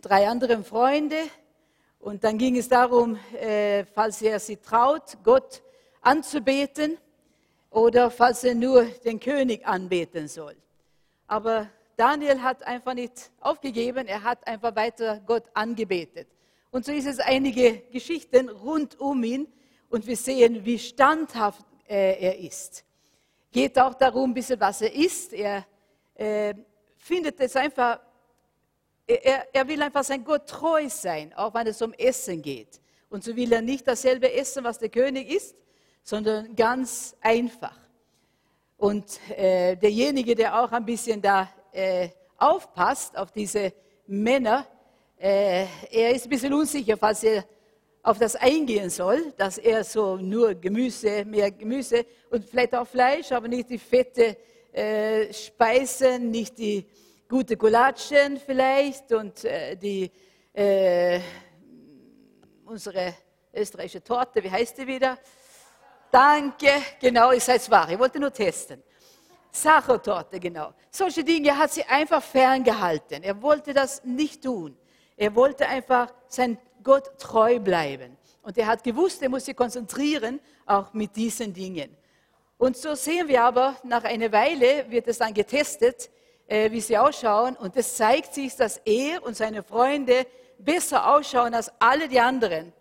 drei 0.00 0.28
anderen 0.28 0.64
Freunde. 0.64 1.16
Und 1.98 2.24
dann 2.24 2.38
ging 2.38 2.56
es 2.56 2.68
darum, 2.68 3.18
äh, 3.34 3.84
falls 3.84 4.22
er 4.22 4.40
sie 4.40 4.56
traut, 4.56 5.18
Gott 5.22 5.62
anzubeten 6.00 6.96
oder 7.70 8.10
falls 8.10 8.42
er 8.44 8.54
nur 8.54 8.84
den 8.84 9.20
König 9.20 9.66
anbeten 9.66 10.26
soll. 10.26 10.56
Aber 11.26 11.68
Daniel 11.96 12.40
hat 12.42 12.62
einfach 12.62 12.94
nicht 12.94 13.30
aufgegeben, 13.40 14.06
er 14.06 14.22
hat 14.22 14.46
einfach 14.46 14.74
weiter 14.74 15.20
Gott 15.26 15.44
angebetet. 15.52 16.28
Und 16.70 16.86
so 16.86 16.92
ist 16.92 17.06
es 17.06 17.18
einige 17.18 17.78
Geschichten 17.92 18.48
rund 18.48 18.98
um 18.98 19.22
ihn 19.22 19.46
und 19.90 20.06
wir 20.06 20.16
sehen, 20.16 20.64
wie 20.64 20.78
standhaft 20.78 21.66
äh, 21.86 22.18
er 22.18 22.38
ist. 22.38 22.84
Geht 23.52 23.78
auch 23.78 23.94
darum, 23.94 24.30
ein 24.30 24.34
bisschen, 24.34 24.60
was 24.60 24.80
er 24.80 24.94
isst. 24.94 25.32
Er 25.32 25.66
äh, 26.14 26.54
findet 26.96 27.38
es 27.40 27.56
einfach, 27.56 28.00
er, 29.06 29.46
er 29.52 29.68
will 29.68 29.82
einfach 29.82 30.04
sein 30.04 30.24
Gott 30.24 30.48
treu 30.48 30.88
sein, 30.88 31.32
auch 31.34 31.52
wenn 31.54 31.66
es 31.66 31.82
um 31.82 31.92
Essen 31.94 32.42
geht. 32.42 32.80
Und 33.08 33.24
so 33.24 33.34
will 33.34 33.52
er 33.52 33.62
nicht 33.62 33.86
dasselbe 33.88 34.32
essen, 34.32 34.62
was 34.64 34.78
der 34.78 34.88
König 34.88 35.28
isst, 35.28 35.56
sondern 36.02 36.54
ganz 36.54 37.16
einfach. 37.20 37.76
Und 38.76 39.20
äh, 39.36 39.76
derjenige, 39.76 40.34
der 40.34 40.62
auch 40.62 40.72
ein 40.72 40.84
bisschen 40.84 41.20
da 41.20 41.50
äh, 41.72 42.08
aufpasst 42.38 43.16
auf 43.16 43.32
diese 43.32 43.72
Männer, 44.06 44.66
äh, 45.18 45.66
er 45.90 46.14
ist 46.14 46.24
ein 46.24 46.30
bisschen 46.30 46.54
unsicher, 46.54 46.96
falls 46.96 47.22
er 47.24 47.44
auf 48.02 48.18
das 48.18 48.36
eingehen 48.36 48.88
soll, 48.88 49.32
dass 49.36 49.58
er 49.58 49.84
so 49.84 50.16
nur 50.16 50.54
Gemüse, 50.54 51.24
mehr 51.24 51.50
Gemüse 51.50 52.06
und 52.30 52.48
vielleicht 52.48 52.74
auch 52.74 52.86
Fleisch, 52.86 53.30
aber 53.32 53.48
nicht 53.48 53.68
die 53.68 53.78
fette 53.78 54.36
äh, 54.72 55.32
Speisen, 55.32 56.30
nicht 56.30 56.56
die 56.56 56.86
gute 57.30 57.56
Gulatschen 57.56 58.40
vielleicht 58.44 59.12
und 59.12 59.44
äh, 59.44 59.76
die 59.76 60.10
äh, 60.52 61.20
unsere 62.64 63.14
österreichische 63.54 64.02
Torte, 64.02 64.42
wie 64.42 64.50
heißt 64.50 64.76
die 64.78 64.86
wieder? 64.88 65.16
Danke, 66.10 66.72
genau, 67.00 67.30
ich 67.30 67.44
seid 67.44 67.70
wahr. 67.70 67.88
Ich 67.88 67.98
wollte 68.00 68.18
nur 68.18 68.32
testen. 68.32 68.82
Sachertorte, 69.48 70.40
genau. 70.40 70.74
Solche 70.90 71.22
Dinge 71.22 71.56
hat 71.56 71.70
sie 71.70 71.84
einfach 71.84 72.20
ferngehalten. 72.20 73.22
Er 73.22 73.40
wollte 73.40 73.72
das 73.72 74.02
nicht 74.02 74.42
tun. 74.42 74.76
Er 75.16 75.32
wollte 75.32 75.68
einfach 75.68 76.12
sein 76.26 76.58
Gott 76.82 77.16
treu 77.16 77.60
bleiben. 77.60 78.16
Und 78.42 78.58
er 78.58 78.66
hat 78.66 78.82
gewusst, 78.82 79.22
er 79.22 79.28
muss 79.28 79.44
sich 79.44 79.54
konzentrieren, 79.54 80.40
auch 80.66 80.92
mit 80.94 81.14
diesen 81.14 81.52
Dingen. 81.52 81.96
Und 82.58 82.76
so 82.76 82.96
sehen 82.96 83.28
wir 83.28 83.44
aber, 83.44 83.76
nach 83.84 84.02
einer 84.02 84.32
Weile 84.32 84.90
wird 84.90 85.06
es 85.06 85.18
dann 85.18 85.32
getestet, 85.32 86.10
äh, 86.50 86.70
wie 86.72 86.80
sie 86.80 86.98
ausschauen. 86.98 87.56
Und 87.56 87.76
es 87.76 87.96
zeigt 87.96 88.34
sich, 88.34 88.56
dass 88.56 88.78
er 88.78 89.22
und 89.22 89.36
seine 89.36 89.62
Freunde 89.62 90.26
besser 90.58 91.14
ausschauen 91.14 91.54
als 91.54 91.70
alle 91.78 92.08
die 92.08 92.18
anderen. 92.18 92.72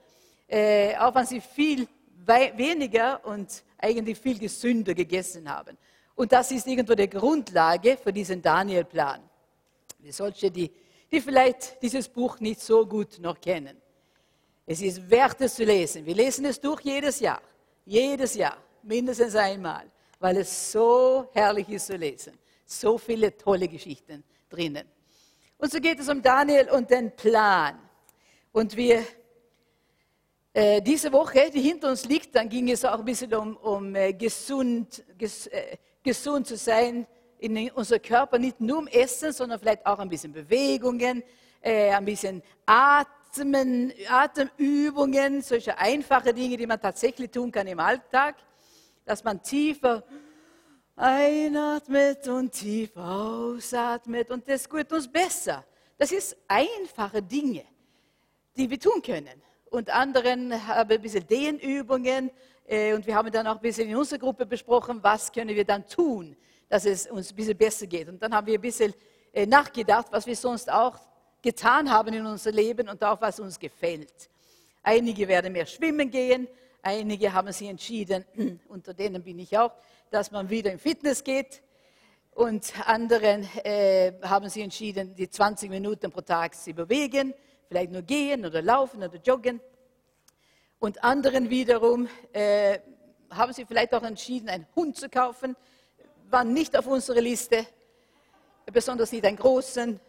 Äh, 0.48 0.98
auch 0.98 1.14
wenn 1.14 1.28
sie 1.28 1.40
viel 1.40 1.88
weniger 2.26 3.24
und 3.26 3.64
eigentlich 3.78 4.18
viel 4.20 4.40
gesünder 4.40 4.94
gegessen 4.94 5.50
haben. 5.50 5.78
Und 6.16 6.32
das 6.32 6.52
ist 6.52 6.68
irgendwo 6.68 6.96
die 6.96 7.10
Grundlage 7.10 7.98
für 7.98 8.12
diesen 8.12 8.42
Daniel-Plan. 8.42 9.22
Für 10.04 10.12
solche, 10.12 10.52
die, 10.52 10.72
die 11.12 11.22
vielleicht 11.22 11.82
dieses 11.82 12.08
Buch 12.10 12.40
nicht 12.40 12.62
so 12.62 12.86
gut 12.86 13.20
noch 13.20 13.40
kennen. 13.40 13.78
Es 14.66 14.82
ist 14.82 15.10
wert, 15.10 15.42
es 15.42 15.56
zu 15.56 15.64
lesen. 15.64 16.06
Wir 16.06 16.16
lesen 16.16 16.46
es 16.46 16.60
durch 16.60 16.82
jedes 16.82 17.20
Jahr. 17.20 17.42
Jedes 17.86 18.36
Jahr. 18.36 18.58
Mindestens 18.84 19.36
einmal. 19.36 19.86
Weil 20.20 20.38
es 20.38 20.72
so 20.72 21.30
herrlich 21.34 21.70
ist 21.70 21.88
zu 21.88 21.96
lesen. 21.96 22.38
So 22.72 23.00
viele 23.00 23.36
tolle 23.36 23.68
Geschichten 23.68 24.24
drinnen. 24.48 24.88
Und 25.58 25.72
so 25.72 25.80
geht 25.80 26.00
es 26.00 26.08
um 26.08 26.22
Daniel 26.22 26.70
und 26.70 26.90
den 26.92 27.16
Plan. 27.16 27.80
Und 28.52 28.78
wir 28.78 29.04
äh, 30.54 30.80
diese 30.80 31.12
Woche, 31.12 31.50
die 31.52 31.62
hinter 31.62 31.90
uns 31.90 32.06
liegt, 32.06 32.36
dann 32.36 32.48
ging 32.48 32.70
es 32.70 32.86
auch 32.86 33.00
ein 33.00 33.06
bisschen 33.06 33.34
um, 33.34 33.58
um 33.58 33.96
äh, 33.96 34.14
gesund, 34.14 35.04
ges, 35.18 35.48
äh, 35.48 35.78
gesund 36.04 36.46
zu 36.46 36.58
sein 36.58 37.08
in 37.40 37.72
unserem 37.72 38.04
Körper, 38.04 38.38
nicht 38.38 38.62
nur 38.62 38.78
um 38.78 38.88
Essen, 38.88 39.34
sondern 39.34 39.60
vielleicht 39.60 39.84
auch 39.88 39.98
ein 39.98 40.10
bisschen 40.10 40.32
Bewegungen, 40.32 41.24
äh, 41.62 41.90
ein 41.90 42.06
bisschen 42.06 42.44
Atmen, 42.68 43.92
Atemübungen, 44.08 45.42
solche 45.42 45.76
einfache 45.76 46.36
Dinge, 46.36 46.56
die 46.56 46.68
man 46.68 46.80
tatsächlich 46.80 47.32
tun 47.32 47.52
kann 47.52 47.66
im 47.66 47.80
Alltag, 47.80 48.36
dass 49.06 49.24
man 49.24 49.42
tiefer 49.42 50.04
einatmet 51.00 52.28
und 52.28 52.52
tief 52.52 52.96
ausatmet 52.98 54.30
und 54.32 54.48
das 54.48 54.68
gut 54.68 54.92
uns 54.92 55.10
besser. 55.10 55.64
Das 55.98 56.12
ist 56.12 56.36
einfache 56.48 57.22
Dinge, 57.22 57.64
die 58.56 58.70
wir 58.70 58.80
tun 58.80 59.02
können 59.02 59.42
und 59.70 59.90
anderen 59.90 60.68
haben 60.68 60.92
ein 60.92 61.02
bisschen 61.02 61.26
Dehnübungen. 61.26 62.32
Äh, 62.68 62.94
und 62.94 63.06
wir 63.08 63.16
haben 63.16 63.32
dann 63.32 63.48
auch 63.48 63.56
ein 63.56 63.62
bisschen 63.62 63.90
in 63.90 63.96
unserer 63.96 64.20
Gruppe 64.20 64.46
besprochen, 64.46 65.00
was 65.02 65.32
können 65.32 65.56
wir 65.56 65.66
dann 65.66 65.88
tun, 65.88 66.36
dass 66.68 66.86
es 66.86 67.08
uns 67.08 67.32
ein 67.32 67.36
bisschen 67.36 67.58
besser 67.58 67.88
geht. 67.88 68.10
Und 68.10 68.22
dann 68.22 68.34
haben 68.34 68.48
wir 68.48 68.56
ein 68.56 68.62
bisschen 68.62 68.94
äh, 69.34 69.46
nachgedacht, 69.46 70.08
was 70.12 70.26
wir 70.26 70.36
sonst 70.36 70.70
auch 70.70 71.00
getan 71.42 71.90
haben 71.90 72.14
in 72.14 72.26
unserem 72.26 72.56
Leben 72.56 72.90
und 72.90 73.02
auch 73.04 73.22
was 73.22 73.40
uns 73.40 73.58
gefällt. 73.58 74.30
Einige 74.84 75.28
werden 75.28 75.54
mehr 75.54 75.66
schwimmen 75.66 76.10
gehen, 76.10 76.48
einige 76.82 77.34
haben 77.34 77.52
sich 77.52 77.68
entschieden, 77.68 78.26
unter 78.68 78.94
denen 78.94 79.24
bin 79.24 79.40
ich 79.40 79.58
auch, 79.58 79.72
dass 80.10 80.32
man 80.32 80.50
wieder 80.50 80.72
in 80.72 80.80
Fitness 80.80 81.24
geht. 81.24 81.62
Und 82.32 82.74
anderen 82.88 83.48
äh, 83.64 84.14
haben 84.22 84.48
sich 84.50 84.64
entschieden, 84.64 85.14
die 85.16 85.30
20 85.30 85.70
Minuten 85.70 86.12
pro 86.12 86.22
Tag 86.22 86.56
zu 86.56 86.74
bewegen 86.74 87.34
vielleicht 87.70 87.92
nur 87.92 88.02
gehen 88.02 88.46
oder 88.46 88.62
laufen 88.62 89.04
oder 89.04 89.18
joggen. 89.18 89.62
Und 90.80 91.04
anderen 91.04 91.50
wiederum 91.50 92.10
äh, 92.34 92.80
haben 93.30 93.54
sie 93.54 93.66
vielleicht 93.66 93.94
auch 93.94 94.04
entschieden, 94.04 94.50
einen 94.50 94.66
Hund 94.76 94.98
zu 94.98 95.08
kaufen, 95.08 95.56
war 96.30 96.44
nicht 96.44 96.76
auf 96.76 96.88
unserer 96.88 97.22
Liste, 97.22 97.66
besonders 98.66 99.12
nicht 99.12 99.24
einen 99.26 99.38
großen. 99.38 100.00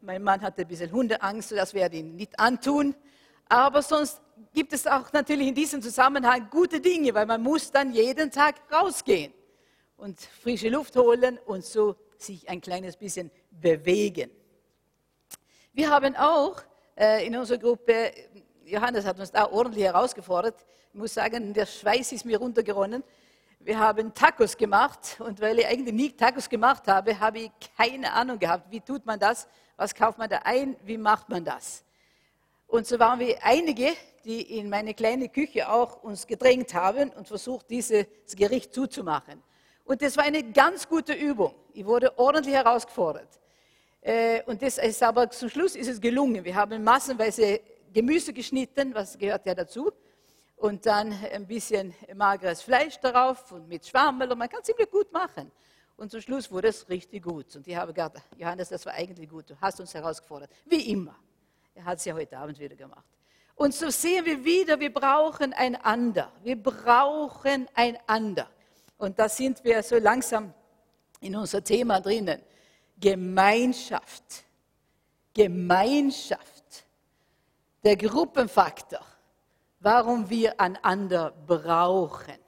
Mein 0.00 0.22
Mann 0.22 0.40
hatte 0.40 0.62
ein 0.62 0.68
bisschen 0.68 0.92
Hundeangst, 0.92 1.52
das 1.52 1.74
werde 1.74 1.96
ich 1.96 2.04
nicht 2.04 2.38
antun. 2.38 2.94
Aber 3.48 3.82
sonst 3.82 4.20
gibt 4.52 4.72
es 4.72 4.86
auch 4.86 5.12
natürlich 5.12 5.48
in 5.48 5.54
diesem 5.54 5.80
Zusammenhang 5.80 6.48
gute 6.50 6.80
Dinge, 6.80 7.14
weil 7.14 7.26
man 7.26 7.42
muss 7.42 7.70
dann 7.70 7.92
jeden 7.92 8.30
Tag 8.30 8.56
rausgehen 8.72 9.32
und 9.96 10.20
frische 10.20 10.68
Luft 10.68 10.96
holen 10.96 11.38
und 11.46 11.64
so 11.64 11.96
sich 12.18 12.48
ein 12.48 12.60
kleines 12.60 12.96
bisschen 12.96 13.30
bewegen. 13.50 14.30
Wir 15.72 15.90
haben 15.90 16.16
auch 16.16 16.60
äh, 16.96 17.26
in 17.26 17.36
unserer 17.36 17.58
Gruppe, 17.58 18.12
Johannes 18.64 19.04
hat 19.04 19.18
uns 19.18 19.30
da 19.30 19.50
ordentlich 19.50 19.84
herausgefordert. 19.84 20.66
Ich 20.92 20.98
muss 20.98 21.14
sagen, 21.14 21.54
der 21.54 21.66
Schweiß 21.66 22.12
ist 22.12 22.24
mir 22.24 22.38
runtergeronnen. 22.38 23.02
Wir 23.60 23.78
haben 23.78 24.12
Tacos 24.12 24.56
gemacht 24.56 25.16
und 25.20 25.40
weil 25.40 25.58
ich 25.58 25.66
eigentlich 25.66 25.94
nie 25.94 26.12
Tacos 26.12 26.48
gemacht 26.48 26.86
habe, 26.86 27.18
habe 27.18 27.38
ich 27.40 27.50
keine 27.76 28.12
Ahnung 28.12 28.38
gehabt, 28.38 28.70
wie 28.70 28.80
tut 28.80 29.06
man 29.06 29.18
das, 29.18 29.48
was 29.76 29.94
kauft 29.94 30.18
man 30.18 30.28
da 30.28 30.40
ein, 30.44 30.76
wie 30.84 30.98
macht 30.98 31.28
man 31.28 31.44
das. 31.44 31.84
Und 32.68 32.86
so 32.86 32.98
waren 32.98 33.18
wir 33.18 33.42
einige, 33.42 33.94
die 34.24 34.58
in 34.58 34.68
meine 34.68 34.92
kleine 34.92 35.30
Küche 35.30 35.70
auch 35.70 36.02
uns 36.02 36.26
gedrängt 36.26 36.74
haben 36.74 37.10
und 37.10 37.26
versucht, 37.26 37.68
dieses 37.70 38.06
Gericht 38.36 38.74
zuzumachen. 38.74 39.42
Und 39.84 40.02
das 40.02 40.18
war 40.18 40.24
eine 40.24 40.44
ganz 40.52 40.86
gute 40.86 41.14
Übung. 41.14 41.54
Ich 41.72 41.86
wurde 41.86 42.16
ordentlich 42.18 42.54
herausgefordert. 42.54 43.40
Äh, 44.02 44.42
und 44.44 44.60
das 44.60 44.76
ist 44.76 45.02
aber 45.02 45.30
zum 45.30 45.48
Schluss 45.48 45.74
ist 45.76 45.88
es 45.88 45.98
gelungen. 45.98 46.44
Wir 46.44 46.54
haben 46.54 46.84
massenweise 46.84 47.60
Gemüse 47.90 48.34
geschnitten, 48.34 48.94
was 48.94 49.16
gehört 49.16 49.46
ja 49.46 49.54
dazu, 49.54 49.90
und 50.56 50.84
dann 50.84 51.12
ein 51.32 51.46
bisschen 51.46 51.94
mageres 52.14 52.60
Fleisch 52.60 52.98
darauf 53.00 53.50
und 53.50 53.66
mit 53.66 53.86
Schwammel 53.86 54.30
und 54.30 54.38
man 54.38 54.48
kann 54.48 54.60
es 54.60 54.66
ziemlich 54.66 54.90
gut 54.90 55.10
machen. 55.10 55.50
Und 55.96 56.10
zum 56.10 56.20
Schluss 56.20 56.50
wurde 56.50 56.68
es 56.68 56.86
richtig 56.90 57.22
gut. 57.22 57.56
Und 57.56 57.66
ich 57.66 57.74
habe 57.74 57.94
gesagt, 57.94 58.18
Johannes, 58.36 58.68
das 58.68 58.84
war 58.84 58.92
eigentlich 58.92 59.28
gut. 59.28 59.48
Du 59.48 59.56
hast 59.58 59.80
uns 59.80 59.94
herausgefordert. 59.94 60.50
Wie 60.66 60.92
immer. 60.92 61.16
Er 61.78 61.84
hat 61.84 61.98
es 61.98 62.04
ja 62.06 62.14
heute 62.14 62.36
Abend 62.36 62.58
wieder 62.58 62.74
gemacht. 62.74 63.06
Und 63.54 63.72
so 63.72 63.88
sehen 63.88 64.24
wir 64.24 64.44
wieder, 64.44 64.80
wir 64.80 64.92
brauchen 64.92 65.52
einander. 65.52 66.32
Wir 66.42 66.60
brauchen 66.60 67.68
einander. 67.72 68.48
Und 68.96 69.16
da 69.16 69.28
sind 69.28 69.62
wir 69.62 69.80
so 69.84 69.96
langsam 69.96 70.52
in 71.20 71.36
unser 71.36 71.62
Thema 71.62 72.00
drinnen. 72.00 72.42
Gemeinschaft. 72.98 74.42
Gemeinschaft. 75.32 76.84
Der 77.84 77.96
Gruppenfaktor, 77.96 79.04
warum 79.78 80.28
wir 80.28 80.60
einander 80.60 81.32
brauchen. 81.46 82.38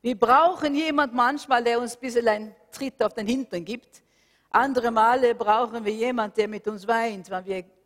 Wir 0.00 0.16
brauchen 0.16 0.76
jemand 0.76 1.12
manchmal, 1.12 1.64
der 1.64 1.80
uns 1.80 1.96
ein 1.96 2.00
bisschen 2.00 2.28
einen 2.28 2.54
Tritt 2.70 3.02
auf 3.02 3.14
den 3.14 3.26
Hintern 3.26 3.64
gibt. 3.64 4.04
Andere 4.50 4.92
Male 4.92 5.34
brauchen 5.34 5.84
wir 5.84 5.92
jemand, 5.92 6.36
der 6.36 6.46
mit 6.46 6.68
uns 6.68 6.86
weint, 6.86 7.28
wenn 7.30 7.44
wir 7.44 7.77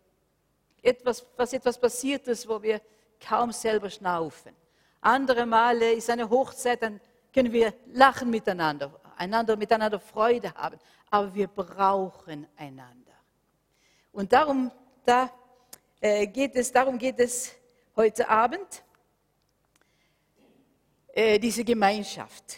etwas, 0.82 1.24
was 1.36 1.52
etwas 1.52 1.78
passiert 1.78 2.26
ist, 2.28 2.48
wo 2.48 2.60
wir 2.62 2.80
kaum 3.20 3.52
selber 3.52 3.88
schnaufen. 3.88 4.54
Andere 5.00 5.46
Male 5.46 5.92
ist 5.92 6.10
eine 6.10 6.28
Hochzeit, 6.28 6.82
dann 6.82 7.00
können 7.32 7.52
wir 7.52 7.72
lachen 7.92 8.30
miteinander, 8.30 9.00
einander 9.16 9.56
miteinander 9.56 9.98
Freude 9.98 10.52
haben 10.54 10.78
aber 11.12 11.34
wir 11.34 11.46
brauchen 11.46 12.46
einander. 12.56 13.12
Und 14.12 14.32
darum 14.32 14.72
da 15.04 15.30
äh, 16.00 16.26
geht 16.26 16.56
es, 16.56 16.72
darum 16.72 16.96
geht 16.96 17.18
es 17.18 17.54
heute 17.94 18.26
Abend, 18.30 18.82
äh, 21.08 21.38
diese 21.38 21.64
Gemeinschaft. 21.64 22.56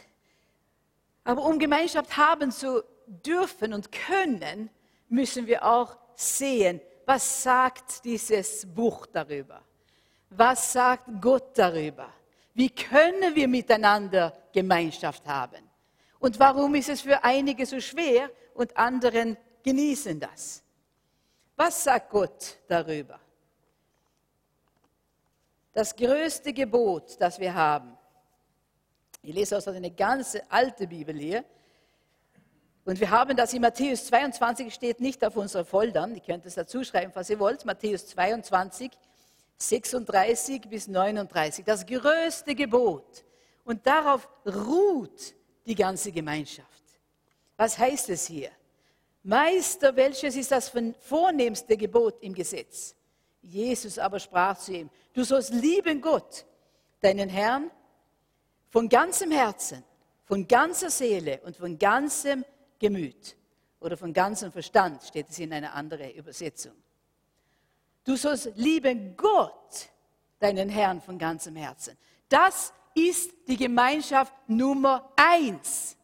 Aber 1.25 1.45
um 1.45 1.59
Gemeinschaft 1.59 2.17
haben 2.17 2.53
zu 2.53 2.85
dürfen 3.07 3.75
und 3.75 3.91
können, 3.91 4.71
müssen 5.09 5.49
wir 5.49 5.65
auch 5.65 5.97
sehen, 6.15 6.81
was 7.07 7.43
sagt 7.43 8.05
dieses 8.05 8.67
Buch 8.67 9.07
darüber? 9.07 9.63
Was 10.31 10.73
sagt 10.73 11.09
Gott 11.21 11.57
darüber? 11.57 12.13
Wie 12.55 12.71
können 12.71 13.35
wir 13.35 13.49
miteinander 13.49 14.33
Gemeinschaft 14.53 15.27
haben? 15.27 15.69
Und 16.19 16.39
warum 16.39 16.75
ist 16.75 16.89
es 16.89 17.03
für 17.03 17.23
einige 17.23 17.67
so 17.67 17.81
schwer 17.81 18.31
und 18.55 18.77
anderen 18.77 19.37
genießen 19.63 20.19
das? 20.19 20.63
Was 21.57 21.85
sagt 21.85 22.11
Gott 22.11 22.59
darüber? 22.67 23.21
Das 25.73 25.95
größte 25.95 26.53
Gebot, 26.53 27.21
das 27.21 27.39
wir 27.39 27.53
haben, 27.53 27.97
ich 29.23 29.35
lese 29.35 29.57
aus 29.57 29.67
einer 29.69 29.91
ganz 29.91 30.37
alte 30.49 30.87
Bibel 30.87 31.17
hier, 31.17 31.45
und 32.85 33.01
wir 33.01 33.11
haben 33.11 33.37
das 33.37 33.55
in 33.55 33.63
Matthäus 33.63 34.07
22, 34.07 34.73
steht 34.73 35.01
nicht 35.01 35.25
auf 35.25 35.37
unserer 35.37 35.65
Foldern, 35.65 36.15
ihr 36.15 36.21
könnt 36.21 36.45
es 36.45 36.55
dazu 36.55 36.85
schreiben, 36.85 37.13
was 37.15 37.31
ihr 37.31 37.39
wollt, 37.39 37.65
Matthäus 37.65 38.07
22, 38.09 38.91
36 39.57 40.69
bis 40.69 40.89
39, 40.89 41.65
das 41.65 41.87
größte 41.87 42.55
Gebot. 42.55 43.25
Und 43.65 43.87
darauf 43.87 44.29
ruht 44.45 45.35
die 45.65 45.75
ganze 45.75 46.13
Gemeinschaft. 46.13 46.69
Was 47.57 47.79
heißt 47.79 48.11
es 48.11 48.27
hier? 48.27 48.51
Meister, 49.23 49.97
welches 49.97 50.37
ist 50.37 50.51
das 50.51 50.71
vornehmste 51.01 51.79
Gebot 51.79 52.23
im 52.23 52.35
Gesetz? 52.35 52.95
Jesus 53.41 53.99
aber 53.99 54.19
sprach 54.21 54.59
zu 54.59 54.73
ihm, 54.73 54.91
du 55.15 55.25
sollst 55.25 55.51
lieben 55.51 56.01
Gott, 56.01 56.45
deinen 57.01 57.31
Herrn, 57.31 57.71
von 58.69 58.89
ganzem 58.89 59.31
Herzen, 59.31 59.83
von 60.25 60.47
ganzer 60.47 60.91
Seele 60.91 61.41
und 61.45 61.57
von 61.57 61.79
ganzem 61.79 62.45
Gemüt 62.85 63.35
oder 63.81 63.97
von 63.97 64.13
ganzem 64.13 64.53
Verstand, 64.53 65.03
steht 65.03 65.31
es 65.31 65.39
in 65.39 65.55
einer 65.55 65.73
anderen 65.73 66.11
Übersetzung. 66.11 66.75
Du 68.05 68.15
sollst 68.15 68.51
lieben 68.57 69.17
Gott, 69.17 69.89
deinen 70.39 70.69
Herrn 70.69 71.01
von 71.01 71.19
ganzem 71.19 71.57
Herzen. 71.57 71.97
Das 72.29 72.75
ist 72.95 73.33
die 73.49 73.57
Gemeinschaft 73.57 74.35
Nummer 74.47 75.11
eins. 75.17 75.97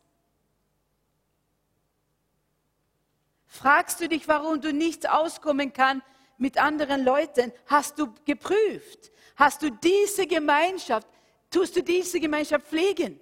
Fragst 3.44 4.00
du 4.00 4.09
dich, 4.09 4.27
warum 4.27 4.59
du 4.62 4.73
nicht 4.73 5.06
auskommen 5.06 5.75
kannst 5.75 6.06
mit 6.38 6.56
anderen 6.56 7.05
Leuten? 7.05 7.53
Hast 7.67 7.99
du 7.99 8.15
geprüft? 8.25 9.12
Hast 9.37 9.61
du 9.61 9.71
diese 9.71 10.27
Gemeinschaft, 10.27 11.06
tust 11.50 11.77
du 11.77 11.82
diese 11.82 12.19
Gemeinschaft 12.21 12.69
pflegen? 12.69 13.21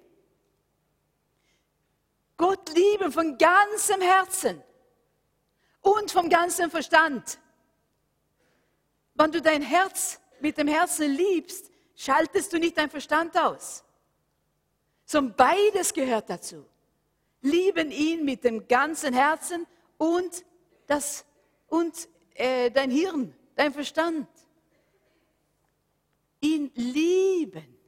Gott 2.39 2.73
lieben 2.73 3.11
von 3.11 3.37
ganzem 3.37 3.99
Herzen 3.99 4.63
und 5.81 6.09
vom 6.09 6.29
ganzen 6.29 6.71
Verstand. 6.71 7.37
Wenn 9.13 9.31
du 9.33 9.41
dein 9.41 9.61
Herz 9.61 10.21
mit 10.39 10.57
dem 10.57 10.69
Herzen 10.69 11.11
liebst, 11.11 11.69
schaltest 11.97 12.53
du 12.53 12.57
nicht 12.57 12.77
deinen 12.77 12.89
Verstand 12.89 13.37
aus. 13.37 13.83
Sondern 15.03 15.35
beides 15.35 15.93
gehört 15.93 16.29
dazu. 16.29 16.65
Lieben 17.41 17.91
ihn 17.91 18.23
mit 18.23 18.45
dem 18.45 18.69
ganzen 18.69 19.13
Herzen 19.13 19.67
und, 19.97 20.45
das, 20.87 21.25
und 21.67 22.07
äh, 22.35 22.71
dein 22.71 22.89
Hirn, 22.89 23.35
dein 23.57 23.73
Verstand. 23.73 24.29
Ihn 26.39 26.71
lieben. 26.73 27.78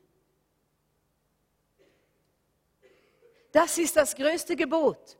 Das 3.51 3.77
ist 3.77 3.95
das 3.95 4.15
größte 4.15 4.55
Gebot. 4.55 5.17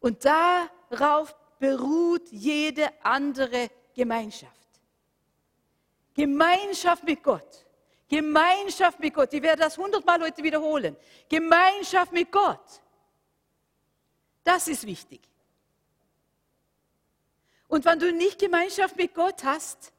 Und 0.00 0.24
darauf 0.24 1.34
beruht 1.58 2.28
jede 2.30 2.88
andere 3.04 3.70
Gemeinschaft. 3.94 4.52
Gemeinschaft 6.14 7.04
mit 7.04 7.22
Gott. 7.22 7.66
Gemeinschaft 8.08 9.00
mit 9.00 9.14
Gott. 9.14 9.32
Ich 9.32 9.42
werde 9.42 9.62
das 9.62 9.78
hundertmal 9.78 10.20
heute 10.20 10.42
wiederholen. 10.42 10.96
Gemeinschaft 11.28 12.12
mit 12.12 12.30
Gott. 12.30 12.82
Das 14.44 14.68
ist 14.68 14.86
wichtig. 14.86 15.20
Und 17.68 17.84
wenn 17.84 17.98
du 17.98 18.12
nicht 18.12 18.38
Gemeinschaft 18.38 18.96
mit 18.96 19.14
Gott 19.14 19.44
hast, 19.44 19.92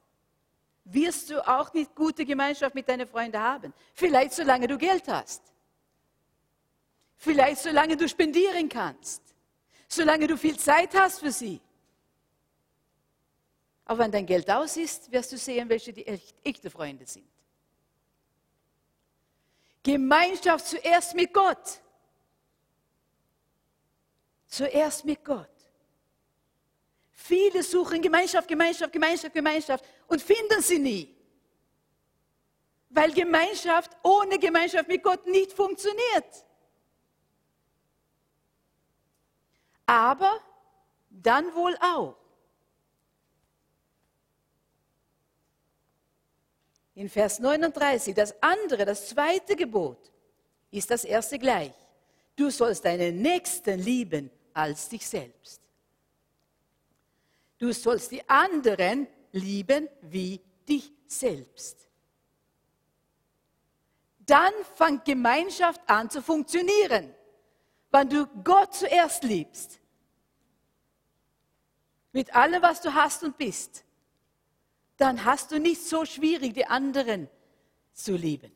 wirst 0.85 1.29
du 1.29 1.47
auch 1.47 1.73
nicht 1.73 1.95
gute 1.95 2.25
Gemeinschaft 2.25 2.75
mit 2.75 2.87
deinen 2.87 3.07
Freunden 3.07 3.39
haben. 3.39 3.73
Vielleicht 3.95 4.33
solange 4.33 4.67
du 4.67 4.77
Geld 4.77 5.07
hast. 5.07 5.52
Vielleicht 7.23 7.61
solange 7.61 7.95
du 7.95 8.09
spendieren 8.09 8.67
kannst. 8.67 9.21
Solange 9.87 10.27
du 10.27 10.35
viel 10.35 10.59
Zeit 10.59 10.93
hast 10.93 11.19
für 11.19 11.31
sie. 11.31 11.61
Aber 13.85 13.99
wenn 13.99 14.11
dein 14.11 14.25
Geld 14.25 14.49
aus 14.51 14.75
ist, 14.75 15.09
wirst 15.09 15.31
du 15.31 15.37
sehen, 15.37 15.69
welche 15.69 15.93
die 15.93 16.05
echt, 16.05 16.35
echte 16.43 16.69
Freunde 16.69 17.05
sind. 17.05 17.25
Gemeinschaft 19.81 20.67
zuerst 20.67 21.15
mit 21.15 21.33
Gott. 21.33 21.79
Zuerst 24.47 25.05
mit 25.05 25.23
Gott. 25.23 25.47
Viele 27.13 27.63
suchen 27.63 28.01
Gemeinschaft, 28.01 28.49
Gemeinschaft, 28.49 28.91
Gemeinschaft, 28.91 29.33
Gemeinschaft 29.33 29.85
und 30.07 30.21
finden 30.21 30.61
sie 30.61 30.79
nie. 30.79 31.15
Weil 32.89 33.13
Gemeinschaft 33.13 33.91
ohne 34.03 34.37
Gemeinschaft 34.37 34.89
mit 34.89 35.01
Gott 35.01 35.25
nicht 35.25 35.53
funktioniert. 35.53 36.45
Aber 39.93 40.39
dann 41.11 41.53
wohl 41.53 41.77
auch 41.79 42.15
in 46.95 47.07
Vers 47.07 47.37
39, 47.37 48.15
das 48.15 48.33
andere, 48.41 48.85
das 48.85 49.09
zweite 49.09 49.55
Gebot, 49.55 50.11
ist 50.71 50.89
das 50.89 51.03
erste 51.03 51.37
gleich. 51.37 51.73
Du 52.35 52.49
sollst 52.49 52.83
deinen 52.83 53.21
Nächsten 53.21 53.79
lieben 53.79 54.31
als 54.55 54.89
dich 54.89 55.07
selbst. 55.07 55.61
Du 57.59 57.71
sollst 57.71 58.09
die 58.09 58.27
anderen 58.27 59.05
lieben 59.31 59.87
wie 60.01 60.41
dich 60.67 60.91
selbst. 61.05 61.87
Dann 64.25 64.53
fängt 64.73 65.05
Gemeinschaft 65.05 65.81
an 65.85 66.09
zu 66.09 66.23
funktionieren, 66.23 67.13
wenn 67.91 68.09
du 68.09 68.25
Gott 68.43 68.73
zuerst 68.73 69.23
liebst. 69.23 69.82
Mit 72.13 72.33
allem, 72.33 72.61
was 72.61 72.79
du 72.79 72.93
hast 72.93 73.23
und 73.23 73.37
bist 73.37 73.83
dann 74.97 75.25
hast 75.25 75.51
du 75.51 75.59
nicht 75.59 75.81
so 75.81 76.05
schwierig, 76.05 76.53
die 76.53 76.65
anderen 76.65 77.29
zu 77.93 78.15
lieben. 78.15 78.51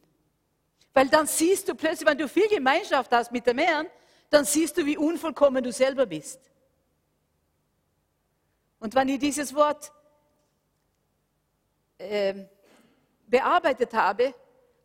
Weil 0.93 1.09
dann 1.09 1.27
siehst 1.27 1.67
du 1.67 1.75
plötzlich, 1.75 2.07
wenn 2.07 2.17
du 2.17 2.27
viel 2.27 2.47
Gemeinschaft 2.47 3.11
hast 3.11 3.31
mit 3.31 3.45
dem 3.45 3.57
Herrn, 3.57 3.87
dann 4.29 4.45
siehst 4.45 4.77
du, 4.77 4.85
wie 4.85 4.97
unvollkommen 4.97 5.63
du 5.63 5.71
selber 5.71 6.05
bist. 6.05 6.39
Und 8.79 8.93
wenn 8.95 9.09
ich 9.09 9.19
dieses 9.19 9.53
Wort 9.53 9.91
äh, 11.97 12.45
bearbeitet 13.27 13.93
habe, 13.93 14.33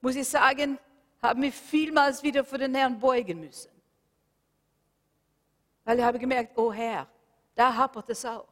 muss 0.01 0.17
ich 0.17 0.29
sagen, 0.29 0.79
habe 1.23 1.47
ich 1.47 1.55
vielmals 1.55 2.23
wieder 2.23 2.45
vor 2.45 2.59
den 2.59 2.75
Herrn 2.75 2.99
beugen 2.99 3.41
müssen. 3.41 3.71
Weil 5.85 5.99
ich 5.99 6.05
habe 6.05 6.19
gemerkt, 6.19 6.57
oh 6.59 6.73
Herr, 6.73 7.07
da 7.55 7.75
hapert 7.75 8.11
es 8.11 8.25
auch. 8.25 8.52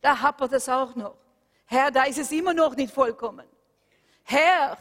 Da 0.00 0.20
hapert 0.20 0.52
es 0.52 0.68
auch 0.68 0.94
noch. 0.94 1.16
Herr, 1.66 1.90
da 1.90 2.04
ist 2.04 2.18
es 2.18 2.32
immer 2.32 2.54
noch 2.54 2.74
nicht 2.74 2.92
vollkommen. 2.92 3.46
Herr, 4.24 4.76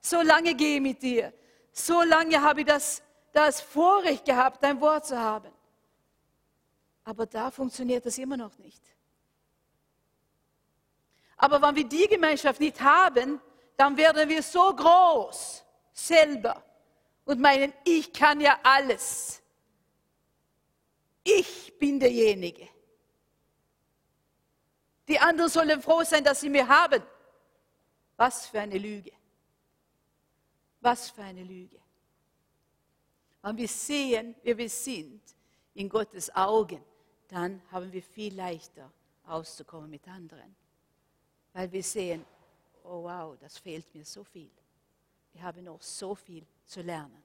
so 0.00 0.20
lange 0.22 0.54
gehe 0.54 0.76
ich 0.76 0.82
mit 0.82 1.02
dir. 1.02 1.32
So 1.72 2.02
lange 2.02 2.40
habe 2.40 2.60
ich 2.60 2.66
das, 2.66 3.02
das 3.32 3.60
Vorrecht 3.60 4.24
gehabt, 4.24 4.62
dein 4.62 4.80
Wort 4.80 5.06
zu 5.06 5.18
haben. 5.18 5.52
Aber 7.04 7.26
da 7.26 7.50
funktioniert 7.50 8.06
das 8.06 8.18
immer 8.18 8.36
noch 8.36 8.56
nicht. 8.58 8.82
Aber 11.36 11.60
wenn 11.60 11.76
wir 11.76 11.84
die 11.84 12.06
Gemeinschaft 12.08 12.60
nicht 12.60 12.80
haben, 12.80 13.40
dann 13.76 13.96
werden 13.96 14.28
wir 14.28 14.42
so 14.42 14.74
groß 14.74 15.64
selber 15.92 16.62
und 17.24 17.40
meinen, 17.40 17.72
ich 17.84 18.12
kann 18.12 18.40
ja 18.40 18.58
alles. 18.62 19.42
Ich 21.22 21.76
bin 21.78 21.98
derjenige. 21.98 22.68
Die 25.08 25.18
anderen 25.18 25.50
sollen 25.50 25.82
froh 25.82 26.02
sein, 26.04 26.24
dass 26.24 26.40
sie 26.40 26.48
mir 26.48 26.66
haben. 26.66 27.02
Was 28.16 28.46
für 28.46 28.60
eine 28.60 28.78
Lüge. 28.78 29.12
Was 30.80 31.10
für 31.10 31.22
eine 31.22 31.42
Lüge. 31.42 31.80
Wenn 33.42 33.56
wir 33.56 33.68
sehen, 33.68 34.34
wer 34.42 34.56
wir 34.56 34.70
sind 34.70 35.22
in 35.74 35.88
Gottes 35.88 36.34
Augen, 36.34 36.82
dann 37.28 37.60
haben 37.70 37.92
wir 37.92 38.02
viel 38.02 38.34
leichter 38.34 38.90
auszukommen 39.26 39.90
mit 39.90 40.06
anderen. 40.08 40.54
weil 41.54 41.70
wir 41.70 41.82
sehen, 41.82 42.26
oh 42.82 43.04
wow, 43.04 43.38
das 43.40 43.56
fehlt 43.58 43.94
mir 43.94 44.04
so 44.04 44.22
viel. 44.24 44.50
Ich 45.32 45.40
habe 45.40 45.62
noch 45.62 45.80
so 45.80 46.14
viel 46.14 46.44
zu 46.66 46.82
lernen. 46.82 47.23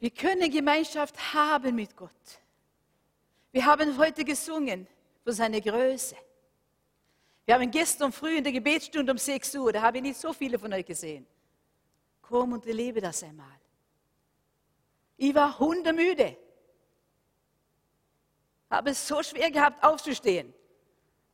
Wir 0.00 0.10
können 0.10 0.50
Gemeinschaft 0.50 1.34
haben 1.34 1.74
mit 1.74 1.94
Gott. 1.94 2.10
Wir 3.52 3.66
haben 3.66 3.98
heute 3.98 4.24
gesungen 4.24 4.86
für 5.22 5.32
seine 5.32 5.60
Größe. 5.60 6.16
Wir 7.44 7.54
haben 7.54 7.70
gestern 7.70 8.10
früh 8.10 8.38
in 8.38 8.44
der 8.44 8.52
Gebetsstunde 8.52 9.12
um 9.12 9.18
6 9.18 9.54
Uhr, 9.56 9.72
da 9.72 9.82
habe 9.82 9.98
ich 9.98 10.02
nicht 10.02 10.18
so 10.18 10.32
viele 10.32 10.58
von 10.58 10.72
euch 10.72 10.86
gesehen. 10.86 11.26
Komm 12.22 12.52
und 12.52 12.66
erlebe 12.66 13.00
das 13.00 13.22
einmal. 13.22 13.60
Ich 15.18 15.34
war 15.34 15.58
hundemüde. 15.58 16.34
Habe 18.70 18.90
es 18.90 19.06
so 19.06 19.22
schwer 19.22 19.50
gehabt, 19.50 19.84
aufzustehen. 19.84 20.54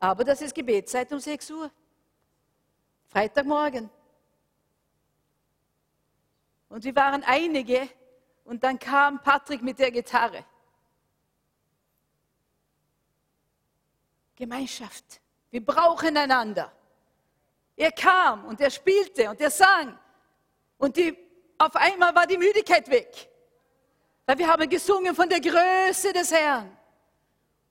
Aber 0.01 0.25
das 0.25 0.41
ist 0.41 0.55
Gebetszeit 0.55 1.13
um 1.13 1.21
6 1.21 1.51
Uhr. 1.53 1.71
Freitagmorgen. 3.07 3.89
Und 6.69 6.83
wir 6.83 6.97
waren 6.97 7.23
einige 7.23 7.89
und 8.47 8.63
dann 8.63 8.79
kam 8.79 9.23
Patrick 9.23 9.63
mit 9.63 9.79
der 9.79 9.91
Gitarre. 9.91 10.45
Gemeinschaft. 14.35 15.21
Wir 15.51 15.65
brauchen 15.65 16.17
einander. 16.17 16.73
Er 17.77 17.93
kam 17.93 18.45
und 18.45 18.61
er 18.61 18.71
spielte 18.71 19.29
und 19.31 19.41
er 19.41 19.51
sang. 19.51 19.99
Und 20.79 20.97
die, 20.97 21.17
auf 21.59 21.75
einmal 21.77 22.15
war 22.15 22.27
die 22.27 22.39
Müdigkeit 22.39 22.89
weg. 22.89 23.31
Weil 24.25 24.39
wir 24.39 24.49
haben 24.49 24.69
gesungen 24.69 25.15
von 25.15 25.29
der 25.29 25.41
Größe 25.41 26.13
des 26.13 26.31
Herrn. 26.33 26.77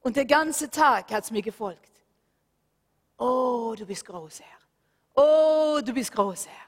Und 0.01 0.15
der 0.15 0.25
ganze 0.25 0.69
Tag 0.69 1.11
hat 1.11 1.23
es 1.23 1.31
mir 1.31 1.41
gefolgt. 1.41 1.91
Oh, 3.17 3.73
du 3.77 3.85
bist 3.85 4.05
groß, 4.05 4.41
Herr. 4.41 4.59
Oh, 5.15 5.79
du 5.81 5.93
bist 5.93 6.11
groß, 6.11 6.47
Herr. 6.47 6.64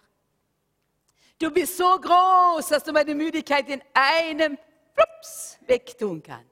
Du 1.39 1.51
bist 1.51 1.77
so 1.77 1.99
groß, 1.99 2.67
dass 2.67 2.83
du 2.83 2.91
meine 2.91 3.13
Müdigkeit 3.13 3.69
in 3.69 3.81
einem 3.93 4.57
Flups 4.93 5.59
wegtun 5.67 6.21
kannst. 6.23 6.51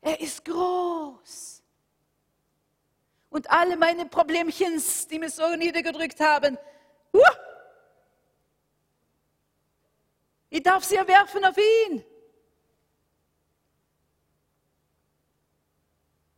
Er 0.00 0.20
ist 0.20 0.44
groß. 0.44 1.62
Und 3.30 3.50
alle 3.50 3.76
meine 3.76 4.06
Problemchen, 4.06 4.82
die 5.10 5.18
mich 5.18 5.34
so 5.34 5.54
niedergedrückt 5.56 6.20
haben, 6.20 6.56
uh, 7.12 7.20
ich 10.48 10.62
darf 10.62 10.84
sie 10.84 10.96
erwerfen 10.96 11.44
auf 11.44 11.56
ihn. 11.58 12.04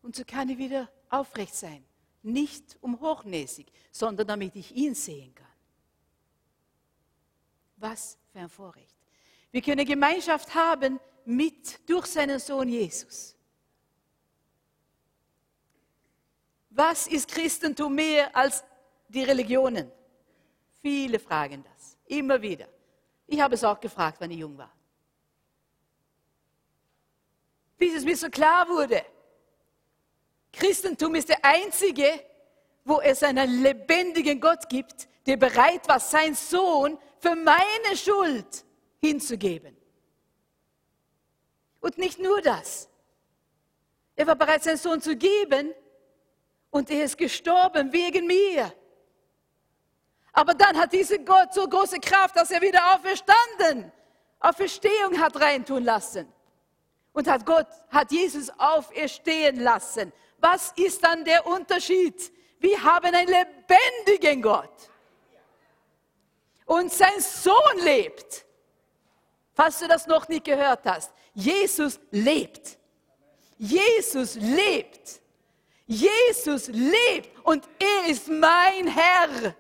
Und 0.03 0.17
so 0.17 0.25
kann 0.25 0.49
ich 0.49 0.59
wieder 0.59 0.91
aufrecht 1.11 1.55
sein. 1.55 1.85
Nicht 2.23 2.77
um 2.81 3.01
hochnäsig, 3.01 3.67
sondern 3.93 4.27
damit 4.27 4.57
ich 4.57 4.75
ihn 4.75 4.95
sehen 4.95 5.35
kann. 5.35 5.50
Was 7.81 8.19
für 8.31 8.41
ein 8.41 8.49
Vorrecht. 8.49 8.95
Wir 9.51 9.63
können 9.63 9.87
Gemeinschaft 9.87 10.55
haben 10.55 11.01
mit 11.25 11.89
durch 11.89 12.07
seinen 12.07 12.39
Sohn 12.39 12.69
Jesus. 12.69 13.35
Was 16.69 17.07
ist 17.07 17.29
Christentum 17.29 17.95
mehr 17.95 18.35
als 18.37 18.63
die 19.09 19.25
Religionen? 19.25 19.91
Viele 20.83 21.19
fragen 21.19 21.65
das, 21.65 21.97
immer 22.07 22.41
wieder. 22.41 22.69
Ich 23.27 23.41
habe 23.41 23.55
es 23.55 23.65
auch 23.65 23.81
gefragt, 23.81 24.21
wenn 24.21 24.31
ich 24.31 24.39
jung 24.39 24.57
war. 24.57 24.73
Bis 27.79 27.95
es 27.95 28.05
mir 28.05 28.17
so 28.17 28.29
klar 28.29 28.69
wurde, 28.69 29.05
Christentum 30.53 31.15
ist 31.15 31.31
der 31.31 31.43
einzige, 31.43 32.25
wo 32.85 33.01
es 33.01 33.23
einen 33.23 33.63
lebendigen 33.63 34.39
Gott 34.39 34.69
gibt, 34.69 35.09
der 35.27 35.39
bereit 35.39 35.89
war, 35.89 35.99
sein 35.99 36.35
Sohn 36.35 36.99
für 37.21 37.37
meine 37.37 37.97
Schuld 37.97 38.65
hinzugeben. 38.99 39.77
Und 41.81 41.99
nicht 41.99 42.19
nur 42.19 42.41
das. 42.41 42.89
Er 44.17 44.27
war 44.27 44.37
bereit, 44.37 44.63
seinen 44.63 44.77
Sohn 44.77 45.01
zu 45.01 45.17
geben 45.17 45.75
und 46.71 46.91
er 46.91 47.05
ist 47.05 47.17
gestorben 47.17 47.93
wegen 47.93 48.27
mir. 48.27 48.73
Aber 50.33 50.55
dann 50.55 50.77
hat 50.77 50.93
dieser 50.93 51.19
Gott 51.19 51.53
so 51.53 51.67
große 51.67 51.99
Kraft, 52.01 52.37
dass 52.37 52.51
er 52.51 52.61
wieder 52.61 52.95
auferstanden, 52.95 53.91
Auferstehung 54.39 55.19
hat 55.19 55.41
reintun 55.41 55.85
lassen. 55.85 56.33
Und 57.13 57.27
hat 57.29 57.45
Gott, 57.45 57.67
hat 57.91 58.13
Jesus 58.13 58.51
auferstehen 58.57 59.61
lassen. 59.61 60.13
Was 60.39 60.73
ist 60.77 61.03
dann 61.03 61.25
der 61.25 61.45
Unterschied? 61.45 62.33
Wir 62.61 62.83
haben 62.83 63.07
einen 63.07 63.27
lebendigen 63.27 64.41
Gott. 64.43 64.90
Und 66.71 66.93
sein 66.93 67.19
Sohn 67.19 67.79
lebt. 67.83 68.47
Falls 69.55 69.81
du 69.81 69.89
das 69.89 70.07
noch 70.07 70.29
nicht 70.29 70.45
gehört 70.45 70.87
hast. 70.87 71.13
Jesus 71.35 71.99
lebt. 72.13 72.79
Jesus 73.59 74.37
lebt. 74.37 75.21
Jesus 75.85 76.69
lebt 76.69 77.37
und 77.45 77.69
er 77.77 78.09
ist 78.09 78.29
mein 78.29 78.87
Herr. 78.87 79.57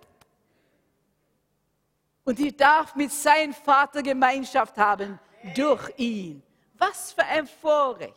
Und 2.22 2.38
ich 2.38 2.56
darf 2.56 2.94
mit 2.94 3.10
seinem 3.10 3.54
Vater 3.54 4.04
Gemeinschaft 4.04 4.76
haben 4.76 5.18
durch 5.56 5.90
ihn. 5.96 6.40
Was 6.78 7.12
für 7.12 7.24
ein 7.24 7.48
Vorrecht. 7.48 8.14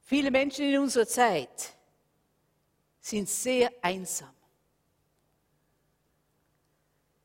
Viele 0.00 0.32
Menschen 0.32 0.64
in 0.64 0.80
unserer 0.80 1.06
Zeit 1.06 1.76
sind 3.02 3.28
sehr 3.28 3.70
einsam. 3.82 4.32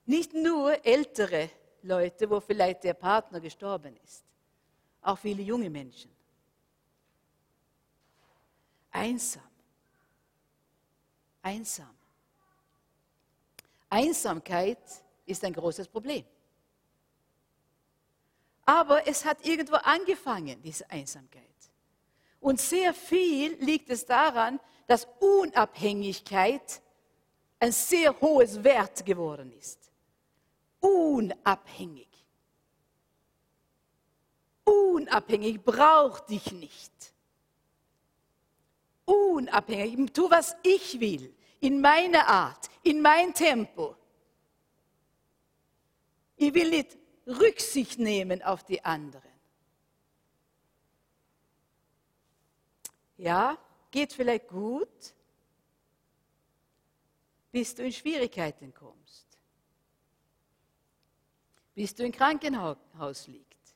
Nicht 0.05 0.33
nur 0.33 0.83
ältere 0.85 1.51
Leute, 1.83 2.29
wo 2.29 2.39
vielleicht 2.39 2.83
der 2.83 2.95
Partner 2.95 3.39
gestorben 3.39 3.95
ist, 4.03 4.25
auch 5.01 5.17
viele 5.17 5.43
junge 5.43 5.69
Menschen. 5.69 6.11
Einsam. 8.89 9.43
Einsam. 11.43 11.95
Einsamkeit 13.89 14.79
ist 15.25 15.43
ein 15.45 15.53
großes 15.53 15.87
Problem. 15.87 16.25
Aber 18.65 19.07
es 19.07 19.23
hat 19.23 19.45
irgendwo 19.45 19.75
angefangen, 19.75 20.61
diese 20.61 20.89
Einsamkeit. 20.89 21.43
Und 22.39 22.59
sehr 22.59 22.93
viel 22.93 23.53
liegt 23.63 23.89
es 23.89 24.05
daran, 24.05 24.59
dass 24.87 25.07
Unabhängigkeit 25.19 26.81
ein 27.59 27.71
sehr 27.71 28.19
hohes 28.19 28.63
Wert 28.63 29.05
geworden 29.05 29.51
ist. 29.51 29.91
Unabhängig. 30.79 32.07
Unabhängig 34.63 35.63
braucht 35.63 36.29
dich 36.29 36.51
nicht. 36.51 37.13
Unabhängig, 39.05 40.11
tu 40.13 40.29
was 40.29 40.55
ich 40.63 40.99
will, 40.99 41.33
in 41.59 41.81
meiner 41.81 42.27
Art, 42.27 42.69
in 42.83 43.01
mein 43.01 43.33
Tempo. 43.33 43.95
Ich 46.35 46.53
will 46.53 46.69
nicht 46.69 46.97
Rücksicht 47.25 47.99
nehmen 47.99 48.43
auf 48.43 48.63
die 48.63 48.83
anderen. 48.83 49.31
Ja, 53.17 53.57
geht 53.91 54.13
vielleicht 54.13 54.47
gut, 54.47 55.15
bis 57.51 57.73
du 57.73 57.83
in 57.83 57.91
Schwierigkeiten 57.91 58.73
kommst, 58.73 59.25
bis 61.73 61.95
du 61.95 62.03
im 62.03 62.11
Krankenhaus 62.11 63.27
liegst 63.27 63.75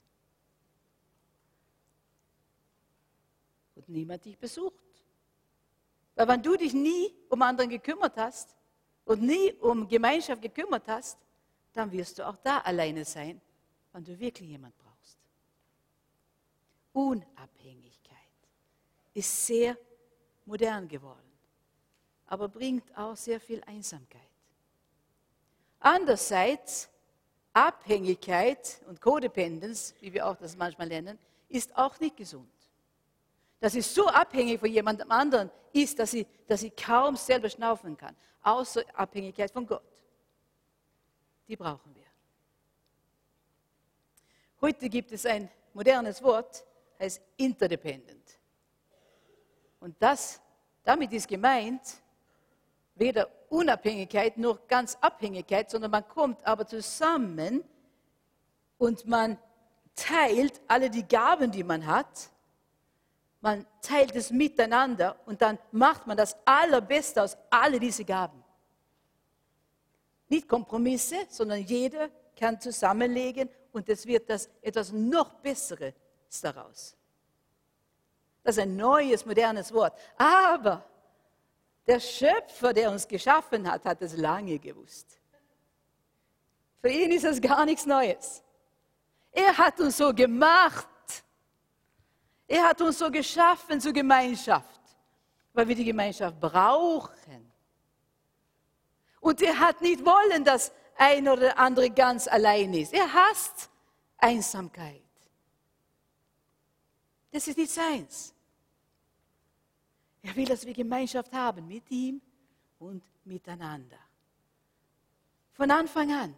und 3.75 3.89
niemand 3.89 4.25
dich 4.25 4.37
besucht. 4.37 4.75
Weil 6.15 6.27
wenn 6.27 6.43
du 6.43 6.55
dich 6.55 6.73
nie 6.73 7.15
um 7.29 7.41
anderen 7.41 7.69
gekümmert 7.69 8.17
hast 8.17 8.55
und 9.05 9.21
nie 9.21 9.53
um 9.53 9.87
Gemeinschaft 9.87 10.41
gekümmert 10.41 10.87
hast, 10.87 11.17
dann 11.73 11.91
wirst 11.91 12.19
du 12.19 12.27
auch 12.27 12.37
da 12.37 12.59
alleine 12.59 13.05
sein, 13.05 13.41
wenn 13.93 14.03
du 14.03 14.19
wirklich 14.19 14.49
jemand 14.49 14.77
brauchst. 14.77 15.17
Unabhängig 16.93 18.01
ist 19.13 19.45
sehr 19.45 19.77
modern 20.45 20.87
geworden, 20.87 21.31
aber 22.27 22.47
bringt 22.47 22.95
auch 22.97 23.15
sehr 23.15 23.39
viel 23.39 23.61
Einsamkeit. 23.65 24.21
Andererseits, 25.79 26.89
Abhängigkeit 27.53 28.81
und 28.87 29.01
Codependence, 29.01 29.93
wie 29.99 30.13
wir 30.13 30.25
auch 30.27 30.35
das 30.37 30.55
manchmal 30.55 30.87
nennen, 30.87 31.17
ist 31.49 31.75
auch 31.75 31.99
nicht 31.99 32.15
gesund. 32.15 32.49
Dass 33.59 33.75
ich 33.75 33.85
so 33.85 34.07
abhängig 34.07 34.59
von 34.59 34.71
jemandem 34.71 35.11
anderen 35.11 35.51
ist, 35.73 35.99
dass 35.99 36.13
ich, 36.13 36.25
dass 36.47 36.63
ich 36.63 36.75
kaum 36.75 37.15
selber 37.15 37.49
schnaufen 37.49 37.97
kann. 37.97 38.15
Außer 38.41 38.83
Abhängigkeit 38.93 39.51
von 39.51 39.65
Gott. 39.65 39.83
Die 41.47 41.55
brauchen 41.55 41.93
wir. 41.93 42.05
Heute 44.61 44.89
gibt 44.89 45.11
es 45.11 45.25
ein 45.25 45.49
modernes 45.73 46.21
Wort, 46.21 46.63
heißt 46.99 47.21
interdependent. 47.37 48.20
Und 49.81 49.95
das, 49.99 50.39
damit 50.83 51.11
ist 51.11 51.27
gemeint, 51.27 51.81
weder 52.95 53.27
Unabhängigkeit 53.49 54.37
noch 54.37 54.67
ganz 54.67 54.95
Abhängigkeit, 55.01 55.69
sondern 55.69 55.91
man 55.91 56.07
kommt 56.07 56.45
aber 56.45 56.65
zusammen 56.65 57.63
und 58.77 59.05
man 59.05 59.37
teilt 59.95 60.61
alle 60.67 60.89
die 60.89 61.05
Gaben, 61.05 61.51
die 61.51 61.63
man 61.63 61.85
hat. 61.85 62.29
Man 63.41 63.65
teilt 63.81 64.15
es 64.15 64.29
miteinander 64.29 65.19
und 65.25 65.41
dann 65.41 65.57
macht 65.71 66.05
man 66.05 66.15
das 66.15 66.37
Allerbeste 66.45 67.23
aus 67.23 67.35
all 67.49 67.79
diese 67.79 68.05
Gaben. 68.05 68.43
Nicht 70.29 70.47
Kompromisse, 70.47 71.25
sondern 71.27 71.59
jeder 71.59 72.09
kann 72.39 72.61
zusammenlegen 72.61 73.49
und 73.71 73.89
es 73.89 74.05
wird 74.05 74.29
das 74.29 74.47
etwas 74.61 74.91
noch 74.91 75.33
Besseres 75.35 75.93
daraus. 76.41 76.95
Das 78.43 78.57
ist 78.57 78.63
ein 78.63 78.75
neues, 78.75 79.25
modernes 79.25 79.71
Wort. 79.73 79.93
Aber 80.17 80.83
der 81.85 81.99
Schöpfer, 81.99 82.73
der 82.73 82.91
uns 82.91 83.07
geschaffen 83.07 83.69
hat, 83.69 83.85
hat 83.85 84.01
es 84.01 84.15
lange 84.17 84.57
gewusst. 84.59 85.19
Für 86.81 86.89
ihn 86.89 87.11
ist 87.11 87.25
es 87.25 87.39
gar 87.39 87.65
nichts 87.65 87.85
Neues. 87.85 88.43
Er 89.31 89.57
hat 89.57 89.79
uns 89.79 89.97
so 89.97 90.13
gemacht. 90.13 90.87
Er 92.47 92.63
hat 92.63 92.81
uns 92.81 92.97
so 92.97 93.09
geschaffen 93.09 93.79
zur 93.79 93.93
Gemeinschaft, 93.93 94.81
weil 95.53 95.67
wir 95.67 95.75
die 95.75 95.85
Gemeinschaft 95.85 96.39
brauchen. 96.39 97.51
Und 99.21 99.41
er 99.41 99.57
hat 99.57 99.81
nicht 99.81 100.03
wollen, 100.03 100.43
dass 100.43 100.71
ein 100.97 101.29
oder 101.29 101.57
andere 101.57 101.89
ganz 101.91 102.27
allein 102.27 102.73
ist. 102.73 102.93
Er 102.93 103.13
hasst 103.13 103.69
Einsamkeit. 104.17 105.01
Das 107.31 107.47
ist 107.47 107.57
nicht 107.57 107.71
seins. 107.71 108.33
Er 110.21 110.35
will, 110.35 110.45
dass 110.45 110.65
wir 110.65 110.73
Gemeinschaft 110.73 111.31
haben 111.31 111.67
mit 111.67 111.89
ihm 111.89 112.21
und 112.79 113.03
miteinander. 113.23 113.97
Von 115.53 115.71
Anfang 115.71 116.11
an. 116.11 116.35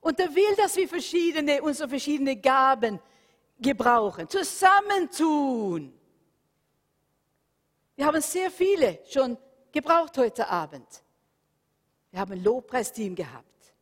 Und 0.00 0.18
er 0.20 0.34
will, 0.34 0.54
dass 0.56 0.76
wir 0.76 0.88
verschiedene, 0.88 1.62
unsere 1.62 1.88
verschiedenen 1.88 2.40
Gaben 2.40 3.00
gebrauchen, 3.58 4.28
zusammentun. 4.28 5.92
Wir 7.96 8.06
haben 8.06 8.20
sehr 8.20 8.50
viele 8.50 9.00
schon 9.08 9.36
gebraucht 9.72 10.16
heute 10.18 10.48
Abend. 10.48 11.02
Wir 12.10 12.20
haben 12.20 12.32
ein 12.32 12.42
Lobpreisteam 12.42 13.14
gehabt. 13.14 13.74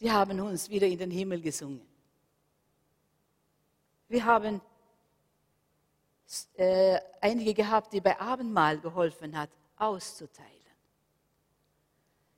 Die 0.00 0.10
haben 0.10 0.40
uns 0.40 0.68
wieder 0.68 0.86
in 0.86 0.98
den 0.98 1.10
Himmel 1.10 1.40
gesungen. 1.40 1.86
Wir 4.08 4.24
haben 4.24 4.60
äh, 6.54 6.98
einige 7.20 7.54
gehabt, 7.54 7.92
die 7.92 8.00
bei 8.00 8.18
Abendmahl 8.18 8.78
geholfen 8.78 9.36
hat, 9.36 9.50
auszuteilen. 9.76 10.50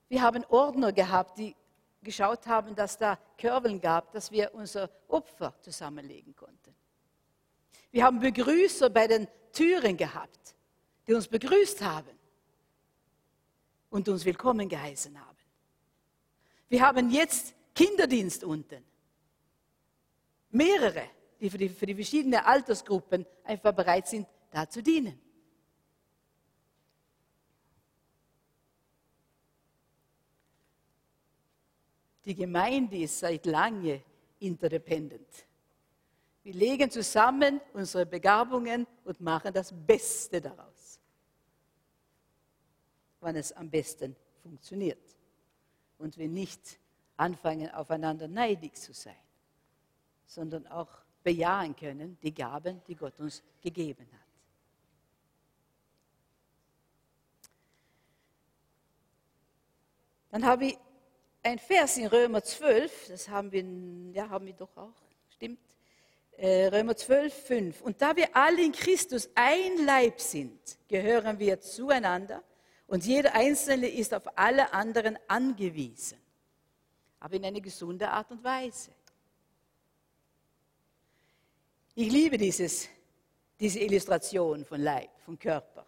Wir 0.09 0.23
haben 0.23 0.45
Ordner 0.49 0.93
gehabt, 0.93 1.39
die 1.39 1.55
geschaut 2.03 2.47
haben, 2.47 2.75
dass 2.75 2.99
da 2.99 3.19
Körveln 3.39 3.81
gab, 3.81 4.13
dass 4.13 4.31
wir 4.31 4.55
unser 4.55 4.91
Opfer 5.09 5.55
zusammenlegen 5.61 6.37
konnten. 6.37 6.75
Wir 7.91 8.05
haben 8.05 8.21
Begrüßer 8.21 8.91
bei 8.91 9.07
den 9.07 9.27
Türen 9.53 9.97
gehabt, 9.97 10.55
die 11.07 11.15
uns 11.15 11.29
begrüßt 11.29 11.83
haben 11.83 12.19
und 13.91 14.09
uns 14.09 14.25
willkommen 14.25 14.69
geheißen 14.69 15.19
haben. 15.19 15.39
Wir 16.69 16.81
haben 16.81 17.11
jetzt 17.11 17.55
Kinderdienst 17.75 18.45
unten. 18.45 18.85
Mehrere 20.51 21.09
die 21.45 21.51
für 21.51 21.59
die, 21.59 21.69
für 21.69 21.87
die 21.87 21.95
verschiedenen 21.95 22.41
Altersgruppen 22.41 23.27
einfach 23.45 23.73
bereit 23.73 24.09
sind, 24.09 24.27
da 24.51 24.69
zu 24.69 24.83
dienen. 24.83 25.21
Die 32.25 32.35
Gemeinde 32.35 32.97
ist 32.97 33.19
seit 33.19 33.45
lange 33.45 34.03
interdependent. 34.39 35.47
Wir 36.43 36.55
legen 36.55 36.91
zusammen 36.91 37.61
unsere 37.75 38.07
Begabungen 38.07 38.87
und 39.05 39.21
machen 39.21 39.53
das 39.53 39.71
Beste 39.71 40.41
daraus, 40.41 40.99
wann 43.21 43.37
es 43.37 43.53
am 43.53 43.69
besten 43.69 44.17
funktioniert. 44.43 45.15
Und 45.99 46.17
wir 46.17 46.29
nicht 46.29 46.79
anfangen, 47.19 47.71
aufeinander 47.71 48.29
neidig 48.29 48.77
zu 48.77 48.95
sein, 48.95 49.17
sondern 50.25 50.67
auch 50.67 51.04
bejahen 51.25 51.75
können, 51.75 52.19
die 52.23 52.33
Gaben, 52.33 52.83
die 52.87 52.95
Gott 52.95 53.19
uns 53.19 53.43
gegeben 53.61 54.07
hat. 54.13 54.21
Dann 60.31 60.45
habe 60.45 60.67
ich 60.67 60.79
ein 61.43 61.59
Vers 61.59 61.97
in 61.97 62.07
Römer 62.07 62.43
12, 62.43 63.09
das 63.09 63.29
haben 63.29 63.51
wir, 63.53 63.65
ja, 64.13 64.29
haben 64.29 64.47
wir 64.47 64.53
doch 64.53 64.77
auch, 64.77 64.93
stimmt. 65.31 65.61
Äh, 66.37 66.67
Römer 66.67 66.97
12, 66.97 67.33
5. 67.33 67.81
Und 67.83 68.03
da 68.03 68.17
wir 68.17 68.35
alle 68.35 68.65
in 68.65 68.73
Christus 68.73 69.31
ein 69.35 69.85
Leib 69.85 70.21
sind, 70.21 70.59
gehören 70.89 71.39
wir 71.39 71.61
zueinander 71.61 72.43
und 72.87 73.07
jeder 73.07 73.35
Einzelne 73.35 73.89
ist 73.89 74.13
auf 74.13 74.37
alle 74.37 74.73
anderen 74.73 75.19
angewiesen, 75.29 76.19
aber 77.21 77.37
in 77.37 77.45
eine 77.45 77.61
gesunde 77.61 78.11
Art 78.11 78.31
und 78.33 78.43
Weise. 78.43 78.91
Ich 81.97 82.11
liebe 82.11 82.37
dieses, 82.37 82.89
diese 83.59 83.79
Illustration 83.79 84.65
von 84.65 84.81
Leib, 84.81 85.11
von 85.25 85.39
Körper. 85.39 85.87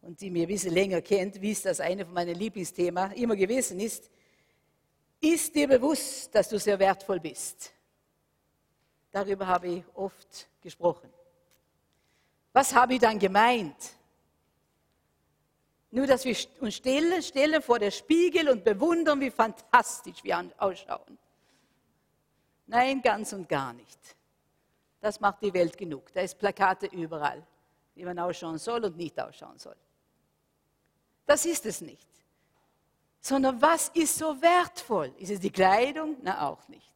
Und 0.00 0.20
die 0.20 0.30
mir 0.30 0.46
ein 0.46 0.48
bisschen 0.48 0.72
länger 0.72 1.02
kennt, 1.02 1.40
wisst, 1.40 1.66
dass 1.66 1.80
eine 1.80 2.04
von 2.04 2.14
meinen 2.14 2.34
Lieblingsthemen 2.34 3.12
immer 3.12 3.36
gewesen 3.36 3.78
ist, 3.78 4.10
ist 5.20 5.54
dir 5.54 5.68
bewusst, 5.68 6.34
dass 6.34 6.48
du 6.48 6.58
sehr 6.58 6.78
wertvoll 6.78 7.20
bist. 7.20 7.72
Darüber 9.12 9.46
habe 9.46 9.68
ich 9.68 9.84
oft 9.94 10.48
gesprochen. 10.60 11.12
Was 12.52 12.74
habe 12.74 12.94
ich 12.94 13.00
dann 13.00 13.18
gemeint? 13.18 13.76
Nur, 15.90 16.06
dass 16.06 16.24
wir 16.24 16.34
uns 16.60 16.74
stellen, 16.74 17.22
stellen 17.22 17.62
vor 17.62 17.78
der 17.78 17.90
Spiegel 17.90 18.48
und 18.48 18.64
bewundern, 18.64 19.20
wie 19.20 19.30
fantastisch 19.30 20.24
wir 20.24 20.50
ausschauen. 20.56 21.18
Nein, 22.66 23.02
ganz 23.02 23.34
und 23.34 23.46
gar 23.48 23.74
nicht. 23.74 24.16
Das 25.02 25.18
macht 25.18 25.42
die 25.42 25.52
Welt 25.52 25.76
genug. 25.76 26.12
Da 26.12 26.20
ist 26.20 26.38
Plakate 26.38 26.86
überall, 26.86 27.44
wie 27.96 28.04
man 28.04 28.16
ausschauen 28.20 28.56
soll 28.56 28.84
und 28.84 28.96
nicht 28.96 29.18
ausschauen 29.20 29.58
soll. 29.58 29.74
Das 31.26 31.44
ist 31.44 31.66
es 31.66 31.80
nicht. 31.80 32.08
Sondern 33.20 33.60
was 33.60 33.88
ist 33.88 34.16
so 34.16 34.40
wertvoll? 34.40 35.12
Ist 35.18 35.32
es 35.32 35.40
die 35.40 35.50
Kleidung? 35.50 36.16
Na, 36.22 36.48
auch 36.48 36.68
nicht. 36.68 36.92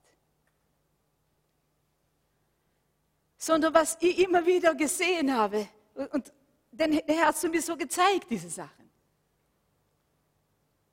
Sondern 3.36 3.74
was 3.74 3.96
ich 4.00 4.20
immer 4.20 4.46
wieder 4.46 4.76
gesehen 4.76 5.36
habe, 5.36 5.68
und 6.12 6.32
der 6.70 6.88
Herr 7.08 7.26
hat 7.26 7.42
mir 7.42 7.60
so 7.60 7.76
gezeigt, 7.76 8.30
diese 8.30 8.50
Sachen. 8.50 8.88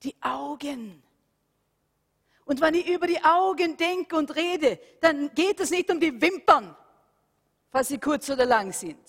Die 0.02 0.16
Augen. 0.20 1.00
Und 2.44 2.60
wenn 2.60 2.74
ich 2.74 2.88
über 2.88 3.06
die 3.06 3.22
Augen 3.22 3.76
denke 3.76 4.16
und 4.16 4.34
rede, 4.34 4.80
dann 5.00 5.32
geht 5.32 5.60
es 5.60 5.70
nicht 5.70 5.90
um 5.90 6.00
die 6.00 6.20
Wimpern, 6.20 6.76
falls 7.74 7.88
sie 7.88 7.98
kurz 7.98 8.30
oder 8.30 8.46
lang 8.46 8.72
sind. 8.72 9.04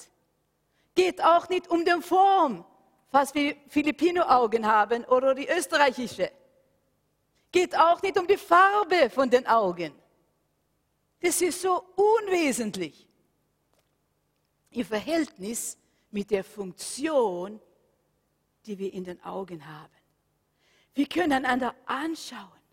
Geht 0.96 1.24
auch 1.24 1.48
nicht 1.50 1.68
um 1.70 1.86
die 1.86 2.02
Form, 2.02 2.66
falls 3.12 3.32
wir 3.36 3.56
Filipino-Augen 3.68 4.66
haben 4.66 5.06
oder 5.06 5.36
die 5.36 5.48
österreichische. 5.48 6.32
Geht 7.52 7.78
auch 7.78 8.02
nicht 8.02 8.18
um 8.18 8.26
die 8.26 8.38
Farbe 8.38 9.12
von 9.12 9.30
den 9.30 9.46
Augen. 9.46 9.94
Das 11.20 11.40
ist 11.44 11.62
so 11.62 11.84
unwesentlich 11.96 13.08
im 14.72 14.84
Verhältnis 14.84 15.78
mit 16.10 16.32
der 16.32 16.44
Funktion, 16.44 17.62
die 18.66 18.80
wir 18.80 18.92
in 18.92 19.04
den 19.04 19.24
Augen 19.24 19.64
haben. 19.64 19.94
Wir 20.96 21.08
können 21.08 21.34
einander 21.34 21.76
anschauen. 21.86 22.64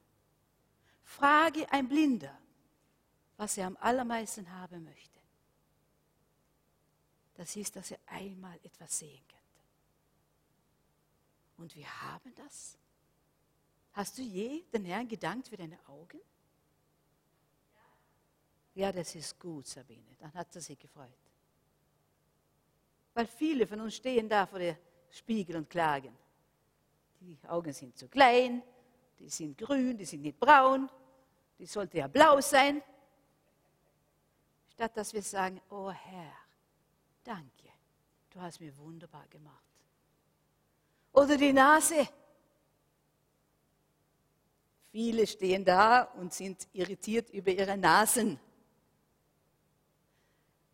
Frage 1.04 1.70
ein 1.70 1.86
Blinder, 1.86 2.34
was 3.36 3.58
er 3.58 3.66
am 3.66 3.76
allermeisten 3.78 4.50
haben 4.58 4.84
möchte 4.84 5.11
das 7.34 7.56
ist, 7.56 7.74
dass 7.76 7.90
er 7.90 7.98
einmal 8.06 8.58
etwas 8.62 8.98
sehen 8.98 9.22
könnte. 9.28 9.42
Und 11.56 11.74
wir 11.74 12.02
haben 12.02 12.34
das. 12.34 12.76
Hast 13.92 14.18
du 14.18 14.22
je 14.22 14.62
den 14.72 14.84
Herrn 14.84 15.08
gedankt 15.08 15.48
für 15.48 15.56
deine 15.56 15.78
Augen? 15.86 16.20
Ja, 18.74 18.90
das 18.90 19.14
ist 19.14 19.38
gut, 19.38 19.66
Sabine. 19.66 20.16
Dann 20.18 20.32
hat 20.32 20.54
er 20.54 20.60
sich 20.62 20.78
gefreut. 20.78 21.10
Weil 23.14 23.26
viele 23.26 23.66
von 23.66 23.80
uns 23.80 23.96
stehen 23.96 24.28
da 24.28 24.46
vor 24.46 24.58
dem 24.58 24.76
Spiegel 25.10 25.56
und 25.56 25.68
klagen. 25.68 26.16
Die 27.20 27.38
Augen 27.46 27.72
sind 27.72 27.96
zu 27.96 28.08
klein, 28.08 28.62
die 29.18 29.28
sind 29.28 29.58
grün, 29.58 29.96
die 29.96 30.06
sind 30.06 30.22
nicht 30.22 30.40
braun, 30.40 30.88
die 31.58 31.66
sollte 31.66 31.98
ja 31.98 32.08
blau 32.08 32.40
sein. 32.40 32.82
statt 34.72 34.96
dass 34.96 35.12
wir 35.12 35.22
sagen, 35.22 35.60
oh 35.70 35.90
Herr, 35.90 36.32
danke, 37.24 37.68
du 38.30 38.40
hast 38.40 38.60
mir 38.60 38.76
wunderbar 38.78 39.26
gemacht. 39.28 39.62
Oder 41.12 41.36
die 41.36 41.52
Nase. 41.52 42.08
Viele 44.90 45.26
stehen 45.26 45.64
da 45.64 46.02
und 46.02 46.32
sind 46.32 46.68
irritiert 46.72 47.30
über 47.30 47.50
ihre 47.50 47.76
Nasen. 47.76 48.38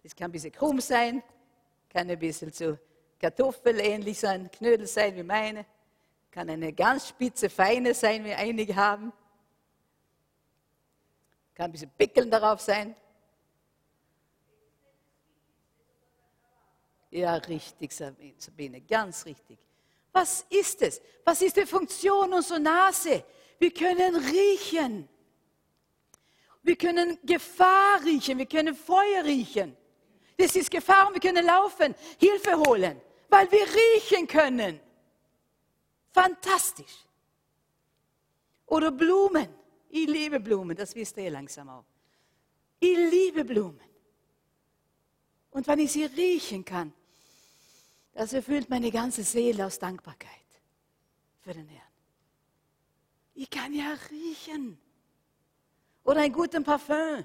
Das 0.02 0.14
kann 0.14 0.30
ein 0.30 0.32
bisschen 0.32 0.52
krumm 0.52 0.80
sein, 0.80 1.22
kann 1.88 2.11
ein 2.11 2.18
bisschen 2.18 2.52
so 2.52 2.78
kartoffelähnlich 3.18 4.18
sein, 4.18 4.50
Knödel 4.50 4.87
sein 4.87 5.14
wie 5.16 5.22
meine, 5.22 5.66
kann 6.30 6.48
eine 6.48 6.72
ganz 6.72 7.08
spitze, 7.08 7.50
feine 7.50 7.94
sein, 7.94 8.24
wie 8.24 8.32
einige 8.32 8.74
haben, 8.74 9.12
kann 11.54 11.66
ein 11.66 11.72
bisschen 11.72 11.90
Pickeln 11.90 12.30
darauf 12.30 12.61
sein. 12.61 12.94
Ja, 17.18 17.35
richtig, 17.35 17.92
Sabine, 17.92 18.81
ganz 18.83 19.24
richtig. 19.26 19.59
Was 20.12 20.46
ist 20.50 20.83
es? 20.83 21.02
Was 21.24 21.42
ist 21.42 21.57
die 21.57 21.66
Funktion 21.66 22.33
unserer 22.33 22.61
Nase? 22.61 23.24
Wir 23.59 23.72
können 23.74 24.14
riechen. 24.14 25.09
Wir 26.62 26.76
können 26.76 27.18
Gefahr 27.24 28.04
riechen, 28.04 28.38
wir 28.38 28.46
können 28.46 28.72
Feuer 28.72 29.24
riechen. 29.24 29.76
Das 30.37 30.54
ist 30.54 30.70
Gefahr 30.70 31.09
und 31.09 31.14
wir 31.14 31.20
können 31.20 31.44
laufen, 31.44 31.92
Hilfe 32.20 32.57
holen, 32.57 33.00
weil 33.28 33.50
wir 33.50 33.66
riechen 33.66 34.28
können. 34.28 34.78
Fantastisch. 36.12 37.04
Oder 38.66 38.92
Blumen. 38.92 39.48
Ich 39.88 40.07
liebe 40.07 40.38
Blumen, 40.38 40.76
das 40.76 40.94
wisst 40.94 41.16
ihr 41.16 41.31
langsam 41.31 41.68
auch. 41.68 41.85
Ich 42.78 42.96
liebe 42.96 43.44
Blumen. 43.44 43.88
Und 45.50 45.66
wenn 45.66 45.81
ich 45.81 45.90
sie 45.90 46.04
riechen 46.04 46.64
kann, 46.64 46.92
das 48.18 48.33
erfüllt 48.33 48.68
meine 48.68 48.90
ganze 48.90 49.22
Seele 49.22 49.64
aus 49.64 49.78
Dankbarkeit 49.78 50.28
für 51.38 51.54
den 51.54 51.68
Herrn. 51.68 51.92
Ich 53.33 53.48
kann 53.48 53.72
ja 53.72 53.96
riechen. 54.11 54.76
Oder 56.02 56.22
einen 56.22 56.33
guten 56.33 56.64
Parfum. 56.64 57.24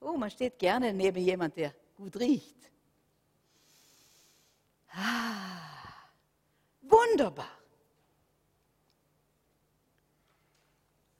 Oh, 0.00 0.16
man 0.16 0.30
steht 0.30 0.58
gerne 0.58 0.94
neben 0.94 1.22
jemand, 1.22 1.54
der 1.54 1.74
gut 1.94 2.16
riecht. 2.18 2.56
Ah, 4.90 5.58
wunderbar. 6.80 7.58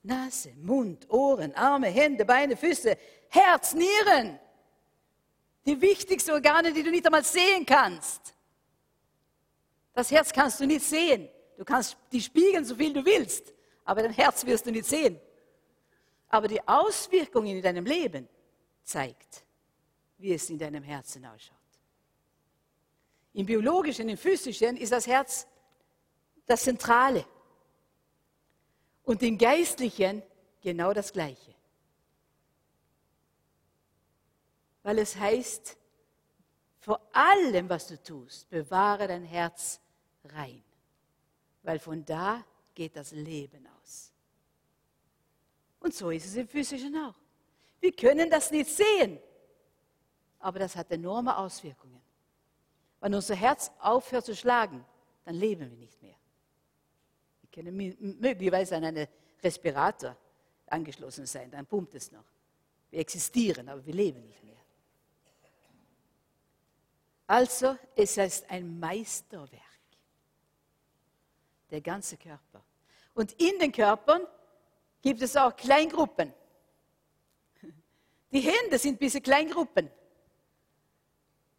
Nase, 0.04 0.54
Mund, 0.54 1.06
Ohren, 1.10 1.54
Arme, 1.54 1.88
Hände, 1.88 2.24
Beine, 2.24 2.56
Füße, 2.56 2.96
Herz, 3.28 3.74
Nieren. 3.74 4.40
Die 5.66 5.78
wichtigsten 5.78 6.30
Organe, 6.30 6.72
die 6.72 6.82
du 6.82 6.90
nicht 6.90 7.04
einmal 7.04 7.24
sehen 7.24 7.66
kannst. 7.66 8.37
Das 9.98 10.12
Herz 10.12 10.32
kannst 10.32 10.60
du 10.60 10.64
nicht 10.64 10.84
sehen. 10.84 11.28
Du 11.56 11.64
kannst 11.64 11.96
die 12.12 12.20
spiegeln, 12.20 12.64
so 12.64 12.76
viel 12.76 12.92
du 12.92 13.04
willst, 13.04 13.52
aber 13.84 14.02
dein 14.02 14.12
Herz 14.12 14.46
wirst 14.46 14.64
du 14.64 14.70
nicht 14.70 14.86
sehen. 14.86 15.18
Aber 16.28 16.46
die 16.46 16.60
Auswirkungen 16.68 17.56
in 17.56 17.62
deinem 17.62 17.84
Leben 17.84 18.28
zeigt, 18.84 19.44
wie 20.18 20.32
es 20.32 20.48
in 20.50 20.56
deinem 20.56 20.84
Herzen 20.84 21.26
ausschaut. 21.26 21.56
Im 23.32 23.44
biologischen, 23.44 24.08
im 24.08 24.16
physischen 24.16 24.76
ist 24.76 24.92
das 24.92 25.08
Herz 25.08 25.48
das 26.46 26.62
Zentrale. 26.62 27.24
Und 29.02 29.20
im 29.24 29.36
geistlichen 29.36 30.22
genau 30.60 30.92
das 30.92 31.12
Gleiche. 31.12 31.56
Weil 34.84 35.00
es 35.00 35.16
heißt, 35.16 35.76
vor 36.78 37.00
allem, 37.12 37.68
was 37.68 37.88
du 37.88 38.00
tust, 38.00 38.48
bewahre 38.48 39.08
dein 39.08 39.24
Herz 39.24 39.80
rein. 40.30 40.62
Weil 41.62 41.78
von 41.78 42.04
da 42.04 42.44
geht 42.74 42.96
das 42.96 43.12
Leben 43.12 43.66
aus. 43.80 44.12
Und 45.80 45.94
so 45.94 46.10
ist 46.10 46.26
es 46.26 46.36
im 46.36 46.48
physischen 46.48 46.96
auch. 46.96 47.14
Wir 47.80 47.92
können 47.92 48.28
das 48.28 48.50
nicht 48.50 48.70
sehen, 48.70 49.18
aber 50.40 50.58
das 50.58 50.74
hat 50.74 50.90
enorme 50.90 51.36
Auswirkungen. 51.36 52.00
Wenn 53.00 53.14
unser 53.14 53.36
Herz 53.36 53.70
aufhört 53.78 54.24
zu 54.24 54.34
schlagen, 54.34 54.84
dann 55.24 55.36
leben 55.36 55.70
wir 55.70 55.76
nicht 55.76 56.02
mehr. 56.02 56.16
Wir 57.42 57.50
können 57.50 57.76
möglicherweise 58.20 58.76
an 58.76 58.84
einen 58.84 59.06
Respirator 59.42 60.16
angeschlossen 60.66 61.26
sein, 61.26 61.50
dann 61.50 61.66
pumpt 61.66 61.94
es 61.94 62.10
noch. 62.10 62.24
Wir 62.90 63.00
existieren, 63.00 63.68
aber 63.68 63.84
wir 63.84 63.94
leben 63.94 64.24
nicht 64.26 64.42
mehr. 64.42 64.56
Also, 67.26 67.76
es 67.94 68.16
ist 68.16 68.50
ein 68.50 68.80
Meisterwerk, 68.80 69.62
der 71.70 71.80
ganze 71.80 72.16
Körper. 72.16 72.62
Und 73.14 73.32
in 73.40 73.58
den 73.58 73.72
Körpern 73.72 74.22
gibt 75.02 75.22
es 75.22 75.36
auch 75.36 75.54
Kleingruppen. 75.56 76.32
Die 78.30 78.40
Hände 78.40 78.78
sind 78.78 79.00
diese 79.00 79.20
Kleingruppen. 79.20 79.90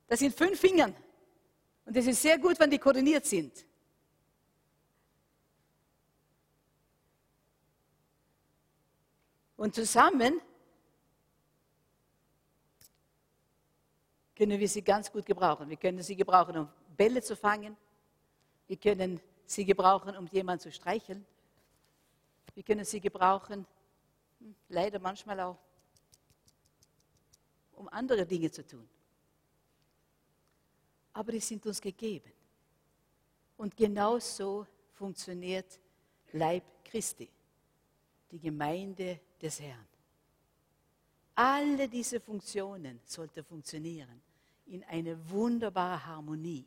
Das 0.08 0.20
sind 0.20 0.36
fünf 0.36 0.60
Fingern. 0.60 0.96
Und 1.86 1.98
es 1.98 2.06
ist 2.08 2.22
sehr 2.22 2.38
gut, 2.38 2.60
wenn 2.60 2.70
die 2.70 2.78
koordiniert 2.78 3.26
sind. 3.26 3.66
Und 9.58 9.76
zusammen 9.76 10.40
können 14.36 14.58
wir 14.58 14.70
sie 14.70 14.82
ganz 14.82 15.12
gut 15.12 15.26
gebrauchen. 15.26 15.70
Wir 15.70 15.76
können 15.76 16.02
sie 16.02 16.16
gebrauchen, 16.16 16.58
um 16.58 16.70
Bälle 16.96 17.22
zu 17.22 17.36
fangen. 17.36 17.76
Wir 18.68 18.78
können 18.78 19.20
sie 19.50 19.66
gebrauchen, 19.66 20.16
um 20.16 20.28
jemanden 20.28 20.62
zu 20.62 20.72
streicheln. 20.72 21.26
Wir 22.54 22.64
können 22.64 22.86
sie 22.86 23.02
gebrauchen, 23.02 23.66
hm, 24.40 24.56
leider 24.70 25.00
manchmal 25.00 25.40
auch, 25.40 25.58
um 27.74 27.90
andere 27.90 28.26
Dinge 28.26 28.52
zu 28.52 28.66
tun. 28.66 28.88
Aber 31.14 31.32
die 31.32 31.40
sind 31.40 31.66
uns 31.66 31.82
gegeben. 31.82 32.32
Und 33.58 33.76
genau 33.76 34.20
so 34.20 34.68
funktioniert 34.94 35.80
Leib 36.34 36.64
Christi, 36.86 37.28
die 38.32 38.40
Gemeinde 38.40 39.20
des 39.42 39.60
Herrn. 39.60 39.88
Alle 41.36 41.88
diese 41.88 42.20
Funktionen 42.20 43.00
sollten 43.04 43.44
funktionieren 43.44 44.22
in 44.68 44.84
einer 44.84 45.18
wunderbaren 45.30 46.06
Harmonie. 46.06 46.66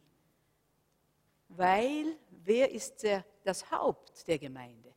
Weil 1.57 2.17
wer 2.45 2.71
ist 2.71 3.03
der, 3.03 3.25
das 3.45 3.71
Haupt 3.71 4.27
der 4.27 4.39
Gemeinde? 4.39 4.95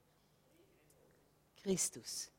Christus. 1.62 2.32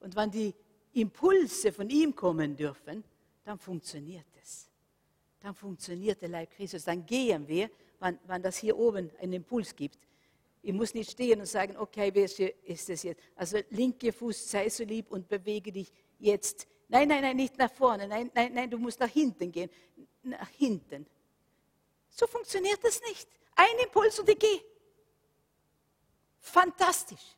Und 0.00 0.14
wenn 0.14 0.30
die 0.30 0.54
Impulse 0.92 1.72
von 1.72 1.88
ihm 1.88 2.14
kommen 2.14 2.56
dürfen, 2.56 3.02
dann 3.44 3.58
funktioniert 3.58 4.26
es. 4.40 4.68
Dann 5.40 5.54
funktioniert 5.54 6.20
der 6.20 6.28
Leib 6.28 6.50
Christus. 6.50 6.84
Dann 6.84 7.04
gehen 7.04 7.46
wir, 7.48 7.70
wenn, 7.98 8.18
wenn 8.26 8.42
das 8.42 8.58
hier 8.58 8.76
oben 8.78 9.10
einen 9.20 9.32
Impuls 9.34 9.74
gibt. 9.74 9.98
Ich 10.60 10.72
muss 10.72 10.94
nicht 10.94 11.10
stehen 11.10 11.40
und 11.40 11.46
sagen, 11.46 11.76
okay, 11.76 12.10
wer 12.12 12.24
ist 12.24 12.88
das 12.88 13.02
jetzt? 13.02 13.20
Also 13.34 13.58
linke 13.70 14.12
Fuß, 14.12 14.50
sei 14.50 14.68
so 14.68 14.84
lieb 14.84 15.10
und 15.10 15.28
bewege 15.28 15.72
dich 15.72 15.92
jetzt. 16.18 16.68
Nein, 16.88 17.08
nein, 17.08 17.22
nein, 17.22 17.36
nicht 17.36 17.58
nach 17.58 17.72
vorne. 17.72 18.06
Nein, 18.06 18.30
nein, 18.34 18.52
nein, 18.54 18.70
du 18.70 18.78
musst 18.78 19.00
nach 19.00 19.08
hinten 19.08 19.50
gehen. 19.50 19.70
Nach 20.22 20.48
hinten. 20.50 21.06
So 22.12 22.26
funktioniert 22.26 22.82
das 22.84 23.00
nicht. 23.02 23.28
Ein 23.56 23.78
Impuls 23.82 24.18
und 24.18 24.28
ich 24.28 24.38
gehe. 24.38 24.64
Fantastisch. 26.38 27.36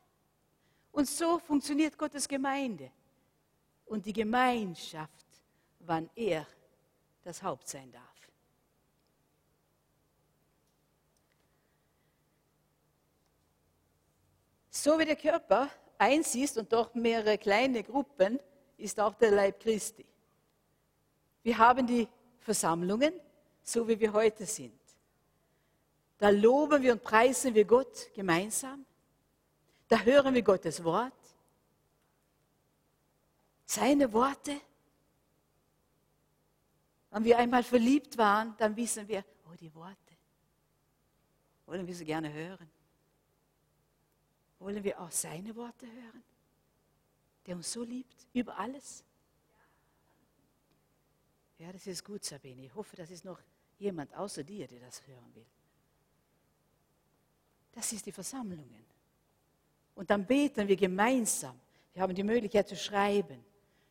Und 0.91 1.07
so 1.07 1.39
funktioniert 1.39 1.97
Gottes 1.97 2.27
Gemeinde 2.27 2.91
und 3.85 4.05
die 4.05 4.13
Gemeinschaft, 4.13 5.25
wann 5.79 6.09
er 6.15 6.45
das 7.23 7.41
Haupt 7.41 7.67
sein 7.67 7.91
darf. 7.91 8.03
So 14.69 14.99
wie 14.99 15.05
der 15.05 15.15
Körper 15.15 15.69
eins 15.97 16.35
ist 16.35 16.57
und 16.57 16.71
doch 16.71 16.93
mehrere 16.93 17.37
kleine 17.37 17.81
Gruppen, 17.81 18.39
ist 18.77 18.99
auch 18.99 19.13
der 19.15 19.31
Leib 19.31 19.59
Christi. 19.61 20.05
Wir 21.43 21.57
haben 21.57 21.87
die 21.87 22.07
Versammlungen, 22.39 23.13
so 23.65 23.87
wie 23.87 23.99
wir 23.99 24.13
heute 24.13 24.45
sind. 24.45 24.79
Da 26.17 26.29
loben 26.29 26.81
wir 26.81 26.93
und 26.93 27.03
preisen 27.03 27.53
wir 27.53 27.65
Gott 27.65 28.13
gemeinsam. 28.13 28.85
Da 29.87 29.99
hören 29.99 30.33
wir 30.33 30.43
Gottes 30.43 30.83
Wort, 30.83 31.13
seine 33.65 34.11
Worte. 34.13 34.61
Wenn 37.09 37.23
wir 37.23 37.37
einmal 37.37 37.63
verliebt 37.63 38.17
waren, 38.17 38.55
dann 38.57 38.75
wissen 38.75 39.07
wir, 39.07 39.25
oh, 39.49 39.55
die 39.59 39.73
Worte. 39.73 39.97
Wollen 41.65 41.85
wir 41.87 41.95
sie 41.95 42.05
gerne 42.05 42.31
hören? 42.31 42.69
Wollen 44.59 44.83
wir 44.83 44.99
auch 44.99 45.11
seine 45.11 45.55
Worte 45.55 45.87
hören? 45.87 46.23
Der 47.45 47.55
uns 47.55 47.71
so 47.71 47.83
liebt, 47.83 48.27
über 48.33 48.57
alles? 48.57 49.03
Ja, 51.57 51.71
das 51.71 51.87
ist 51.87 52.03
gut, 52.03 52.23
Sabine. 52.23 52.65
Ich 52.65 52.75
hoffe, 52.75 52.95
das 52.95 53.09
ist 53.11 53.23
noch 53.23 53.39
jemand 53.77 54.13
außer 54.15 54.43
dir, 54.43 54.67
der 54.67 54.79
das 54.79 55.05
hören 55.07 55.35
will. 55.35 55.45
Das 57.71 57.91
ist 57.91 58.05
die 58.05 58.11
Versammlungen. 58.11 58.85
Und 59.95 60.09
dann 60.09 60.25
beten 60.25 60.67
wir 60.67 60.75
gemeinsam. 60.75 61.59
Wir 61.93 62.01
haben 62.01 62.15
die 62.15 62.23
Möglichkeit 62.23 62.67
zu 62.67 62.75
schreiben, 62.75 63.43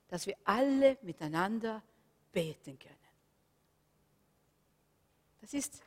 dass 0.09 0.27
wir 0.27 0.37
alle 0.44 0.99
miteinander 1.03 1.83
beten 2.33 2.79
können. 2.79 2.94
Das 5.40 5.53
ist 5.53 5.83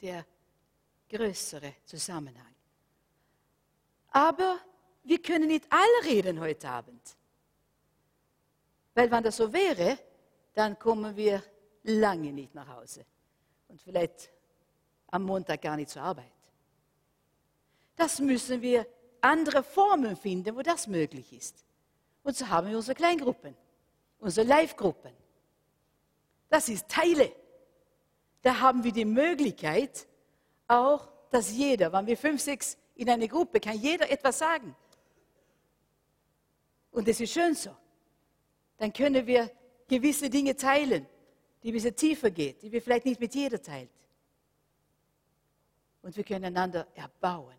der 0.00 0.24
größere 1.08 1.74
Zusammenhang. 1.84 2.54
Aber 4.10 4.58
wir 5.04 5.22
können 5.22 5.48
nicht 5.48 5.66
alle 5.70 6.10
reden 6.10 6.40
heute 6.40 6.68
Abend. 6.68 7.16
Weil 8.94 9.10
wenn 9.10 9.22
das 9.22 9.36
so 9.36 9.52
wäre, 9.52 9.98
dann 10.54 10.78
kommen 10.78 11.16
wir 11.16 11.42
lange 11.82 12.32
nicht 12.32 12.54
nach 12.54 12.68
Hause. 12.68 13.04
Und 13.68 13.80
vielleicht 13.80 14.30
am 15.10 15.22
Montag 15.22 15.62
gar 15.62 15.76
nicht 15.76 15.90
zur 15.90 16.02
Arbeit. 16.02 16.32
Das 17.96 18.20
müssen 18.20 18.62
wir 18.62 18.86
andere 19.20 19.62
Formen 19.62 20.16
finden, 20.16 20.54
wo 20.54 20.62
das 20.62 20.86
möglich 20.86 21.32
ist. 21.32 21.64
Und 22.22 22.36
so 22.36 22.48
haben 22.48 22.68
wir 22.68 22.76
unsere 22.76 22.94
Kleingruppen, 22.94 23.56
unsere 24.20 24.46
Live-Gruppen. 24.46 25.12
Das 26.48 26.68
ist 26.68 26.88
Teile. 26.88 27.32
Da 28.42 28.60
haben 28.60 28.84
wir 28.84 28.92
die 28.92 29.04
Möglichkeit, 29.04 30.06
auch, 30.68 31.08
dass 31.30 31.50
jeder, 31.52 31.92
wenn 31.92 32.06
wir 32.06 32.16
fünf, 32.16 32.40
sechs 32.40 32.76
in 32.94 33.10
eine 33.10 33.28
Gruppe, 33.28 33.60
kann 33.60 33.78
jeder 33.78 34.10
etwas 34.10 34.38
sagen. 34.38 34.74
Und 36.90 37.08
das 37.08 37.20
ist 37.20 37.32
schön 37.32 37.54
so. 37.54 37.70
Dann 38.76 38.92
können 38.92 39.26
wir 39.26 39.50
gewisse 39.88 40.30
Dinge 40.30 40.54
teilen, 40.56 41.06
die 41.62 41.70
ein 41.70 41.74
bisschen 41.74 41.96
tiefer 41.96 42.30
geht, 42.30 42.62
die 42.62 42.70
wir 42.70 42.80
vielleicht 42.80 43.06
nicht 43.06 43.20
mit 43.20 43.34
jeder 43.34 43.60
teilt. 43.60 43.90
Und 46.02 46.16
wir 46.16 46.24
können 46.24 46.44
einander 46.44 46.86
erbauen. 46.94 47.56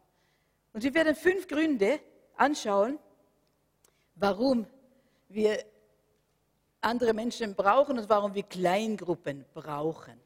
Und 0.73 0.83
wir 0.83 0.93
werden 0.93 1.15
fünf 1.15 1.47
Gründe 1.47 1.99
anschauen, 2.35 2.97
warum 4.15 4.65
wir 5.27 5.63
andere 6.81 7.13
Menschen 7.13 7.55
brauchen 7.55 7.99
und 7.99 8.09
warum 8.09 8.33
wir 8.33 8.43
Kleingruppen 8.43 9.45
brauchen. 9.53 10.19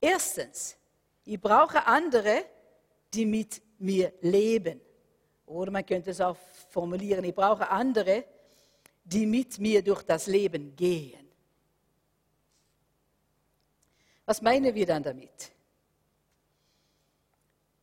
Erstens, 0.00 0.76
ich 1.24 1.40
brauche 1.40 1.84
andere, 1.86 2.44
die 3.12 3.26
mit 3.26 3.60
mir 3.78 4.12
leben. 4.20 4.80
Oder 5.46 5.70
man 5.70 5.84
könnte 5.84 6.10
es 6.10 6.20
auch 6.20 6.36
formulieren, 6.70 7.24
ich 7.24 7.34
brauche 7.34 7.68
andere, 7.68 8.24
die 9.04 9.26
mit 9.26 9.58
mir 9.58 9.82
durch 9.82 10.02
das 10.02 10.26
Leben 10.26 10.74
gehen. 10.76 11.25
Was 14.26 14.42
meinen 14.42 14.74
wir 14.74 14.84
dann 14.84 15.02
damit? 15.02 15.52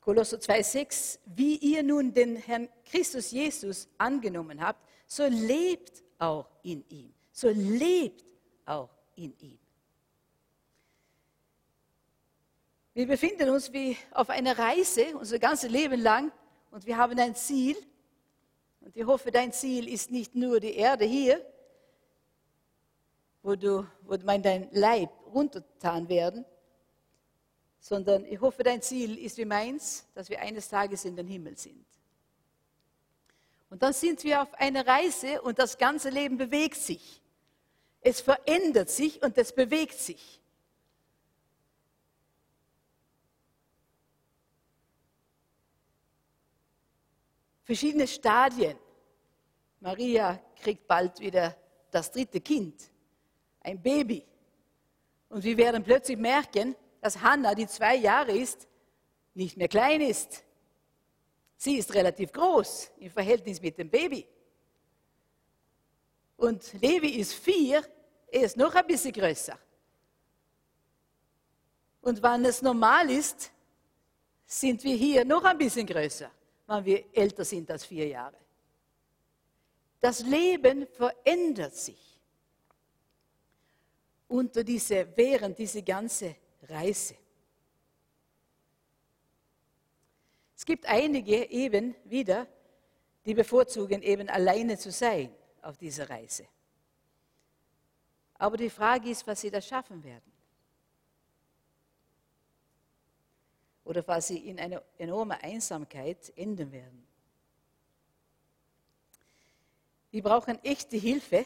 Kolosser 0.01 0.37
2,6, 0.37 1.19
wie 1.25 1.55
ihr 1.55 1.81
nun 1.81 2.13
den 2.13 2.35
Herrn 2.35 2.67
Christus 2.83 3.31
Jesus 3.31 3.87
angenommen 3.97 4.61
habt, 4.61 4.85
so 5.07 5.25
lebt 5.25 6.03
auch 6.19 6.49
in 6.61 6.83
ihm. 6.89 7.13
So 7.31 7.47
lebt 7.49 8.25
auch 8.65 8.89
in 9.15 9.33
ihm. 9.39 9.57
Wir 12.93 13.07
befinden 13.07 13.49
uns 13.49 13.71
wie 13.71 13.97
auf 14.11 14.29
einer 14.29 14.59
Reise, 14.59 15.17
unser 15.17 15.39
ganzes 15.39 15.71
Leben 15.71 16.01
lang, 16.01 16.31
und 16.69 16.85
wir 16.85 16.97
haben 16.97 17.17
ein 17.17 17.35
Ziel. 17.35 17.77
Und 18.81 18.95
ich 18.95 19.05
hoffe, 19.05 19.31
dein 19.31 19.53
Ziel 19.53 19.87
ist 19.87 20.11
nicht 20.11 20.35
nur 20.35 20.59
die 20.59 20.75
Erde 20.75 21.05
hier, 21.05 21.43
wo, 23.43 23.55
du, 23.55 23.85
wo 24.03 24.15
dein 24.15 24.69
Leib 24.71 25.11
runtergetan 25.33 26.07
werden, 26.07 26.45
sondern 27.79 28.25
ich 28.25 28.39
hoffe, 28.39 28.63
dein 28.63 28.81
Ziel 28.81 29.17
ist 29.17 29.37
wie 29.37 29.45
meins, 29.45 30.07
dass 30.15 30.29
wir 30.29 30.39
eines 30.39 30.69
Tages 30.69 31.03
in 31.03 31.17
den 31.17 31.27
Himmel 31.27 31.57
sind. 31.57 31.85
Und 33.69 33.83
dann 33.83 33.91
sind 33.91 34.23
wir 34.23 34.41
auf 34.41 34.53
einer 34.53 34.87
Reise 34.87 35.41
und 35.41 35.59
das 35.59 35.77
ganze 35.77 36.09
Leben 36.09 36.37
bewegt 36.37 36.77
sich. 36.77 37.21
Es 37.99 38.21
verändert 38.21 38.89
sich 38.89 39.21
und 39.21 39.37
es 39.37 39.53
bewegt 39.53 39.99
sich. 39.99 40.39
Verschiedene 47.63 48.07
Stadien. 48.07 48.77
Maria 49.79 50.39
kriegt 50.61 50.87
bald 50.87 51.19
wieder 51.19 51.55
das 51.91 52.11
dritte 52.11 52.39
Kind, 52.39 52.92
ein 53.63 53.81
Baby. 53.81 54.23
Und 55.29 55.43
wir 55.43 55.57
werden 55.57 55.83
plötzlich 55.83 56.17
merken, 56.17 56.75
dass 57.01 57.19
Hannah, 57.19 57.55
die 57.55 57.67
zwei 57.67 57.95
Jahre 57.95 58.31
ist, 58.31 58.67
nicht 59.33 59.57
mehr 59.57 59.67
klein 59.67 60.01
ist. 60.01 60.43
Sie 61.57 61.77
ist 61.77 61.93
relativ 61.93 62.31
groß 62.31 62.91
im 62.99 63.09
Verhältnis 63.09 63.61
mit 63.61 63.77
dem 63.77 63.89
Baby. 63.89 64.27
Und 66.37 66.73
Levi 66.73 67.19
ist 67.19 67.33
vier, 67.33 67.83
er 68.27 68.41
ist 68.41 68.57
noch 68.57 68.75
ein 68.75 68.85
bisschen 68.85 69.13
größer. 69.13 69.57
Und 72.01 72.21
wenn 72.21 72.45
es 72.45 72.61
normal 72.61 73.09
ist, 73.09 73.49
sind 74.45 74.83
wir 74.83 74.95
hier 74.95 75.23
noch 75.23 75.43
ein 75.45 75.57
bisschen 75.57 75.87
größer, 75.87 76.29
wenn 76.67 76.85
wir 76.85 77.05
älter 77.13 77.45
sind 77.45 77.71
als 77.71 77.85
vier 77.85 78.07
Jahre. 78.07 78.37
Das 80.01 80.19
Leben 80.19 80.85
verändert 80.87 81.75
sich 81.75 82.12
unter 84.33 84.63
diese, 84.63 85.15
während 85.15 85.59
diese 85.59 85.83
ganze 85.83 86.35
Reise. 86.63 87.15
Es 90.55 90.65
gibt 90.65 90.87
einige 90.87 91.51
eben 91.51 91.93
wieder, 92.05 92.47
die 93.25 93.35
bevorzugen 93.35 94.01
eben 94.01 94.27
alleine 94.29 94.75
zu 94.75 94.91
sein 94.91 95.31
auf 95.61 95.77
dieser 95.77 96.09
Reise. 96.09 96.47
Aber 98.39 98.57
die 98.57 98.71
Frage 98.71 99.11
ist, 99.11 99.27
was 99.27 99.39
sie 99.39 99.51
da 99.51 99.61
schaffen 99.61 100.03
werden. 100.03 100.31
Oder 103.83 104.05
was 104.07 104.29
sie 104.29 104.39
in 104.49 104.59
eine 104.59 104.81
enorme 104.97 105.39
Einsamkeit 105.43 106.33
enden 106.35 106.71
werden. 106.71 107.05
Wir 110.09 110.23
brauchen 110.23 110.57
echte 110.63 110.97
Hilfe, 110.97 111.45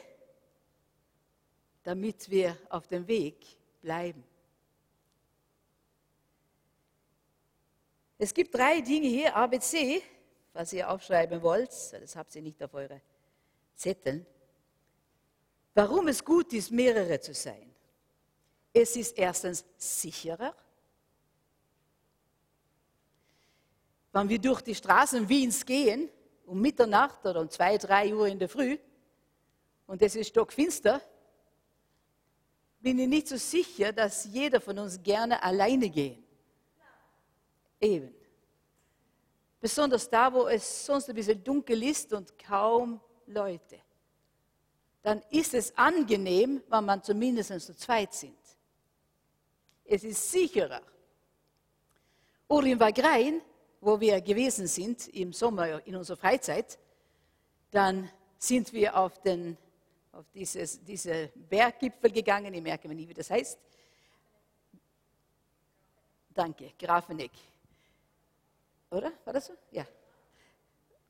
damit 1.87 2.29
wir 2.29 2.57
auf 2.67 2.85
dem 2.85 3.07
Weg 3.07 3.47
bleiben. 3.81 4.21
Es 8.17 8.33
gibt 8.33 8.53
drei 8.53 8.81
Dinge 8.81 9.07
hier, 9.07 9.33
ABC, 9.33 10.03
was 10.51 10.73
ihr 10.73 10.89
aufschreiben 10.89 11.41
wollt, 11.41 11.71
das 11.93 12.17
habt 12.17 12.35
ihr 12.35 12.41
nicht 12.41 12.61
auf 12.61 12.73
eure 12.73 13.01
Zetteln. 13.73 14.25
Warum 15.75 16.09
es 16.09 16.25
gut 16.25 16.51
ist, 16.51 16.71
mehrere 16.71 17.21
zu 17.21 17.33
sein. 17.33 17.73
Es 18.73 18.97
ist 18.97 19.17
erstens 19.17 19.63
sicherer. 19.77 20.53
Wenn 24.11 24.27
wir 24.27 24.39
durch 24.39 24.59
die 24.59 24.75
Straßen 24.75 25.29
Wiens 25.29 25.65
gehen, 25.65 26.09
um 26.47 26.59
Mitternacht 26.59 27.25
oder 27.25 27.39
um 27.39 27.49
zwei, 27.49 27.77
drei 27.77 28.13
Uhr 28.13 28.27
in 28.27 28.39
der 28.39 28.49
Früh, 28.49 28.77
und 29.85 30.01
es 30.01 30.17
ist 30.17 30.27
stockfinster, 30.27 31.01
bin 32.79 32.99
ich 32.99 33.07
nicht 33.07 33.27
so 33.27 33.37
sicher, 33.37 33.91
dass 33.91 34.25
jeder 34.25 34.61
von 34.61 34.77
uns 34.79 35.01
gerne 35.01 35.41
alleine 35.41 35.89
gehen. 35.89 36.23
Eben. 37.79 38.13
Besonders 39.59 40.09
da, 40.09 40.31
wo 40.31 40.47
es 40.47 40.85
sonst 40.85 41.09
ein 41.09 41.15
bisschen 41.15 41.43
dunkel 41.43 41.83
ist 41.83 42.13
und 42.13 42.37
kaum 42.37 42.99
Leute. 43.25 43.79
Dann 45.01 45.21
ist 45.29 45.53
es 45.53 45.75
angenehm, 45.77 46.61
wenn 46.69 46.85
man 46.85 47.01
zumindest 47.03 47.49
zu 47.61 47.75
zweit 47.75 48.13
sind. 48.13 48.37
Es 49.85 50.03
ist 50.03 50.31
sicherer. 50.31 50.81
Oder 52.47 52.67
in 52.67 52.79
Wagrein, 52.79 53.41
wo 53.81 53.99
wir 53.99 54.21
gewesen 54.21 54.67
sind 54.67 55.07
im 55.09 55.33
Sommer 55.33 55.85
in 55.85 55.95
unserer 55.95 56.17
Freizeit, 56.17 56.77
dann 57.71 58.09
sind 58.37 58.73
wir 58.73 58.97
auf, 58.97 59.21
den, 59.21 59.57
auf 60.17 60.25
dieses, 60.33 60.83
diese 60.83 61.31
Berggipfel 61.35 62.11
gegangen, 62.11 62.51
ich 62.51 62.61
merke 62.61 62.87
mir 62.87 62.95
nie, 62.95 63.07
wie 63.07 63.13
das 63.13 63.29
heißt. 63.29 63.59
Danke, 66.33 66.73
Grafeneck. 66.79 67.31
Oder? 68.89 69.11
War 69.23 69.33
das 69.33 69.45
so? 69.45 69.53
Ja. 69.71 69.85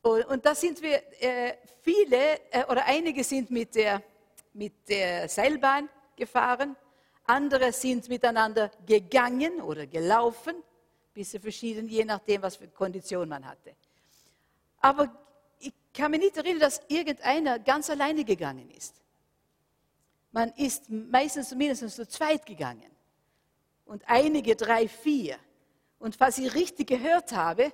Und, 0.02 0.26
und 0.26 0.46
da 0.46 0.54
sind 0.54 0.82
wir, 0.82 1.02
äh, 1.22 1.58
viele 1.82 2.52
äh, 2.52 2.66
oder 2.66 2.86
einige 2.86 3.24
sind 3.24 3.50
mit 3.50 3.76
der, 3.76 4.04
mit 4.54 4.90
der 4.90 5.30
Seilbahn 5.30 5.88
gefahren, 6.16 6.76
andere 7.26 7.72
sind 7.72 8.10
miteinander 8.10 8.72
gegangen 8.86 9.62
oder 9.62 9.88
gelaufen, 9.88 10.56
bisschen 11.14 11.42
verschieden, 11.42 11.88
je 11.88 12.04
nachdem, 12.04 12.42
was 12.42 12.58
für 12.58 12.68
Kondition 12.68 13.30
man 13.30 13.46
hatte. 13.46 13.74
Aber 14.82 15.10
ich 15.60 15.74
kann 15.94 16.12
mich 16.12 16.22
nicht 16.22 16.38
erinnern, 16.38 16.62
dass 16.62 16.82
irgendeiner 16.88 17.60
ganz 17.60 17.90
alleine 17.90 18.24
gegangen 18.24 18.70
ist. 18.72 18.96
man 20.32 20.52
ist 20.54 20.90
meistens 20.90 21.54
mindestens 21.56 21.96
zu 21.96 22.08
zweit 22.08 22.46
gegangen 22.46 22.92
und 23.86 24.04
einige 24.08 24.56
drei, 24.56 24.88
vier. 24.88 25.38
Und 26.00 26.16
falls 26.16 26.38
ich 26.38 26.54
richtig 26.54 26.88
gehört 26.88 27.32
habe, 27.32 27.74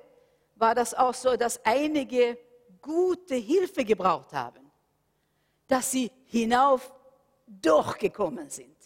war 0.55 0.75
das 0.75 0.93
auch 0.93 1.13
so, 1.13 1.35
dass 1.35 1.63
einige 1.65 2.37
gute 2.81 3.35
Hilfe 3.35 3.83
gebraucht 3.83 4.31
haben, 4.33 4.71
dass 5.67 5.91
sie 5.91 6.11
hinauf 6.25 6.93
durchgekommen 7.47 8.49
sind. 8.49 8.77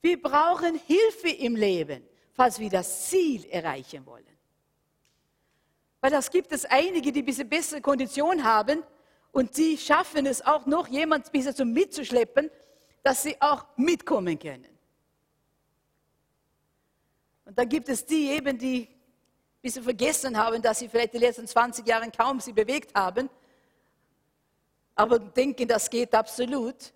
Wir 0.00 0.20
brauchen 0.20 0.76
Hilfe 0.86 1.28
im 1.28 1.56
Leben, 1.56 2.06
falls 2.32 2.58
wir 2.58 2.70
das 2.70 3.08
Ziel 3.08 3.44
erreichen 3.46 4.04
wollen. 4.06 4.37
Weil 6.00 6.10
das 6.10 6.30
gibt 6.30 6.52
es 6.52 6.64
einige, 6.64 7.12
die 7.12 7.22
ein 7.22 7.26
bisschen 7.26 7.48
bessere 7.48 7.80
Kondition 7.80 8.44
haben 8.44 8.82
und 9.32 9.56
die 9.56 9.76
schaffen 9.76 10.26
es 10.26 10.44
auch 10.44 10.66
noch, 10.66 10.88
jemand 10.88 11.26
ein 11.26 11.32
bisschen 11.32 11.54
so 11.54 11.64
mitzuschleppen, 11.64 12.50
dass 13.02 13.22
sie 13.22 13.40
auch 13.40 13.64
mitkommen 13.76 14.38
können. 14.38 14.66
Und 17.44 17.58
dann 17.58 17.68
gibt 17.68 17.88
es 17.88 18.04
die 18.04 18.30
eben, 18.30 18.58
die 18.58 18.82
ein 18.82 19.62
bisschen 19.62 19.82
vergessen 19.82 20.36
haben, 20.36 20.60
dass 20.60 20.78
sie 20.78 20.88
vielleicht 20.88 21.14
die 21.14 21.18
letzten 21.18 21.46
20 21.46 21.86
Jahre 21.86 22.10
kaum 22.10 22.40
sie 22.40 22.52
bewegt 22.52 22.94
haben, 22.94 23.30
aber 24.94 25.18
denken, 25.18 25.66
das 25.66 25.88
geht 25.88 26.14
absolut. 26.14 26.92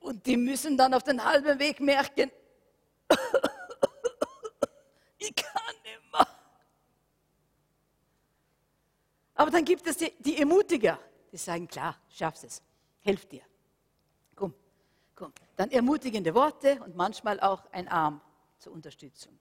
Und 0.00 0.26
die 0.26 0.36
müssen 0.36 0.76
dann 0.76 0.94
auf 0.94 1.04
den 1.04 1.24
halben 1.24 1.58
Weg 1.58 1.80
merken, 1.80 2.30
ich 5.18 5.34
kann 5.34 5.74
nicht 5.84 6.12
mehr. 6.12 6.26
Aber 9.40 9.50
dann 9.50 9.64
gibt 9.64 9.86
es 9.86 9.96
die, 9.96 10.12
die 10.18 10.36
Ermutiger, 10.36 10.98
die 11.32 11.38
sagen, 11.38 11.66
klar, 11.66 11.96
schaffst 12.10 12.44
es, 12.44 12.62
helf 13.00 13.24
dir. 13.24 13.40
Komm, 14.36 14.52
komm. 15.14 15.32
Dann 15.56 15.70
ermutigende 15.70 16.34
Worte 16.34 16.78
und 16.84 16.94
manchmal 16.94 17.40
auch 17.40 17.64
ein 17.72 17.88
Arm 17.88 18.20
zur 18.58 18.74
Unterstützung. 18.74 19.38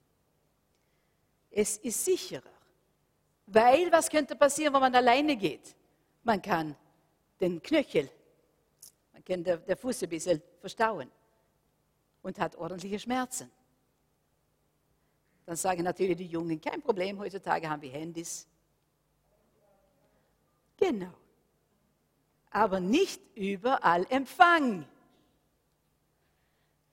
Es 1.51 1.75
ist 1.75 2.05
sicherer, 2.05 2.53
weil 3.47 3.91
was 3.91 4.09
könnte 4.09 4.37
passieren, 4.37 4.73
wenn 4.73 4.79
man 4.79 4.95
alleine 4.95 5.35
geht? 5.35 5.75
Man 6.23 6.41
kann 6.41 6.77
den 7.41 7.61
Knöchel 7.61 8.09
man 9.11 9.25
kann 9.25 9.43
der, 9.43 9.57
der 9.57 9.75
Fuß 9.75 10.03
ein 10.03 10.09
bisschen 10.09 10.41
verstauen 10.61 11.11
und 12.21 12.39
hat 12.39 12.55
ordentliche 12.55 12.99
Schmerzen. 12.99 13.51
Dann 15.45 15.57
sagen 15.57 15.83
natürlich 15.83 16.15
die 16.15 16.27
Jungen, 16.27 16.61
kein 16.61 16.81
Problem, 16.81 17.19
heutzutage 17.19 17.69
haben 17.69 17.81
wir 17.81 17.91
Handys. 17.91 18.47
Genau. 20.79 21.13
Aber 22.51 22.79
nicht 22.79 23.21
überall 23.35 24.05
Empfang. 24.09 24.87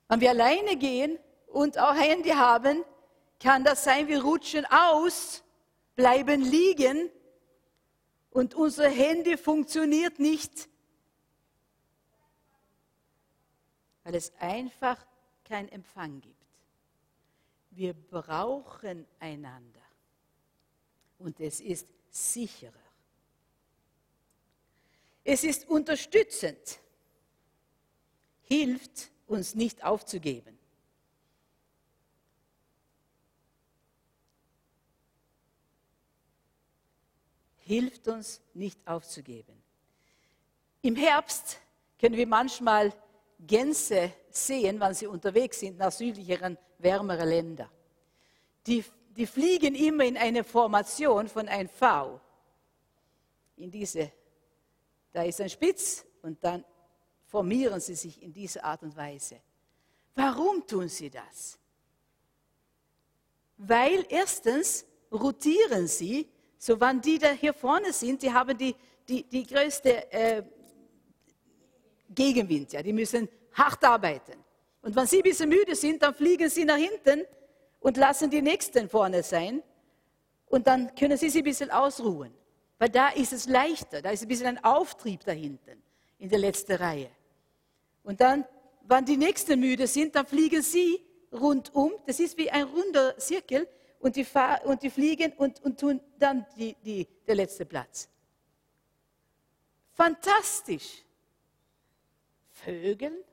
Wenn 0.07 0.21
wir 0.21 0.29
alleine 0.29 0.75
gehen 0.77 1.17
und 1.47 1.77
auch 1.79 1.95
Handy 1.95 2.29
haben, 2.29 2.83
kann 3.39 3.63
das 3.63 3.83
sein, 3.83 4.07
wir 4.07 4.23
rutschen 4.23 4.65
aus, 4.65 5.43
bleiben 5.95 6.41
liegen 6.41 7.09
und 8.29 8.55
unser 8.55 8.89
Handy 8.89 9.37
funktioniert 9.37 10.19
nicht 10.19 10.69
weil 14.07 14.15
es 14.15 14.31
einfach 14.39 15.05
keinen 15.43 15.67
Empfang 15.67 16.21
gibt. 16.21 16.45
Wir 17.71 17.93
brauchen 17.93 19.05
einander 19.19 19.81
und 21.19 21.41
es 21.41 21.59
ist 21.59 21.89
sicherer. 22.09 22.71
Es 25.29 25.43
ist 25.43 25.67
unterstützend, 25.67 26.79
hilft 28.43 29.11
uns 29.25 29.55
nicht 29.55 29.83
aufzugeben. 29.83 30.57
Hilft 37.57 38.07
uns 38.07 38.39
nicht 38.53 38.79
aufzugeben. 38.87 39.61
Im 40.81 40.95
Herbst 40.95 41.59
können 41.99 42.15
wir 42.15 42.25
manchmal 42.25 42.93
Gänse 43.37 44.13
sehen, 44.29 44.79
wenn 44.79 44.93
sie 44.93 45.07
unterwegs 45.07 45.59
sind 45.59 45.77
nach 45.77 45.91
südlicheren, 45.91 46.57
wärmeren 46.77 47.27
Ländern. 47.27 47.69
Die, 48.65 48.81
die 49.09 49.27
fliegen 49.27 49.75
immer 49.75 50.05
in 50.05 50.15
eine 50.15 50.45
Formation 50.45 51.27
von 51.27 51.49
ein 51.49 51.67
V. 51.67 52.21
In 53.57 53.69
diese, 53.69 54.13
da 55.17 55.23
ist 55.23 55.41
ein 55.41 55.49
Spitz 55.49 56.05
und 56.21 56.43
dann 56.43 56.63
formieren 57.25 57.79
sie 57.79 57.95
sich 57.95 58.21
in 58.21 58.31
dieser 58.31 58.63
Art 58.63 58.83
und 58.83 58.95
Weise. 58.95 59.41
Warum 60.13 60.65
tun 60.67 60.87
sie 60.87 61.09
das? 61.09 61.57
Weil 63.57 64.05
erstens 64.09 64.85
rotieren 65.11 65.87
sie, 65.87 66.29
so 66.59 66.79
wann 66.79 67.01
die 67.01 67.17
da 67.17 67.31
hier 67.31 67.55
vorne 67.55 67.91
sind, 67.93 68.21
die 68.21 68.31
haben 68.31 68.55
die, 68.55 68.75
die, 69.09 69.23
die 69.23 69.43
größte 69.43 70.11
äh, 70.11 70.43
Gegenwind. 72.09 72.73
Ja. 72.73 72.83
Die 72.83 72.93
müssen 72.93 73.27
hart 73.53 73.83
arbeiten. 73.83 74.43
Und 74.83 74.95
wenn 74.95 75.07
sie 75.07 75.17
ein 75.17 75.23
bisschen 75.23 75.49
müde 75.49 75.75
sind, 75.75 76.03
dann 76.03 76.13
fliegen 76.13 76.47
sie 76.47 76.63
nach 76.63 76.77
hinten 76.77 77.25
und 77.79 77.97
lassen 77.97 78.29
die 78.29 78.43
Nächsten 78.43 78.87
vorne 78.87 79.23
sein. 79.23 79.63
Und 80.45 80.67
dann 80.67 80.93
können 80.93 81.17
sie 81.17 81.29
sich 81.29 81.41
ein 81.41 81.45
bisschen 81.45 81.71
ausruhen. 81.71 82.35
Weil 82.79 82.89
da 82.89 83.09
ist 83.09 83.33
es 83.33 83.47
leichter, 83.47 84.01
da 84.01 84.11
ist 84.11 84.21
ein 84.21 84.27
bisschen 84.27 84.47
ein 84.47 84.63
Auftrieb 84.63 85.23
da 85.25 85.31
hinten 85.31 85.81
in 86.19 86.29
der 86.29 86.39
letzten 86.39 86.73
Reihe. 86.73 87.09
Und 88.03 88.21
dann, 88.21 88.45
wenn 88.83 89.05
die 89.05 89.17
Nächsten 89.17 89.59
müde 89.59 89.87
sind, 89.87 90.15
dann 90.15 90.25
fliegen 90.25 90.61
sie 90.61 91.03
rundum. 91.31 91.93
Das 92.05 92.19
ist 92.19 92.37
wie 92.37 92.49
ein 92.49 92.63
runder 92.63 93.17
Zirkel 93.17 93.67
und 93.99 94.15
die, 94.15 94.25
und 94.65 94.83
die 94.83 94.89
fliegen 94.89 95.33
und, 95.33 95.61
und 95.63 95.79
tun 95.79 95.99
dann 96.17 96.45
die, 96.55 96.75
die, 96.83 97.07
der 97.25 97.35
letzte 97.35 97.65
Platz. 97.65 98.09
Fantastisch. 99.93 101.03
Vögel? 102.51 103.23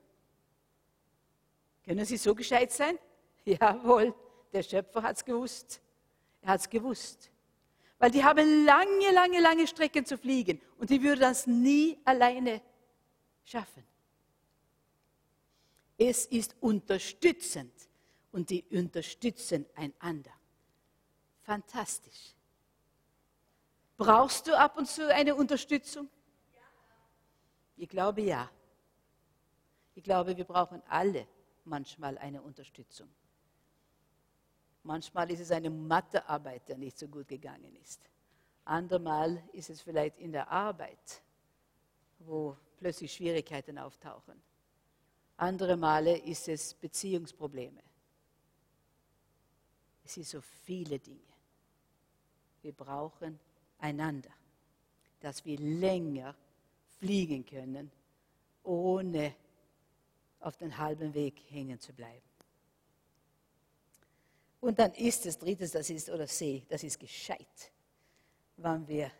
Können 1.83 2.05
sie 2.05 2.17
so 2.17 2.33
gescheit 2.33 2.71
sein? 2.71 2.97
Jawohl, 3.45 4.13
der 4.51 4.63
Schöpfer 4.63 5.03
hat 5.03 5.17
es 5.17 5.23
gewusst. 5.25 5.81
Er 6.41 6.53
hat 6.53 6.61
es 6.61 6.69
gewusst. 6.69 7.29
Weil 8.05 8.11
die 8.11 8.23
haben 8.23 8.65
lange, 8.65 9.11
lange, 9.13 9.39
lange 9.39 9.65
Strecken 9.65 10.05
zu 10.05 10.15
fliegen 10.15 10.61
und 10.77 10.91
die 10.91 11.01
würden 11.01 11.21
das 11.21 11.47
nie 11.47 11.99
alleine 12.05 12.61
schaffen. 13.43 13.83
Es 15.97 16.27
ist 16.27 16.55
unterstützend 16.59 17.73
und 18.31 18.51
die 18.51 18.63
unterstützen 18.69 19.65
einander. 19.73 20.29
Fantastisch. 21.41 22.35
Brauchst 23.97 24.45
du 24.45 24.55
ab 24.55 24.77
und 24.77 24.87
zu 24.87 25.11
eine 25.11 25.33
Unterstützung? 25.33 26.07
Ich 27.75 27.89
glaube 27.89 28.21
ja. 28.21 28.47
Ich 29.95 30.03
glaube, 30.03 30.37
wir 30.37 30.45
brauchen 30.45 30.83
alle 30.89 31.25
manchmal 31.63 32.19
eine 32.19 32.43
Unterstützung. 32.43 33.09
Manchmal 34.85 35.31
ist 35.31 35.39
es 35.39 35.49
eine 35.49 35.71
Mathearbeit, 35.71 36.69
der 36.69 36.77
nicht 36.77 36.97
so 36.99 37.07
gut 37.07 37.27
gegangen 37.27 37.75
ist. 37.81 37.99
Andermal 38.65 39.43
ist 39.51 39.71
es 39.71 39.81
vielleicht 39.81 40.19
in 40.19 40.31
der 40.31 40.47
Arbeit, 40.47 41.23
wo 42.19 42.55
plötzlich 42.77 43.11
Schwierigkeiten 43.11 43.79
auftauchen. 43.79 44.39
Andere 45.37 45.75
Male 45.75 46.19
ist 46.19 46.47
es 46.47 46.75
Beziehungsprobleme. 46.75 47.81
Es 50.03 50.13
sind 50.13 50.27
so 50.27 50.39
viele 50.39 50.99
Dinge. 50.99 51.33
Wir 52.61 52.73
brauchen 52.73 53.39
einander, 53.79 54.29
dass 55.19 55.43
wir 55.45 55.57
länger 55.57 56.35
fliegen 56.99 57.43
können, 57.43 57.91
ohne 58.61 59.33
auf 60.41 60.57
den 60.57 60.77
halben 60.77 61.11
Weg 61.15 61.41
hängen 61.49 61.79
zu 61.79 61.91
bleiben. 61.91 62.34
Und 64.65 64.79
dann 64.79 64.93
ist 64.93 65.23
das 65.27 65.37
drittes, 65.37 65.73
das 65.73 65.87
ist, 65.91 66.09
oder 66.09 66.25
C, 66.25 66.63
das 66.67 66.81
ist 66.81 66.99
gescheit, 66.99 67.71
wenn 68.57 68.87
wir 68.87 69.11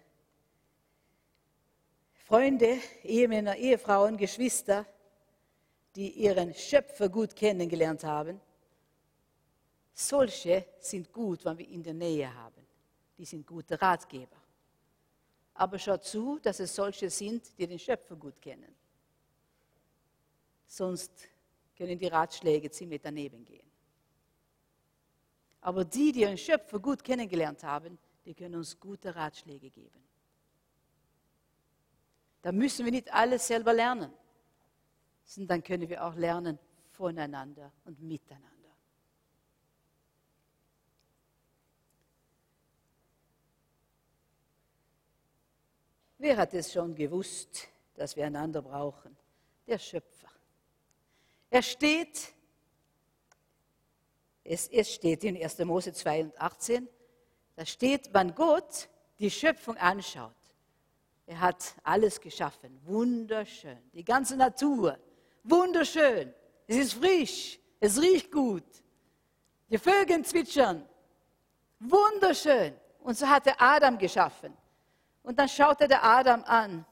Freunde, 2.26 2.80
Ehemänner, 3.04 3.56
Ehefrauen, 3.56 4.18
Geschwister, 4.18 4.88
die 5.96 6.10
ihren 6.10 6.52
Schöpfer 6.56 7.10
gut 7.10 7.36
kennengelernt 7.36 8.04
haben, 8.04 8.42
solche 9.94 10.66
sind 10.80 11.14
gut, 11.14 11.46
wenn 11.46 11.60
wir 11.60 11.70
in 11.70 11.84
der 11.84 11.94
Nähe 11.94 12.34
haben. 12.34 12.66
Die 13.16 13.26
sind 13.26 13.46
gute 13.46 13.80
Ratgeber. 13.80 14.42
Aber 15.54 15.78
schaut 15.78 16.06
zu, 16.06 16.40
dass 16.40 16.60
es 16.60 16.74
solche 16.74 17.12
sind, 17.12 17.56
die 17.60 17.68
den 17.68 17.78
Schöpfer 17.78 18.16
gut 18.16 18.42
kennen 18.42 18.76
sonst 20.66 21.12
können 21.78 22.00
die 22.00 22.08
Ratschläge 22.08 22.72
ziemlich 22.72 23.02
daneben 23.04 23.46
gehen. 23.46 23.65
Aber 25.66 25.84
die, 25.84 26.12
die 26.12 26.22
ihren 26.22 26.38
Schöpfer 26.38 26.80
gut 26.80 27.04
kennengelernt 27.04 27.64
haben, 27.64 27.98
die 28.24 28.36
können 28.36 28.54
uns 28.54 28.80
gute 28.80 29.16
Ratschläge 29.16 29.72
geben. 29.72 30.00
Da 32.44 32.52
müssen 32.52 32.86
wir 32.86 32.92
nicht 32.92 33.12
alles 33.12 33.48
selber 33.48 33.74
lernen, 33.74 34.14
sondern 35.24 35.48
dann 35.48 35.64
können 35.64 35.90
wir 35.90 36.06
auch 36.06 36.14
lernen 36.14 36.60
voneinander 36.92 37.72
und 37.84 38.00
miteinander. 38.00 38.52
Wer 46.20 46.38
hat 46.38 46.54
es 46.54 46.72
schon 46.72 46.94
gewusst, 46.94 47.70
dass 47.96 48.16
wir 48.16 48.28
einander 48.28 48.62
brauchen? 48.62 49.18
Der 49.66 49.80
Schöpfer. 49.80 50.30
Er 51.50 51.64
steht, 51.64 52.36
es, 54.46 54.68
es 54.68 54.94
steht 54.94 55.24
in 55.24 55.36
1. 55.36 55.60
Mose 55.60 55.92
2 55.92 56.26
und 56.26 56.40
18, 56.40 56.88
da 57.56 57.66
steht, 57.66 58.10
wann 58.14 58.34
Gott 58.34 58.88
die 59.20 59.32
Schöpfung 59.32 59.76
anschaut. 59.78 60.32
Er 61.26 61.40
hat 61.40 61.74
alles 61.84 62.22
geschaffen, 62.22 62.80
wunderschön, 62.86 63.80
die 63.94 64.04
ganze 64.04 64.38
Natur, 64.38 64.98
wunderschön. 65.44 66.34
Es 66.68 66.78
ist 66.78 66.94
frisch, 66.94 67.60
es 67.80 68.00
riecht 68.00 68.32
gut, 68.32 68.64
die 69.70 69.80
Vögel 69.80 70.24
zwitschern, 70.24 70.88
wunderschön. 71.80 72.76
Und 73.00 73.18
so 73.18 73.28
hat 73.28 73.48
er 73.48 73.60
Adam 73.62 73.98
geschaffen. 73.98 74.56
Und 75.22 75.38
dann 75.38 75.50
schaute 75.50 75.88
der 75.88 76.04
Adam 76.04 76.44
an. 76.44 76.86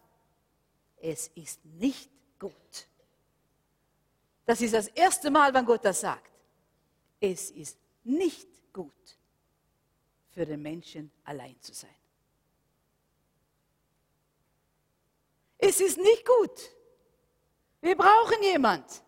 Es 0.98 1.28
ist 1.30 1.64
nicht 1.66 2.10
gut. 2.40 2.54
Das 4.46 4.62
ist 4.62 4.74
das 4.74 4.88
erste 4.90 5.30
Mal, 5.32 5.54
wenn 5.54 5.66
Gott 5.66 5.86
das 5.86 6.02
sagt. 6.02 6.33
Es 7.26 7.52
ist 7.52 7.80
nicht 8.04 8.50
gut 8.74 9.18
für 10.32 10.46
den 10.46 10.62
Menschen 10.62 11.10
allein 11.24 11.56
zu 11.62 11.74
sein. 11.74 11.96
Es 15.58 15.80
ist 15.80 15.98
nicht 15.98 16.26
gut. 16.26 16.70
Wir 17.80 17.96
brauchen 17.96 18.44
jemand. 18.44 19.02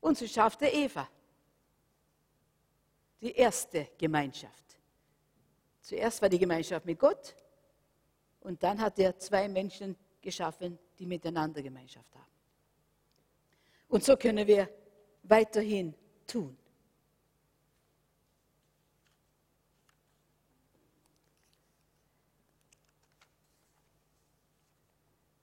Und 0.00 0.16
so 0.16 0.24
schaffte 0.28 0.66
Eva 0.66 1.08
die 3.20 3.32
erste 3.32 3.88
Gemeinschaft. 3.98 4.78
Zuerst 5.80 6.22
war 6.22 6.28
die 6.28 6.38
Gemeinschaft 6.38 6.86
mit 6.86 7.00
Gott 7.00 7.34
und 8.38 8.62
dann 8.62 8.80
hat 8.80 9.00
er 9.00 9.18
zwei 9.18 9.48
Menschen 9.48 9.96
geschaffen, 10.20 10.78
die 10.96 11.06
miteinander 11.06 11.60
Gemeinschaft 11.60 12.14
haben. 12.14 12.32
Und 13.88 14.04
so 14.04 14.16
können 14.16 14.46
wir 14.46 14.68
weiterhin 15.24 15.92
tun. 16.26 16.56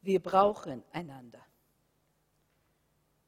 Wir 0.02 0.20
brauchen 0.20 0.84
einander. 0.92 1.46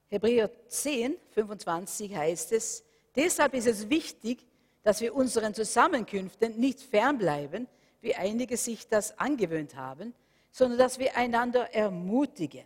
Hebräer 0.10 0.49
10, 0.68 1.18
25 1.32 2.16
heißt 2.16 2.51
es, 2.51 2.84
deshalb 3.16 3.54
ist 3.54 3.68
es 3.68 3.89
wichtig, 3.89 4.45
dass 4.84 5.01
wir 5.01 5.16
unseren 5.16 5.54
Zusammenkünften 5.54 6.60
nicht 6.60 6.82
fernbleiben, 6.82 7.68
wie 8.01 8.16
einige 8.16 8.58
sich 8.58 8.88
das 8.88 9.18
angewöhnt 9.18 9.76
haben, 9.76 10.14
sondern 10.51 10.78
dass 10.78 10.99
wir 10.99 11.16
einander 11.16 11.74
ermutigen. 11.74 12.66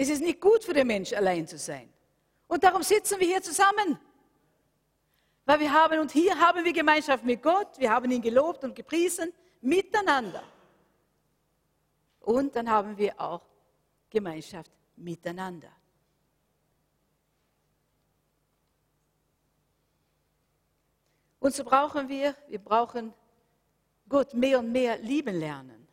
Es 0.00 0.08
ist 0.08 0.22
nicht 0.22 0.40
gut 0.40 0.64
für 0.64 0.72
den 0.72 0.86
Mensch, 0.86 1.12
allein 1.12 1.46
zu 1.46 1.58
sein. 1.58 1.92
Und 2.48 2.64
darum 2.64 2.82
sitzen 2.82 3.20
wir 3.20 3.26
hier 3.26 3.42
zusammen. 3.42 3.98
Weil 5.44 5.60
wir 5.60 5.70
haben, 5.70 5.98
und 5.98 6.10
hier 6.10 6.40
haben 6.40 6.64
wir 6.64 6.72
Gemeinschaft 6.72 7.22
mit 7.22 7.42
Gott, 7.42 7.78
wir 7.78 7.90
haben 7.90 8.10
ihn 8.10 8.22
gelobt 8.22 8.64
und 8.64 8.74
gepriesen, 8.74 9.30
miteinander. 9.60 10.42
Und 12.20 12.56
dann 12.56 12.70
haben 12.70 12.96
wir 12.96 13.20
auch 13.20 13.42
Gemeinschaft 14.08 14.72
miteinander. 14.96 15.70
Und 21.40 21.54
so 21.54 21.62
brauchen 21.62 22.08
wir, 22.08 22.34
wir 22.48 22.58
brauchen 22.58 23.12
Gott 24.08 24.32
mehr 24.32 24.60
und 24.60 24.72
mehr 24.72 24.96
lieben 24.96 25.38
lernen. 25.38 25.86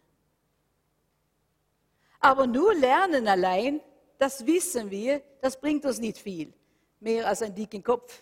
Aber 2.22 2.48
nur 2.48 2.74
lernen 2.74 3.28
allein, 3.28 3.82
das 4.18 4.46
wissen 4.46 4.90
wir, 4.90 5.22
das 5.42 5.60
bringt 5.60 5.86
uns 5.86 6.00
nicht 6.00 6.18
viel. 6.18 6.54
Mehr 7.00 7.28
als 7.28 7.42
einen 7.42 7.56
dicken 7.56 7.84
Kopf. 7.84 8.22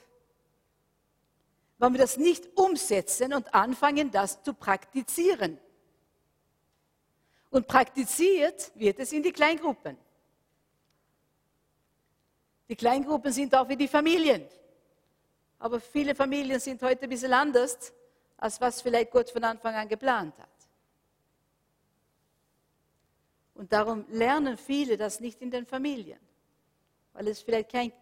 Wenn 1.78 1.94
wir 1.94 2.00
das 2.00 2.18
nicht 2.18 2.58
umsetzen 2.58 3.34
und 3.34 3.54
anfangen, 3.54 4.12
das 4.12 4.42
zu 4.44 4.54
praktizieren. 4.54 5.58
Und 7.50 7.68
praktiziert 7.68 8.72
wird 8.76 9.00
es 9.00 9.14
in 9.14 9.24
die 9.24 9.32
Kleingruppen. 9.32 9.98
Die 12.68 12.76
Kleingruppen 12.76 13.32
sind 13.32 13.54
auch 13.56 13.70
wie 13.70 13.78
die 13.78 13.88
Familien. 13.88 14.46
Aber 15.60 15.80
viele 15.80 16.16
Familien 16.16 16.60
sind 16.60 16.82
heute 16.82 17.04
ein 17.04 17.10
bisschen 17.10 17.34
anders, 17.34 17.94
als 18.38 18.60
was 18.60 18.82
vielleicht 18.82 19.12
Gott 19.12 19.30
von 19.30 19.44
Anfang 19.44 19.76
an 19.76 19.88
geplant 19.88 20.38
hat. 20.38 20.55
Und 23.56 23.72
darum 23.72 24.06
lernen 24.10 24.58
viele 24.58 24.98
das 24.98 25.20
nicht 25.20 25.42
in 25.42 25.50
den 25.50 25.66
Familien, 25.66 26.20
weil 27.14 27.28
es 27.28 27.42
vielleicht 27.42 27.72
keinen 27.72 27.94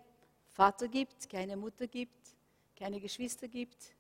Vater 0.51 0.87
gibt, 0.87 1.29
keine 1.29 1.55
Mutter 1.55 1.87
gibt, 1.87 2.35
keine 2.75 2.99
Geschwister 2.99 3.47
gibt. 3.47 3.95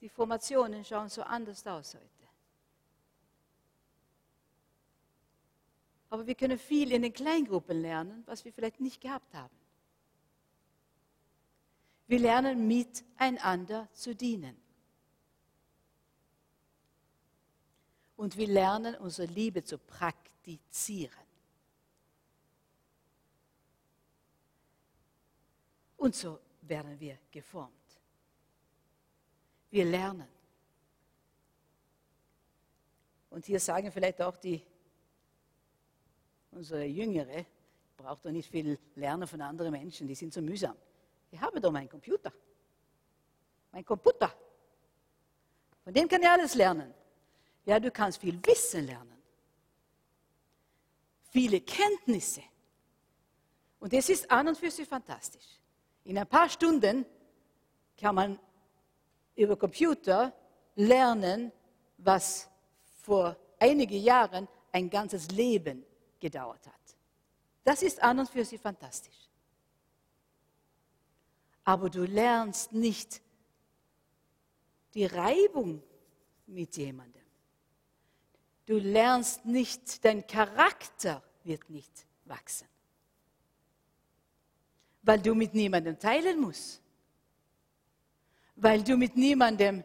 Die 0.00 0.08
Formationen 0.08 0.84
schauen 0.84 1.10
so 1.10 1.22
anders 1.22 1.66
aus 1.66 1.94
heute. 1.94 2.10
Aber 6.08 6.26
wir 6.26 6.34
können 6.34 6.58
viel 6.58 6.90
in 6.92 7.02
den 7.02 7.12
Kleingruppen 7.12 7.80
lernen, 7.80 8.22
was 8.26 8.44
wir 8.44 8.52
vielleicht 8.52 8.80
nicht 8.80 9.00
gehabt 9.00 9.32
haben. 9.32 9.54
Wir 12.08 12.18
lernen 12.18 12.66
miteinander 12.66 13.88
zu 13.92 14.16
dienen. 14.16 14.59
Und 18.20 18.36
wir 18.36 18.48
lernen 18.48 18.96
unsere 18.96 19.32
Liebe 19.32 19.64
zu 19.64 19.78
praktizieren. 19.78 21.24
Und 25.96 26.14
so 26.14 26.38
werden 26.60 27.00
wir 27.00 27.16
geformt. 27.30 27.72
Wir 29.70 29.86
lernen. 29.86 30.28
Und 33.30 33.46
hier 33.46 33.58
sagen 33.58 33.90
vielleicht 33.90 34.20
auch 34.20 34.36
die, 34.36 34.62
unsere 36.50 36.84
Jüngere, 36.84 37.46
braucht 37.96 38.26
doch 38.26 38.32
nicht 38.32 38.50
viel 38.50 38.78
lernen 38.96 39.26
von 39.26 39.40
anderen 39.40 39.72
Menschen, 39.72 40.06
die 40.06 40.14
sind 40.14 40.34
so 40.34 40.42
mühsam. 40.42 40.76
Ich 41.30 41.40
habe 41.40 41.58
doch 41.58 41.72
meinen 41.72 41.88
Computer. 41.88 42.30
Mein 43.72 43.82
Computer. 43.82 44.30
Von 45.82 45.94
dem 45.94 46.06
kann 46.06 46.20
ich 46.20 46.28
alles 46.28 46.54
lernen. 46.54 46.99
Ja, 47.64 47.78
du 47.78 47.90
kannst 47.90 48.20
viel 48.20 48.38
Wissen 48.44 48.86
lernen. 48.86 49.18
Viele 51.30 51.60
Kenntnisse. 51.60 52.42
Und 53.78 53.92
das 53.92 54.08
ist 54.08 54.30
an 54.30 54.48
und 54.48 54.58
für 54.58 54.70
sich 54.70 54.88
fantastisch. 54.88 55.58
In 56.04 56.18
ein 56.18 56.26
paar 56.26 56.48
Stunden 56.48 57.06
kann 57.96 58.14
man 58.14 58.38
über 59.36 59.56
Computer 59.56 60.32
lernen, 60.74 61.52
was 61.98 62.48
vor 63.02 63.36
einigen 63.58 64.02
Jahren 64.02 64.48
ein 64.72 64.90
ganzes 64.90 65.30
Leben 65.30 65.84
gedauert 66.18 66.66
hat. 66.66 66.74
Das 67.64 67.82
ist 67.82 68.02
an 68.02 68.18
und 68.18 68.28
für 68.28 68.44
sich 68.44 68.60
fantastisch 68.60 69.30
aber 71.70 71.88
du 71.88 72.04
lernst 72.04 72.72
nicht 72.72 73.22
die 74.92 75.06
Reibung 75.06 75.80
mit 76.46 76.76
jemandem. 76.76 77.19
Du 78.70 78.78
lernst 78.78 79.44
nicht, 79.44 80.04
dein 80.04 80.24
Charakter 80.24 81.20
wird 81.42 81.68
nicht 81.70 82.06
wachsen, 82.24 82.68
weil 85.02 85.20
du 85.20 85.34
mit 85.34 85.54
niemandem 85.54 85.98
teilen 85.98 86.38
musst, 86.38 86.80
weil 88.54 88.84
du 88.84 88.96
mit 88.96 89.16
niemandem 89.16 89.82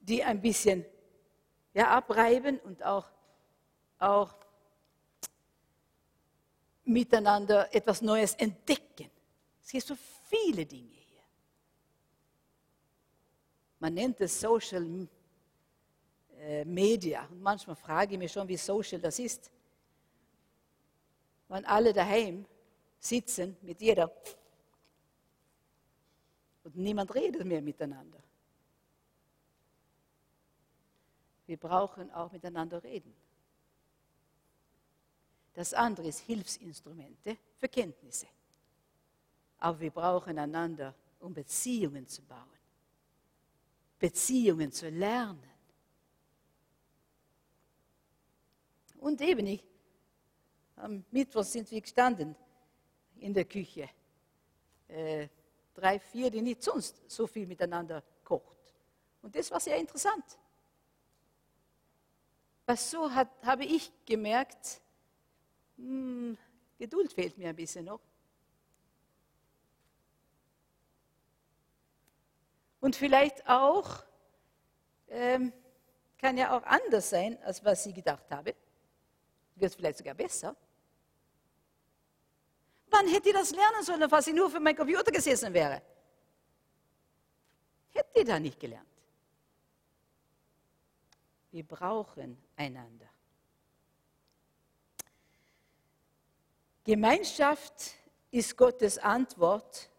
die 0.00 0.22
ein 0.22 0.38
bisschen 0.38 0.84
ja, 1.72 1.88
abreiben 1.88 2.58
und 2.58 2.82
auch, 2.82 3.06
auch 3.98 4.36
miteinander 6.84 7.74
etwas 7.74 8.02
Neues 8.02 8.34
entdecken. 8.34 9.10
Es 9.62 9.70
gibt 9.70 9.86
so 9.86 9.96
viele 10.28 10.66
Dinge 10.66 10.92
hier. 10.92 11.22
Man 13.78 13.94
nennt 13.94 14.20
es 14.20 14.38
Social 14.38 14.84
äh. 16.40 16.64
Und 17.30 17.42
manchmal 17.42 17.76
frage 17.76 18.14
ich 18.14 18.18
mich 18.18 18.32
schon, 18.32 18.48
wie 18.48 18.56
social 18.56 19.00
das 19.00 19.18
ist. 19.18 19.50
Wenn 21.48 21.64
alle 21.64 21.92
daheim 21.92 22.44
sitzen 23.00 23.56
mit 23.62 23.80
jeder 23.80 24.10
und 26.64 26.76
niemand 26.76 27.14
redet 27.14 27.44
mehr 27.44 27.62
miteinander. 27.62 28.22
wir 31.48 31.56
brauchen 31.56 32.10
auch 32.12 32.30
miteinander 32.30 32.82
reden. 32.84 33.12
Das 35.54 35.72
andere 35.72 36.06
ist 36.06 36.20
Hilfsinstrumente 36.20 37.38
für 37.56 37.68
Kenntnisse. 37.68 38.26
Aber 39.58 39.80
wir 39.80 39.90
brauchen 39.90 40.38
einander, 40.38 40.94
um 41.18 41.32
Beziehungen 41.32 42.06
zu 42.06 42.22
bauen, 42.22 42.44
Beziehungen 43.98 44.70
zu 44.70 44.90
lernen. 44.90 45.42
Und 49.08 49.22
eben, 49.22 49.46
ich, 49.46 49.64
am 50.76 51.02
Mittwoch 51.12 51.42
sind 51.42 51.70
wir 51.70 51.80
gestanden 51.80 52.36
in 53.16 53.32
der 53.32 53.46
Küche. 53.46 53.88
Äh, 54.86 55.28
drei, 55.72 55.98
vier, 55.98 56.30
die 56.30 56.42
nicht 56.42 56.62
sonst 56.62 57.00
so 57.10 57.26
viel 57.26 57.46
miteinander 57.46 58.04
kocht. 58.22 58.58
Und 59.22 59.34
das 59.34 59.50
war 59.50 59.60
sehr 59.60 59.78
interessant. 59.78 60.38
Was 62.66 62.90
so 62.90 63.10
hat, 63.10 63.30
habe 63.44 63.64
ich 63.64 63.90
gemerkt, 64.04 64.82
hm, 65.78 66.36
Geduld 66.78 67.10
fehlt 67.10 67.38
mir 67.38 67.48
ein 67.48 67.56
bisschen 67.56 67.86
noch. 67.86 68.00
Und 72.82 72.94
vielleicht 72.94 73.48
auch, 73.48 74.04
ähm, 75.08 75.50
kann 76.18 76.36
ja 76.36 76.54
auch 76.54 76.64
anders 76.64 77.08
sein, 77.08 77.42
als 77.42 77.64
was 77.64 77.86
ich 77.86 77.94
gedacht 77.94 78.30
habe. 78.30 78.54
Wird 79.58 79.74
vielleicht 79.74 79.98
sogar 79.98 80.14
besser. 80.14 80.56
Wann 82.90 83.08
hätte 83.08 83.28
ich 83.28 83.34
das 83.34 83.50
lernen 83.50 83.82
sollen, 83.82 84.10
was 84.10 84.26
ich 84.26 84.34
nur 84.34 84.50
für 84.50 84.60
meinen 84.60 84.76
Computer 84.76 85.10
gesessen 85.10 85.52
wäre? 85.52 85.82
Hätte 87.90 88.20
ich 88.20 88.24
da 88.24 88.38
nicht 88.38 88.58
gelernt. 88.58 88.86
Wir 91.50 91.66
brauchen 91.66 92.38
einander. 92.56 93.08
Gemeinschaft 96.84 97.94
ist 98.30 98.56
Gottes 98.56 98.98
Antwort 98.98 99.90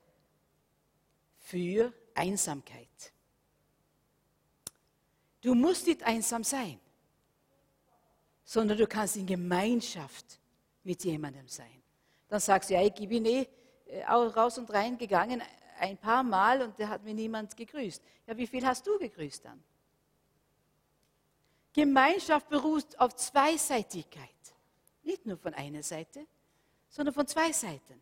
für 1.38 1.94
Einsamkeit. 2.16 3.14
Du 5.42 5.54
musst 5.56 5.88
nicht 5.88 6.04
einsam 6.04 6.44
sein, 6.44 6.80
sondern 8.50 8.80
du 8.80 8.88
kannst 8.88 9.16
in 9.16 9.28
Gemeinschaft 9.28 10.40
mit 10.84 11.04
jemandem 11.04 11.48
sein. 11.48 11.84
Dann 12.30 12.40
sagst 12.40 12.72
du, 12.72 12.74
ja, 12.74 12.82
ich 12.82 12.96
bin 12.96 13.24
eh 13.28 13.48
äh, 13.86 14.04
raus 14.04 14.58
und 14.58 14.74
rein 14.74 14.98
gegangen 14.98 15.44
ein 15.80 15.98
paar 15.98 16.24
Mal 16.24 16.64
und 16.64 16.80
da 16.80 16.88
hat 16.88 17.04
mir 17.04 17.14
niemand 17.14 17.56
gegrüßt. 17.56 18.02
Ja, 18.26 18.36
wie 18.36 18.48
viel 18.48 18.66
hast 18.66 18.88
du 18.88 18.98
gegrüßt 18.98 19.46
dann? 19.46 19.64
Gemeinschaft 21.74 22.50
beruht 22.50 23.00
auf 23.00 23.16
Zweiseitigkeit. 23.16 24.42
Nicht 25.04 25.28
nur 25.28 25.38
von 25.38 25.54
einer 25.54 25.84
Seite, 25.84 26.26
sondern 26.90 27.14
von 27.14 27.28
zwei 27.28 27.52
Seiten. 27.52 28.02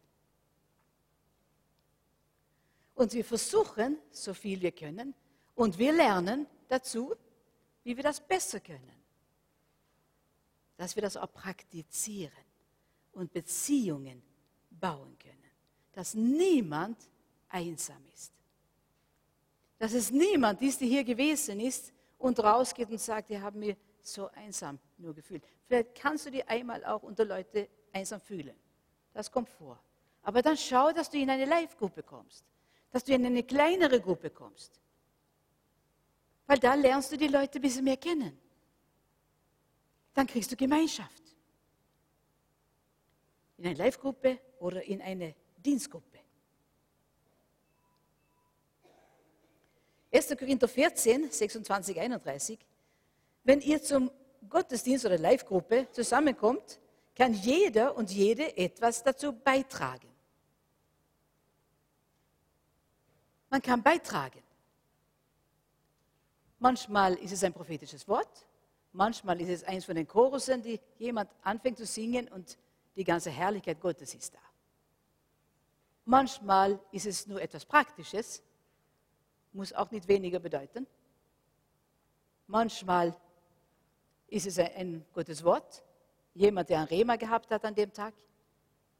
Und 2.95 3.11
wir 3.11 3.25
versuchen, 3.25 3.97
so 4.11 4.33
viel 4.33 4.61
wir 4.61 4.71
können, 4.71 5.13
und 5.55 5.77
wir 5.77 5.91
lernen 5.91 6.47
dazu, 6.69 7.13
wie 7.83 7.97
wir 7.97 8.03
das 8.03 8.21
besser 8.21 8.61
können. 8.61 8.96
Dass 10.77 10.95
wir 10.95 11.01
das 11.01 11.17
auch 11.17 11.31
praktizieren 11.31 12.31
und 13.11 13.33
Beziehungen 13.33 14.21
bauen 14.69 15.17
können. 15.19 15.51
Dass 15.91 16.13
niemand 16.13 16.97
einsam 17.49 18.03
ist. 18.13 18.31
Dass 19.79 19.93
es 19.93 20.11
niemand 20.11 20.61
ist, 20.61 20.81
der 20.81 20.87
hier 20.87 21.03
gewesen 21.03 21.59
ist 21.59 21.91
und 22.17 22.39
rausgeht 22.39 22.89
und 22.89 22.99
sagt, 22.99 23.29
ich 23.29 23.39
habe 23.39 23.57
mich 23.57 23.77
so 24.01 24.29
einsam 24.29 24.79
nur 24.97 25.13
gefühlt. 25.13 25.43
Vielleicht 25.67 25.95
kannst 25.95 26.25
du 26.25 26.31
dich 26.31 26.47
einmal 26.47 26.83
auch 26.85 27.03
unter 27.03 27.25
Leute 27.25 27.67
einsam 27.91 28.21
fühlen. 28.21 28.55
Das 29.13 29.31
kommt 29.31 29.49
vor. 29.49 29.79
Aber 30.23 30.41
dann 30.41 30.57
schau, 30.57 30.91
dass 30.91 31.09
du 31.09 31.17
in 31.17 31.29
eine 31.29 31.45
Live-Gruppe 31.45 32.03
kommst, 32.03 32.45
dass 32.91 33.03
du 33.03 33.13
in 33.13 33.25
eine 33.25 33.43
kleinere 33.43 33.99
Gruppe 33.99 34.29
kommst. 34.29 34.79
Weil 36.45 36.59
da 36.59 36.73
lernst 36.75 37.11
du 37.11 37.17
die 37.17 37.27
Leute 37.27 37.59
ein 37.59 37.61
bisschen 37.61 37.83
mehr 37.83 37.97
kennen. 37.97 38.37
Dann 40.17 40.25
kriegst 40.25 40.51
du 40.51 40.55
Gemeinschaft. 40.55 41.21
In 43.59 43.67
eine 43.67 43.75
Live-Gruppe 43.75 44.39
oder 44.57 44.83
in 44.83 44.99
eine 44.99 45.35
Dienstgruppe. 45.63 46.17
1. 50.11 50.29
Korinther 50.29 50.67
14, 50.67 51.29
26, 51.29 51.99
31. 51.99 52.57
Wenn 53.43 53.61
ihr 53.61 53.79
zum 53.83 54.09
Gottesdienst 54.49 55.05
oder 55.05 55.19
Live-Gruppe 55.19 55.87
zusammenkommt, 55.91 56.79
kann 57.15 57.35
jeder 57.35 57.95
und 57.95 58.09
jede 58.09 58.57
etwas 58.57 59.03
dazu 59.03 59.33
beitragen. 59.33 60.09
Man 63.51 63.61
kann 63.61 63.83
beitragen. 63.83 64.41
Manchmal 66.57 67.13
ist 67.17 67.33
es 67.33 67.43
ein 67.43 67.53
prophetisches 67.53 68.07
Wort, 68.07 68.46
manchmal 68.97 69.39
ist 69.39 69.49
es 69.49 69.63
eins 69.63 69.85
von 69.85 69.95
den 69.95 70.07
Chorusen, 70.07 70.61
die 70.63 70.79
jemand 70.97 71.29
anfängt 71.43 71.77
zu 71.77 71.85
singen 71.85 72.27
und 72.29 72.57
die 72.95 73.03
ganze 73.03 73.29
Herrlichkeit 73.29 73.79
Gottes 73.79 74.13
ist 74.15 74.33
da. 74.33 74.39
Manchmal 76.05 76.79
ist 76.91 77.05
es 77.05 77.27
nur 77.27 77.39
etwas 77.39 77.63
Praktisches, 77.63 78.41
muss 79.53 79.71
auch 79.71 79.91
nicht 79.91 80.07
weniger 80.07 80.39
bedeuten. 80.39 80.87
Manchmal 82.47 83.15
ist 84.29 84.47
es 84.47 84.57
ein, 84.57 85.05
gutes 85.13 85.43
Wort, 85.43 85.83
jemand, 86.33 86.69
der 86.69 86.79
ein 86.79 86.87
Rema 86.87 87.17
gehabt 87.17 87.51
hat 87.51 87.63
an 87.65 87.75
dem 87.75 87.93
Tag 87.93 88.15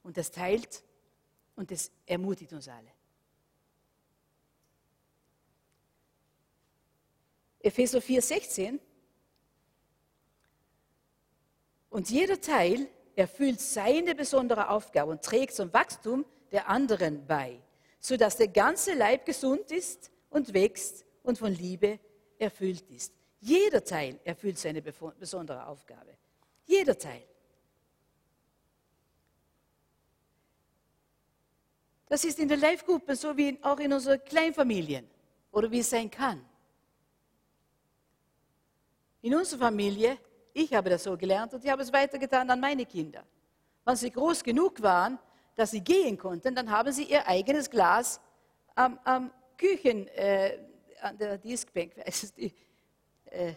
und 0.03 0.15
das 0.15 0.29
teilt 0.29 0.83
und 1.55 1.71
das 1.71 1.91
ermutigt 2.05 2.53
uns 2.53 2.67
alle. 2.67 2.91
Epheser 7.59 7.99
4, 7.99 8.21
Und 11.97 12.11
jeder 12.11 12.39
Teil 12.39 12.87
erfüllt 13.15 13.59
seine 13.59 14.13
besondere 14.13 14.69
Aufgabe 14.69 15.09
und 15.09 15.23
trägt 15.23 15.55
zum 15.55 15.73
Wachstum 15.73 16.25
der 16.51 16.69
anderen 16.69 17.25
bei, 17.25 17.59
sodass 17.99 18.37
der 18.37 18.49
ganze 18.49 18.93
Leib 18.93 19.25
gesund 19.25 19.71
ist 19.71 20.11
und 20.29 20.53
wächst 20.53 21.07
und 21.23 21.39
von 21.39 21.51
Liebe 21.51 21.99
erfüllt 22.37 22.87
ist. 22.91 23.13
Jeder 23.39 23.83
Teil 23.83 24.19
erfüllt 24.23 24.59
seine 24.59 24.83
besondere 24.83 25.65
Aufgabe. 25.65 26.15
Jeder 26.67 26.95
Teil. 26.95 27.23
Das 32.09 32.23
ist 32.25 32.37
in 32.37 32.47
der 32.47 32.57
Live-Gruppe 32.57 33.15
so 33.15 33.35
wie 33.35 33.57
auch 33.63 33.79
in 33.79 33.91
unseren 33.91 34.23
Kleinfamilien 34.23 35.09
oder 35.51 35.71
wie 35.71 35.79
es 35.79 35.89
sein 35.89 36.11
kann. 36.11 36.45
In 39.23 39.33
unserer 39.33 39.61
Familie, 39.61 40.19
ich 40.57 40.73
habe 40.73 40.89
das 40.89 41.03
so 41.03 41.15
gelernt 41.15 41.53
und 41.53 41.63
ich 41.63 41.69
habe 41.69 41.83
es 41.83 41.93
weitergetan 41.93 42.49
an 42.49 42.59
meine 42.59 42.85
Kinder. 42.85 43.23
Wenn 43.85 43.95
sie 43.95 44.09
groß 44.09 44.43
genug 44.43 44.81
waren, 44.81 45.19
dass 45.55 45.71
sie 45.71 45.81
gehen 45.81 46.17
konnten, 46.17 46.55
dann 46.55 46.69
haben 46.69 46.91
sie 46.91 47.03
ihr 47.03 47.27
eigenes 47.27 47.69
Glas 47.69 48.19
am, 48.75 48.99
am 49.03 49.31
Küchen, 49.55 50.07
äh, 50.09 50.57
an 51.01 51.17
der 51.17 51.37
Diskbank, 51.37 51.95
weiß 52.05 52.23
es 52.23 52.33
die, 52.33 52.51
äh, 53.25 53.53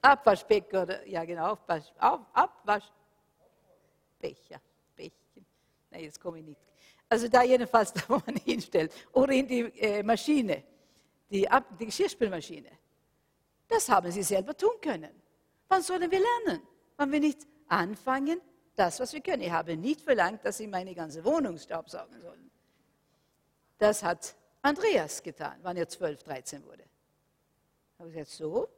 Abwaschbecken 0.00 0.78
oder, 0.78 1.04
ja 1.06 1.24
genau, 1.24 1.46
Abwasch, 1.46 1.92
Ab, 1.98 2.30
Abwaschbecher, 2.32 2.92
Bächen. 4.94 5.44
Nein, 5.90 6.04
jetzt 6.04 6.20
komme 6.20 6.38
ich 6.38 6.44
nicht. 6.44 6.60
Also 7.08 7.26
da 7.26 7.42
jedenfalls, 7.42 7.92
da 7.94 8.02
wo 8.06 8.22
man 8.24 8.36
hinstellt. 8.36 8.92
Oder 9.12 9.32
in 9.32 9.48
die 9.48 9.62
äh, 9.80 10.02
Maschine, 10.04 10.62
die, 11.28 11.50
Ab, 11.50 11.64
die 11.78 11.86
Geschirrspülmaschine. 11.86 12.70
Das 13.68 13.88
haben 13.88 14.10
sie 14.10 14.22
selber 14.22 14.56
tun 14.56 14.80
können. 14.80 15.10
Wann 15.68 15.82
sollen 15.82 16.10
wir 16.10 16.20
lernen? 16.20 16.62
Wann 16.96 17.12
wir 17.12 17.20
nicht 17.20 17.46
anfangen, 17.68 18.40
das, 18.74 18.98
was 19.00 19.12
wir 19.12 19.20
können. 19.20 19.42
Ich 19.42 19.50
habe 19.50 19.76
nicht 19.76 20.00
verlangt, 20.00 20.44
dass 20.44 20.56
sie 20.56 20.66
meine 20.66 20.94
ganze 20.94 21.24
Wohnung 21.24 21.58
staubsaugen 21.58 22.20
sollen. 22.20 22.50
Das 23.76 24.02
hat 24.02 24.34
Andreas 24.62 25.22
getan, 25.22 25.58
wann 25.62 25.76
er 25.76 25.88
12, 25.88 26.22
13 26.22 26.64
wurde. 26.64 26.84
Ich 27.94 28.00
habe 28.00 28.10
gesagt, 28.10 28.30
so, 28.30 28.68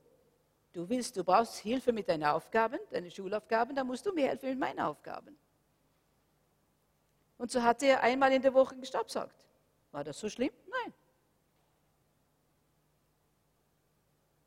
du 0.72 0.88
willst, 0.88 1.16
du 1.16 1.24
brauchst 1.24 1.56
Hilfe 1.56 1.92
mit 1.92 2.08
deinen 2.08 2.24
Aufgaben, 2.24 2.78
deinen 2.90 3.10
Schulaufgaben, 3.10 3.74
dann 3.74 3.86
musst 3.86 4.04
du 4.04 4.12
mir 4.12 4.28
helfen 4.28 4.50
mit 4.50 4.58
meinen 4.58 4.80
Aufgaben. 4.80 5.36
Und 7.38 7.50
so 7.50 7.62
hat 7.62 7.82
er 7.82 8.02
einmal 8.02 8.32
in 8.32 8.42
der 8.42 8.52
Woche 8.52 8.76
gestaubsaugt. 8.76 9.46
War 9.92 10.04
das 10.04 10.18
so 10.18 10.28
schlimm? 10.28 10.52
Nein. 10.70 10.92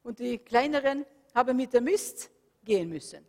Und 0.03 0.19
die 0.19 0.37
Kleineren 0.37 1.05
haben 1.33 1.57
mit 1.57 1.73
der 1.73 1.81
Mist 1.81 2.29
gehen 2.63 2.89
müssen. 2.89 3.25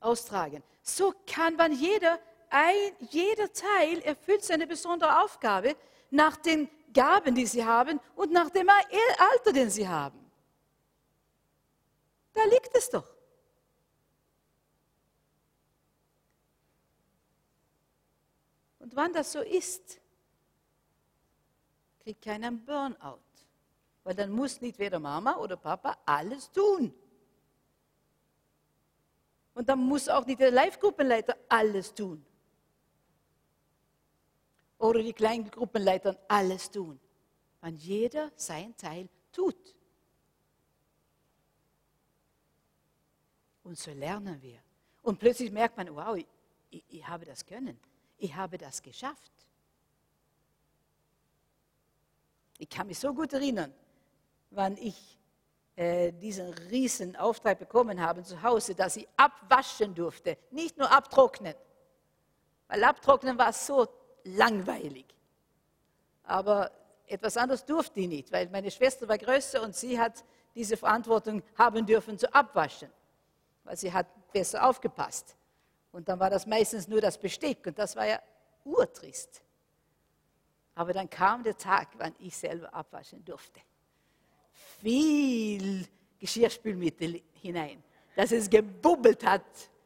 Austragen. 0.00 0.62
So 0.82 1.12
kann 1.26 1.56
man 1.56 1.72
jeder, 1.72 2.18
ein, 2.50 2.92
jeder 3.10 3.52
Teil 3.52 4.00
erfüllt 4.02 4.44
seine 4.44 4.66
besondere 4.66 5.22
Aufgabe 5.22 5.76
nach 6.10 6.36
den 6.36 6.70
Gaben, 6.92 7.34
die 7.34 7.46
sie 7.46 7.64
haben 7.64 8.00
und 8.14 8.32
nach 8.32 8.50
dem 8.50 8.68
Alter, 8.68 9.52
den 9.52 9.70
sie 9.70 9.86
haben. 9.86 10.18
Da 12.32 12.44
liegt 12.44 12.74
es 12.74 12.88
doch. 12.88 13.14
Und 18.78 18.94
wann 18.96 19.12
das 19.12 19.32
so 19.32 19.40
ist, 19.40 20.00
kriegt 22.00 22.22
keiner 22.22 22.46
einen 22.46 22.64
Burnout. 22.64 23.27
Weil 24.04 24.14
dann 24.14 24.30
muss 24.30 24.60
nicht 24.60 24.78
weder 24.78 24.98
Mama 24.98 25.36
oder 25.36 25.56
Papa 25.56 25.98
alles 26.04 26.50
tun. 26.50 26.94
Und 29.54 29.68
dann 29.68 29.80
muss 29.80 30.08
auch 30.08 30.24
nicht 30.24 30.40
der 30.40 30.52
Live-Gruppenleiter 30.52 31.36
alles 31.48 31.92
tun. 31.94 32.24
Oder 34.78 35.02
die 35.02 35.12
kleinen 35.12 35.50
Gruppenleiter 35.50 36.16
alles 36.28 36.70
tun. 36.70 37.00
Wenn 37.60 37.74
jeder 37.76 38.30
sein 38.36 38.76
Teil 38.76 39.08
tut. 39.32 39.74
Und 43.64 43.76
so 43.76 43.90
lernen 43.90 44.40
wir. 44.40 44.60
Und 45.02 45.18
plötzlich 45.18 45.50
merkt 45.50 45.76
man, 45.76 45.94
wow, 45.94 46.16
ich, 46.16 46.84
ich 46.88 47.06
habe 47.06 47.24
das 47.24 47.44
können. 47.44 47.78
Ich 48.16 48.34
habe 48.34 48.58
das 48.58 48.82
geschafft. 48.82 49.32
Ich 52.58 52.68
kann 52.68 52.86
mich 52.86 52.98
so 52.98 53.12
gut 53.12 53.32
erinnern, 53.32 53.72
wann 54.50 54.76
ich 54.76 55.18
äh, 55.76 56.12
diesen 56.12 56.52
riesen 56.54 57.16
Auftrag 57.16 57.58
bekommen 57.58 58.00
habe 58.00 58.22
zu 58.22 58.42
Hause, 58.42 58.74
dass 58.74 58.96
ich 58.96 59.06
abwaschen 59.16 59.94
durfte, 59.94 60.36
nicht 60.50 60.76
nur 60.76 60.90
abtrocknen. 60.90 61.54
Weil 62.66 62.84
abtrocknen 62.84 63.38
war 63.38 63.52
so 63.52 63.86
langweilig. 64.24 65.06
Aber 66.24 66.70
etwas 67.06 67.36
anderes 67.36 67.64
durfte 67.64 68.00
ich 68.00 68.08
nicht, 68.08 68.32
weil 68.32 68.48
meine 68.48 68.70
Schwester 68.70 69.08
war 69.08 69.18
größer 69.18 69.62
und 69.62 69.74
sie 69.74 69.98
hat 69.98 70.24
diese 70.54 70.76
Verantwortung 70.76 71.42
haben 71.56 71.86
dürfen 71.86 72.18
zu 72.18 72.32
abwaschen, 72.34 72.90
weil 73.64 73.76
sie 73.76 73.92
hat 73.92 74.06
besser 74.32 74.68
aufgepasst. 74.68 75.36
Und 75.92 76.08
dann 76.08 76.20
war 76.20 76.28
das 76.28 76.46
meistens 76.46 76.88
nur 76.88 77.00
das 77.00 77.16
Besteck 77.18 77.66
und 77.66 77.78
das 77.78 77.96
war 77.96 78.06
ja 78.06 78.20
urtrist. 78.64 79.42
Aber 80.74 80.92
dann 80.92 81.08
kam 81.08 81.42
der 81.42 81.56
Tag, 81.56 81.88
wann 81.96 82.14
ich 82.18 82.36
selber 82.36 82.72
abwaschen 82.74 83.24
durfte. 83.24 83.60
Viel 84.80 85.86
Geschirrspülmittel 86.18 87.22
hinein, 87.34 87.82
dass 88.14 88.32
es 88.32 88.48
gebubbelt 88.48 89.24
hat, 89.24 89.44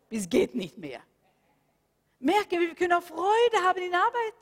bis 0.09 0.29
geht 0.29 0.55
nicht 0.55 0.77
mehr. 0.79 1.01
Merke, 2.19 2.59
wir 2.61 2.75
können 2.75 2.93
auch 2.93 3.03
Freude 3.03 3.57
haben 3.63 3.83
in 3.83 3.95
Arbeit. 3.95 4.35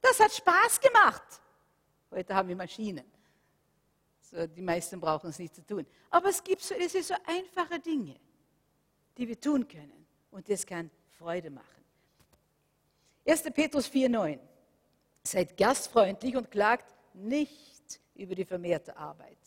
Das 0.00 0.18
hat 0.18 0.32
Spaß 0.32 0.80
gemacht. 0.80 1.22
Heute 2.10 2.34
haben 2.34 2.48
wir 2.48 2.56
Maschinen. 2.56 3.04
So, 4.20 4.46
die 4.46 4.62
meisten 4.62 5.00
brauchen 5.00 5.30
es 5.30 5.38
nicht 5.38 5.54
zu 5.54 5.64
tun. 5.64 5.86
Aber 6.10 6.30
es 6.30 6.42
gibt 6.42 6.62
so, 6.62 6.74
es 6.74 6.94
ist 6.94 7.08
so 7.08 7.14
einfache 7.26 7.78
Dinge, 7.78 8.16
die 9.16 9.28
wir 9.28 9.38
tun 9.38 9.66
können. 9.68 10.06
Und 10.30 10.48
das 10.48 10.66
kann 10.66 10.90
Freude 11.18 11.50
machen. 11.50 11.84
1. 13.26 13.42
Petrus 13.54 13.88
4,9. 13.88 14.38
Seid 15.22 15.56
gastfreundlich 15.56 16.34
und 16.36 16.50
klagt 16.50 16.92
nicht 17.14 17.81
über 18.14 18.34
die 18.34 18.44
vermehrte 18.44 18.96
Arbeit. 18.96 19.38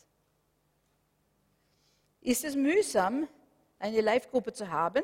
Ist 2.22 2.44
es 2.44 2.56
mühsam, 2.56 3.28
eine 3.80 4.02
Live-Gruppe 4.02 4.52
zu 4.52 4.70
haben? 4.70 5.04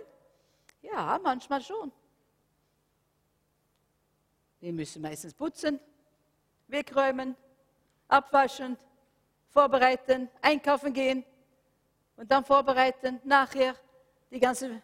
Ja, 0.81 1.19
manchmal 1.21 1.61
schon. 1.61 1.91
Wir 4.59 4.73
müssen 4.73 5.01
meistens 5.01 5.33
putzen, 5.33 5.79
wegräumen, 6.67 7.35
abwaschen, 8.07 8.77
vorbereiten, 9.49 10.29
einkaufen 10.41 10.93
gehen 10.93 11.23
und 12.15 12.29
dann 12.31 12.43
vorbereiten, 12.43 13.19
nachher 13.23 13.75
ganze, 14.39 14.81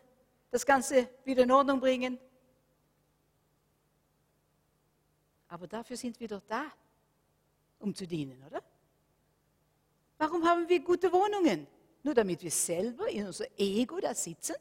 das 0.51 0.65
Ganze 0.65 1.09
wieder 1.23 1.43
in 1.43 1.51
Ordnung 1.51 1.79
bringen. 1.79 2.19
Aber 5.47 5.67
dafür 5.67 5.95
sind 5.95 6.19
wir 6.19 6.27
doch 6.27 6.41
da, 6.47 6.65
um 7.79 7.93
zu 7.93 8.07
dienen, 8.07 8.43
oder? 8.45 8.61
Warum 10.17 10.43
haben 10.45 10.67
wir 10.67 10.79
gute 10.79 11.11
Wohnungen? 11.11 11.67
Nur 12.03 12.13
damit 12.13 12.41
wir 12.41 12.51
selber 12.51 13.07
in 13.07 13.27
unser 13.27 13.45
Ego 13.57 13.99
da 13.99 14.13
sitzen? 14.15 14.55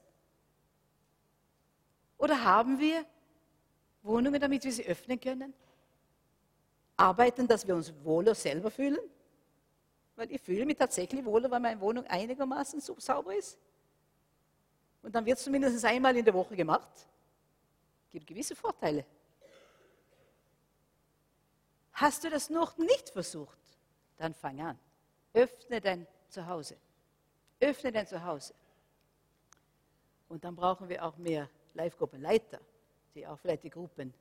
Oder 2.19 2.43
haben 2.43 2.79
wir 2.79 3.05
Wohnungen, 4.03 4.41
damit 4.41 4.64
wir 4.64 4.73
sie 4.73 4.87
öffnen 4.87 5.21
können? 5.21 5.55
Arbeiten, 6.97 7.47
dass 7.47 7.67
wir 7.67 7.75
uns 7.75 7.93
wohler 8.03 8.35
selber 8.35 8.71
fühlen? 8.71 8.99
Weil 10.17 10.33
ich 10.33 10.41
fühle 10.41 10.64
mich 10.64 10.77
tatsächlich 10.77 11.25
wohler, 11.25 11.51
weil 11.51 11.61
meine 11.61 11.81
Wohnung 11.81 12.07
einigermaßen 12.07 12.81
so 12.81 12.99
sauber 12.99 13.37
ist. 13.37 13.59
Und 15.03 15.14
dann 15.14 15.25
wird 15.25 15.39
es 15.39 15.45
zumindest 15.45 15.85
einmal 15.85 16.17
in 16.17 16.25
der 16.25 16.35
Woche 16.35 16.57
gemacht. 16.57 16.89
Es 18.07 18.12
gibt 18.12 18.27
gewisse 18.27 18.57
Vorteile. 18.57 19.05
Hast 21.97 22.25
du 22.25 22.31
das 22.31 22.51
noch 22.51 22.77
nicht 22.77 23.09
versucht? 23.09 23.59
Dann 24.19 24.35
fang 24.35 24.61
an. 24.61 24.79
Öffne 25.33 25.81
dein 25.81 26.07
Zuhause. 26.29 26.77
Öffne 27.59 27.91
dein 27.91 28.07
Zuhause. 28.07 28.55
Und 30.29 30.45
dann 30.45 30.55
brauchen 30.55 30.91
wir 30.91 31.03
auch 31.03 31.17
mehr 31.17 31.49
Live-Gruppenleiter, 31.73 32.61
die 33.15 33.27
auch 33.27 33.39
vielleicht 33.39 33.65
die 33.65 33.71
Gruppen 33.71 34.13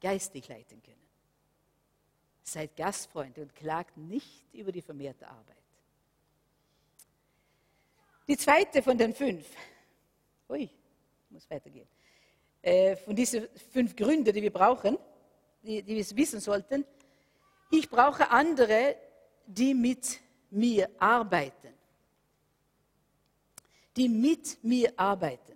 geistig 0.00 0.46
leiten 0.46 0.80
können. 0.80 1.02
Seid 2.44 2.76
Gastfreunde 2.76 3.42
und 3.42 3.54
klagt 3.54 3.96
nicht 3.96 4.44
über 4.52 4.70
die 4.70 4.82
vermehrte 4.82 5.26
Arbeit. 5.26 5.56
Die 8.28 8.36
zweite 8.36 8.80
von 8.80 8.96
den 8.96 9.12
fünf, 9.12 9.44
ui, 10.48 10.70
muss 11.30 11.50
weitergehen, 11.50 11.88
äh, 12.62 12.94
von 12.94 13.16
diesen 13.16 13.48
fünf 13.72 13.96
Gründen, 13.96 14.32
die 14.32 14.42
wir 14.42 14.52
brauchen, 14.52 14.98
die, 15.62 15.82
die 15.82 15.96
wir 15.96 16.16
wissen 16.16 16.38
sollten, 16.40 16.84
ich 17.70 17.88
brauche 17.88 18.30
andere, 18.30 18.96
die 19.46 19.74
mit 19.74 20.20
mir 20.50 20.88
arbeiten. 20.98 21.74
Die 23.96 24.08
mit 24.08 24.62
mir 24.62 24.92
arbeiten. 24.96 25.54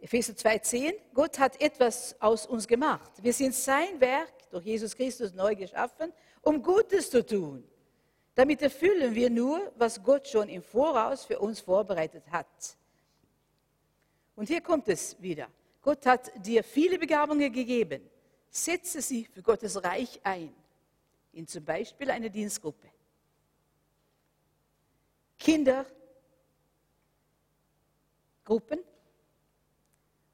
Epheser 0.00 0.32
2,10, 0.32 0.94
Gott 1.14 1.38
hat 1.38 1.60
etwas 1.60 2.16
aus 2.20 2.46
uns 2.46 2.66
gemacht. 2.66 3.12
Wir 3.22 3.32
sind 3.32 3.54
sein 3.54 4.00
Werk 4.00 4.32
durch 4.50 4.64
Jesus 4.64 4.96
Christus 4.96 5.32
neu 5.32 5.54
geschaffen, 5.54 6.12
um 6.42 6.60
Gutes 6.60 7.08
zu 7.08 7.24
tun. 7.24 7.62
Damit 8.34 8.62
erfüllen 8.62 9.14
wir 9.14 9.30
nur, 9.30 9.72
was 9.76 10.02
Gott 10.02 10.26
schon 10.26 10.48
im 10.48 10.62
Voraus 10.62 11.24
für 11.24 11.38
uns 11.38 11.60
vorbereitet 11.60 12.24
hat. 12.30 12.76
Und 14.34 14.48
hier 14.48 14.60
kommt 14.60 14.88
es 14.88 15.20
wieder. 15.20 15.48
Gott 15.82 16.04
hat 16.06 16.32
dir 16.44 16.64
viele 16.64 16.98
Begabungen 16.98 17.52
gegeben. 17.52 18.02
Setze 18.54 19.00
sie 19.00 19.24
für 19.24 19.40
Gottes 19.40 19.82
Reich 19.82 20.20
ein, 20.22 20.54
in 21.32 21.48
zum 21.48 21.64
Beispiel 21.64 22.10
eine 22.10 22.30
Dienstgruppe. 22.30 22.86
Kindergruppen, 25.38 25.88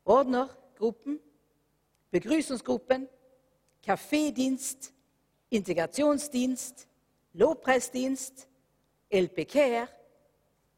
Ordnergruppen, 0.05 1.21
Begrüßungsgruppen, 2.11 3.09
Kaffeedienst, 3.85 4.93
Integrationsdienst, 5.51 6.89
Lobpreisdienst, 7.35 8.49
LPCare, 9.11 9.89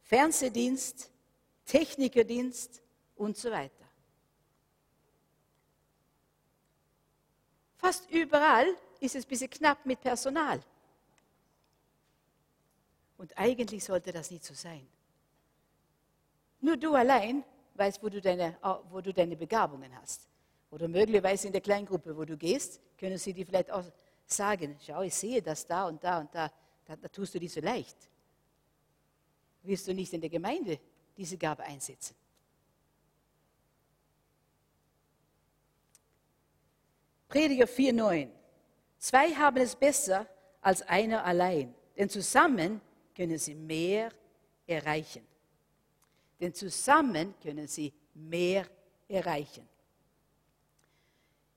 Fernsehdienst, 0.03 1.11
Technikerdienst 1.65 2.83
und 3.17 3.39
so 3.39 3.51
weiter. 3.51 3.90
Fast 7.81 8.11
überall 8.11 8.67
ist 9.01 9.17
es 9.17 9.25
ein 9.25 9.29
bisschen 9.29 9.49
knapp 9.49 9.87
mit 9.87 10.01
Personal. 10.01 10.61
Und 13.17 13.37
eigentlich 13.39 13.83
sollte 13.83 14.13
das 14.13 14.31
nicht 14.31 14.45
so 14.45 14.53
sein. 14.53 14.87
Nur 16.61 16.77
du 16.77 16.95
allein 16.95 17.43
weißt, 17.75 18.03
wo 18.03 18.11
du 18.11 18.21
deine, 18.21 18.59
wo 18.91 19.01
du 19.01 19.15
deine 19.15 19.35
Begabungen 19.35 19.95
hast. 19.99 20.29
Oder 20.71 20.89
möglicherweise 20.89 21.47
in 21.47 21.53
der 21.55 21.63
Kleingruppe, 21.63 22.15
wo 22.15 22.25
du 22.27 22.37
gehst, 22.37 22.81
können 22.99 23.17
sie 23.17 23.33
dir 23.33 23.47
vielleicht 23.47 23.71
auch 23.71 23.85
sagen, 24.27 24.77
schau, 24.87 25.01
ich 25.01 25.15
sehe 25.15 25.41
das 25.41 25.67
da 25.67 25.89
und 25.89 26.05
da 26.05 26.19
und 26.21 26.35
da, 26.35 26.53
da, 26.85 26.97
da 26.97 27.09
tust 27.09 27.35
du 27.35 27.41
dich 27.41 27.53
so 27.53 27.61
leicht. 27.61 27.97
Willst 29.63 29.89
du 29.89 29.95
nicht 29.95 30.13
in 30.13 30.21
der 30.21 30.31
Gemeinde 30.31 30.79
diese 31.17 31.39
Gabe 31.39 31.63
einsetzen? 31.63 32.15
Prediger 37.31 37.67
4,9. 37.67 38.29
Zwei 38.99 39.33
haben 39.35 39.57
es 39.59 39.77
besser 39.77 40.27
als 40.61 40.83
einer 40.83 41.25
allein, 41.25 41.73
denn 41.97 42.11
zusammen 42.11 42.81
können 43.15 43.39
sie 43.39 43.55
mehr 43.55 44.11
erreichen. 44.67 45.25
Denn 46.41 46.53
zusammen 46.53 47.35
können 47.41 47.69
sie 47.69 47.93
mehr 48.15 48.67
erreichen. 49.09 49.69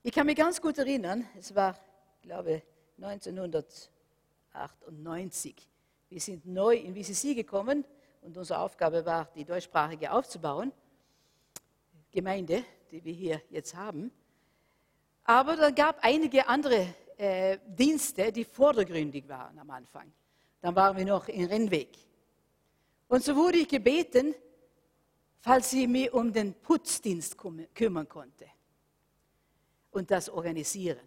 Ich 0.04 0.12
kann 0.12 0.26
mich 0.26 0.36
ganz 0.36 0.60
gut 0.60 0.78
erinnern, 0.78 1.26
es 1.36 1.52
war, 1.54 1.76
glaube 2.22 2.56
ich, 2.56 2.62
1998, 3.02 5.68
Wir 6.08 6.20
sind 6.20 6.46
neu 6.46 6.76
in 6.76 6.94
WCC 6.94 7.34
gekommen 7.34 7.84
und 8.22 8.36
unsere 8.36 8.60
Aufgabe 8.60 9.04
war, 9.04 9.28
die 9.34 9.44
deutschsprachige 9.44 10.12
aufzubauen. 10.12 10.70
Gemeinde, 12.12 12.62
die 12.92 13.04
wir 13.04 13.12
hier 13.12 13.42
jetzt 13.50 13.74
haben. 13.74 14.12
Aber 15.24 15.56
dann 15.56 15.74
gab 15.74 15.98
einige 16.02 16.46
andere 16.46 16.94
äh, 17.16 17.58
Dienste, 17.66 18.30
die 18.30 18.44
vordergründig 18.44 19.26
waren 19.28 19.58
am 19.58 19.70
Anfang. 19.70 20.12
Dann 20.60 20.74
waren 20.74 20.96
wir 20.96 21.04
noch 21.04 21.28
in 21.28 21.46
Rennweg. 21.46 21.88
Und 23.08 23.22
so 23.22 23.34
wurde 23.34 23.58
ich 23.58 23.68
gebeten, 23.68 24.34
falls 25.40 25.70
sie 25.70 25.86
mich 25.86 26.12
um 26.12 26.32
den 26.32 26.54
Putzdienst 26.54 27.36
kümmern 27.74 28.08
konnte 28.08 28.46
und 29.90 30.10
das 30.10 30.28
organisieren. 30.28 31.06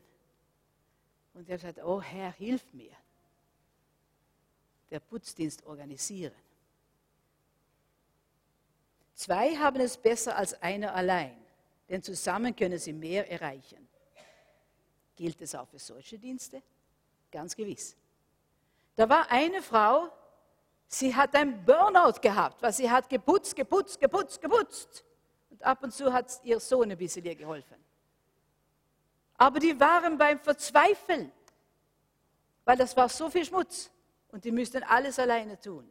Und 1.33 1.49
er 1.49 1.59
sagt, 1.59 1.83
oh 1.83 2.01
Herr, 2.01 2.31
hilf 2.31 2.73
mir. 2.73 2.93
Der 4.89 4.99
Putzdienst 4.99 5.65
organisieren. 5.65 6.33
Zwei 9.13 9.55
haben 9.55 9.81
es 9.81 9.97
besser 9.97 10.35
als 10.37 10.59
einer 10.61 10.93
allein, 10.95 11.35
denn 11.89 12.01
zusammen 12.01 12.55
können 12.55 12.79
sie 12.79 12.93
mehr 12.93 13.29
erreichen. 13.29 13.87
Gilt 15.17 15.41
es 15.41 15.55
auch 15.55 15.67
für 15.67 15.79
solche 15.79 16.17
Dienste? 16.17 16.61
Ganz 17.31 17.55
gewiss. 17.55 17.97
Da 18.95 19.09
war 19.09 19.29
eine 19.29 19.61
Frau, 19.61 20.09
sie 20.87 21.13
hat 21.13 21.35
ein 21.35 21.65
Burnout 21.65 22.21
gehabt, 22.21 22.61
weil 22.61 22.71
sie 22.71 22.89
hat 22.89 23.09
geputzt, 23.09 23.55
geputzt, 23.55 23.99
geputzt, 23.99 24.39
geputzt. 24.39 25.03
Und 25.49 25.63
ab 25.63 25.83
und 25.83 25.91
zu 25.91 26.13
hat 26.13 26.39
ihr 26.43 26.59
Sohn 26.59 26.91
ein 26.91 26.97
bisschen 26.97 27.25
ihr 27.25 27.35
geholfen. 27.35 27.77
Aber 29.37 29.59
die 29.59 29.77
waren 29.79 30.17
beim 30.17 30.39
Verzweifeln, 30.39 31.31
weil 32.63 32.77
das 32.77 32.95
war 32.95 33.09
so 33.09 33.29
viel 33.29 33.43
Schmutz 33.43 33.89
und 34.29 34.43
die 34.45 34.51
müssten 34.51 34.83
alles 34.83 35.19
alleine 35.19 35.59
tun. 35.59 35.89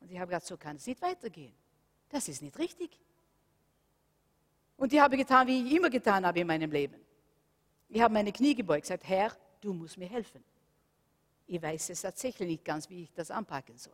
Und 0.00 0.10
ich 0.10 0.18
habe 0.18 0.28
gesagt, 0.28 0.46
so 0.46 0.56
kann 0.56 0.76
es 0.76 0.86
nicht 0.86 1.00
weitergehen. 1.00 1.54
Das 2.10 2.28
ist 2.28 2.42
nicht 2.42 2.58
richtig. 2.58 2.98
Und 4.76 4.92
ich 4.92 5.00
habe 5.00 5.16
getan, 5.16 5.46
wie 5.46 5.66
ich 5.66 5.74
immer 5.74 5.88
getan 5.88 6.26
habe 6.26 6.40
in 6.40 6.46
meinem 6.46 6.70
Leben. 6.70 7.05
Ich 7.88 8.00
habe 8.00 8.12
meine 8.12 8.32
Knie 8.32 8.54
gebeugt, 8.54 8.82
gesagt, 8.82 9.06
Herr, 9.06 9.32
du 9.60 9.72
musst 9.72 9.96
mir 9.96 10.08
helfen. 10.08 10.42
Ich 11.46 11.62
weiß 11.62 11.90
es 11.90 12.02
tatsächlich 12.02 12.48
nicht 12.48 12.64
ganz, 12.64 12.90
wie 12.90 13.04
ich 13.04 13.12
das 13.12 13.30
anpacken 13.30 13.78
soll. 13.78 13.92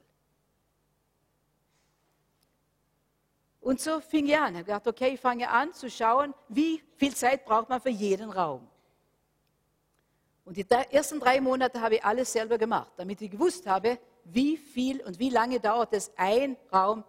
Und 3.61 3.81
so 3.81 4.01
fing 4.01 4.27
ich 4.27 4.37
an. 4.37 4.55
Ich 4.55 4.61
habe 4.61 4.65
gedacht, 4.65 4.89
okay, 4.89 5.15
ich 5.15 5.21
fange 5.21 5.49
an 5.49 5.73
zu 5.73 5.89
schauen, 5.89 6.35
wie 6.49 6.83
viel 6.97 7.15
Zeit 7.15 7.45
braucht 7.45 7.69
man 7.69 7.81
für 7.81 7.91
jeden 7.91 8.31
Raum. 8.31 8.67
Und 10.45 10.57
die 10.57 10.67
ersten 10.69 11.21
drei 11.21 11.41
Monate 11.41 11.81
habe 11.81 11.97
ich 11.97 12.05
alles 12.05 12.33
selber 12.33 12.59
gemacht, 12.59 12.93
damit 12.97 13.21
ich 13.23 13.31
gewusst 13.31 13.67
habe, 13.67 13.99
wie 14.25 14.57
viel 14.57 15.01
und 15.03 15.19
wie 15.19 15.31
lange 15.31 15.61
dauert 15.61 15.93
es, 15.93 16.11
ein 16.17 16.57
Raum 16.73 17.05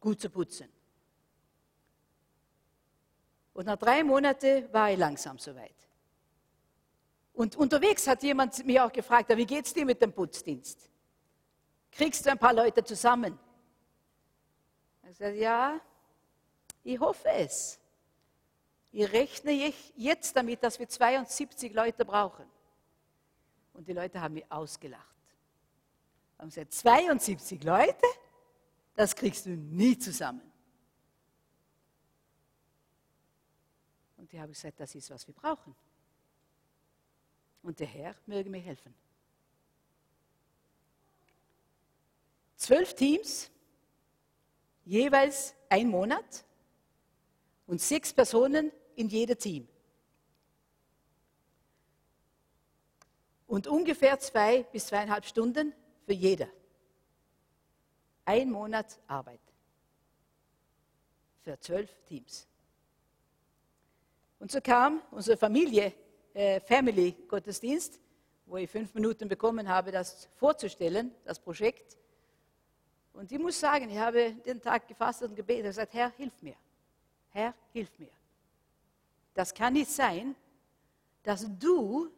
gut 0.00 0.20
zu 0.20 0.30
putzen. 0.30 0.68
Und 3.52 3.66
nach 3.66 3.76
drei 3.76 4.02
Monaten 4.02 4.72
war 4.72 4.90
ich 4.90 4.98
langsam 4.98 5.38
soweit. 5.38 5.74
Und 7.34 7.56
unterwegs 7.56 8.06
hat 8.06 8.22
jemand 8.22 8.64
mich 8.64 8.78
auch 8.78 8.92
gefragt, 8.92 9.34
wie 9.36 9.46
geht 9.46 9.66
es 9.66 9.72
dir 9.72 9.86
mit 9.86 10.00
dem 10.02 10.12
Putzdienst? 10.12 10.90
Kriegst 11.90 12.24
du 12.26 12.30
ein 12.30 12.38
paar 12.38 12.52
Leute 12.52 12.84
zusammen? 12.84 13.38
Ich 15.10 15.16
sagte, 15.16 15.36
ja, 15.36 15.80
ich 16.84 16.98
hoffe 16.98 17.28
es. 17.28 17.78
Ich 18.90 19.10
rechne 19.10 19.72
jetzt 19.96 20.36
damit, 20.36 20.62
dass 20.62 20.78
wir 20.78 20.88
72 20.88 21.72
Leute 21.72 22.04
brauchen. 22.04 22.44
Und 23.72 23.88
die 23.88 23.92
Leute 23.94 24.20
haben 24.20 24.34
mich 24.34 24.50
ausgelacht. 24.50 25.06
Haben 26.38 26.48
gesagt, 26.48 26.72
72 26.72 27.62
Leute? 27.64 28.04
Das 28.94 29.16
kriegst 29.16 29.46
du 29.46 29.50
nie 29.50 29.96
zusammen. 29.96 30.52
Und 34.18 34.30
die 34.30 34.40
habe 34.40 34.52
gesagt, 34.52 34.78
das 34.78 34.94
ist, 34.94 35.10
was 35.10 35.26
wir 35.26 35.34
brauchen. 35.34 35.74
Und 37.62 37.78
der 37.78 37.86
Herr 37.86 38.14
möge 38.26 38.50
mir 38.50 38.60
helfen. 38.60 38.94
Zwölf 42.56 42.94
Teams, 42.94 43.50
jeweils 44.84 45.54
ein 45.68 45.88
Monat 45.88 46.44
und 47.66 47.80
sechs 47.80 48.12
Personen 48.12 48.70
in 48.94 49.08
jedem 49.08 49.38
Team. 49.38 49.68
Und 53.46 53.66
ungefähr 53.66 54.18
zwei 54.18 54.62
bis 54.64 54.86
zweieinhalb 54.86 55.24
Stunden 55.24 55.74
für 56.06 56.12
jeder. 56.12 56.48
Ein 58.24 58.50
Monat 58.50 58.98
Arbeit 59.06 59.40
für 61.42 61.58
zwölf 61.58 61.94
Teams. 62.06 62.46
Und 64.38 64.50
so 64.50 64.60
kam 64.60 65.02
unsere 65.10 65.36
Familie 65.36 65.92
äh, 66.34 66.60
Family 66.60 67.14
Gottesdienst, 67.28 68.00
wo 68.46 68.56
ich 68.56 68.70
fünf 68.70 68.94
Minuten 68.94 69.28
bekommen 69.28 69.68
habe, 69.68 69.90
das 69.90 70.28
vorzustellen, 70.36 71.14
das 71.24 71.38
Projekt. 71.38 71.96
Und 73.12 73.30
ich 73.30 73.38
muss 73.38 73.58
sagen, 73.58 73.90
ich 73.90 73.98
habe 73.98 74.32
den 74.32 74.60
Tag 74.60 74.88
gefasst 74.88 75.22
und 75.22 75.36
gebetet 75.36 75.64
und 75.64 75.70
gesagt, 75.70 75.94
Herr, 75.94 76.10
hilf 76.16 76.42
mir. 76.42 76.56
Herr, 77.30 77.54
hilf 77.72 77.98
mir. 77.98 78.10
Das 79.34 79.52
kann 79.52 79.74
nicht 79.74 79.90
sein, 79.90 80.34
dass 81.22 81.46
du 81.58 82.10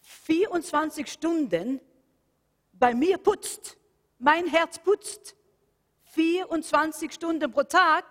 24 0.00 1.10
Stunden 1.10 1.80
bei 2.72 2.94
mir 2.94 3.18
putzt, 3.18 3.76
mein 4.18 4.46
Herz 4.46 4.78
putzt, 4.78 5.34
24 6.04 7.12
Stunden 7.12 7.50
pro 7.50 7.62
Tag. 7.64 8.04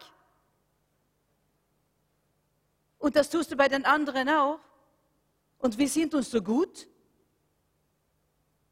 Und 2.97 3.15
das 3.15 3.29
tust 3.29 3.51
du 3.51 3.55
bei 3.55 3.67
den 3.67 3.85
anderen 3.85 4.29
auch. 4.29 4.59
Und 5.65 5.79
wir 5.79 5.89
sind 5.89 6.13
uns 6.13 6.29
so 6.29 6.43
gut, 6.43 6.87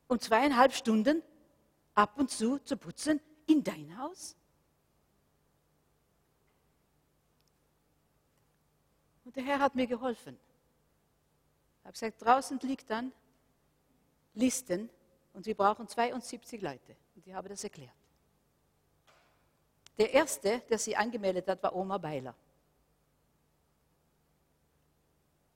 um 0.07 0.19
zweieinhalb 0.19 0.75
Stunden 0.75 1.23
ab 1.95 2.19
und 2.19 2.29
zu 2.29 2.59
zu 2.59 2.77
putzen 2.77 3.19
in 3.47 3.63
dein 3.63 3.97
Haus? 3.97 4.35
Und 9.25 9.35
der 9.35 9.43
Herr 9.43 9.57
hat 9.57 9.73
mir 9.73 9.87
geholfen. 9.87 10.37
Ich 11.79 11.85
habe 11.85 11.93
gesagt, 11.93 12.21
draußen 12.23 12.59
liegt 12.59 12.87
dann 12.91 13.11
Listen 14.35 14.87
und 15.33 15.47
wir 15.47 15.55
brauchen 15.55 15.87
72 15.87 16.61
Leute. 16.61 16.95
Und 17.15 17.25
ich 17.25 17.33
habe 17.33 17.49
das 17.49 17.63
erklärt. 17.63 17.97
Der 19.97 20.13
erste, 20.13 20.59
der 20.69 20.77
sie 20.77 20.95
angemeldet 20.95 21.47
hat, 21.47 21.63
war 21.63 21.75
Oma 21.75 21.97
Beiler. 21.97 22.35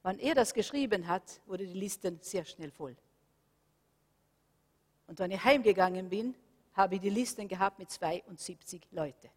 Wann 0.07 0.19
er 0.19 0.35
das 0.35 0.53
geschrieben 0.53 1.05
hat, 1.09 1.41
wurde 1.47 1.67
die 1.67 1.77
Liste 1.77 2.17
sehr 2.21 2.45
schnell 2.45 2.71
voll. 2.71 2.95
Und 5.05 5.19
wenn 5.19 5.31
ich 5.31 5.43
heimgegangen 5.43 6.07
bin, 6.07 6.33
habe 6.75 6.95
ich 6.95 7.01
die 7.01 7.09
Listen 7.09 7.45
gehabt 7.45 7.77
mit 7.77 7.91
72 7.91 8.87
Leuten. 8.91 9.29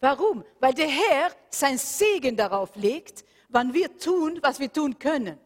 Warum? 0.00 0.42
Weil 0.60 0.72
der 0.72 0.88
Herr 0.88 1.30
sein 1.50 1.76
Segen 1.76 2.38
darauf 2.38 2.74
legt, 2.74 3.26
wann 3.50 3.74
wir 3.74 3.98
tun, 3.98 4.38
was 4.40 4.60
wir 4.60 4.72
tun 4.72 4.98
können. 4.98 5.38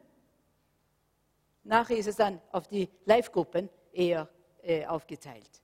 Nachher 1.64 1.96
ist 1.96 2.06
es 2.06 2.14
dann 2.14 2.40
auf 2.52 2.68
die 2.68 2.88
Live-Gruppen 3.04 3.68
eher 3.92 4.28
äh, 4.62 4.86
aufgeteilt. 4.86 5.60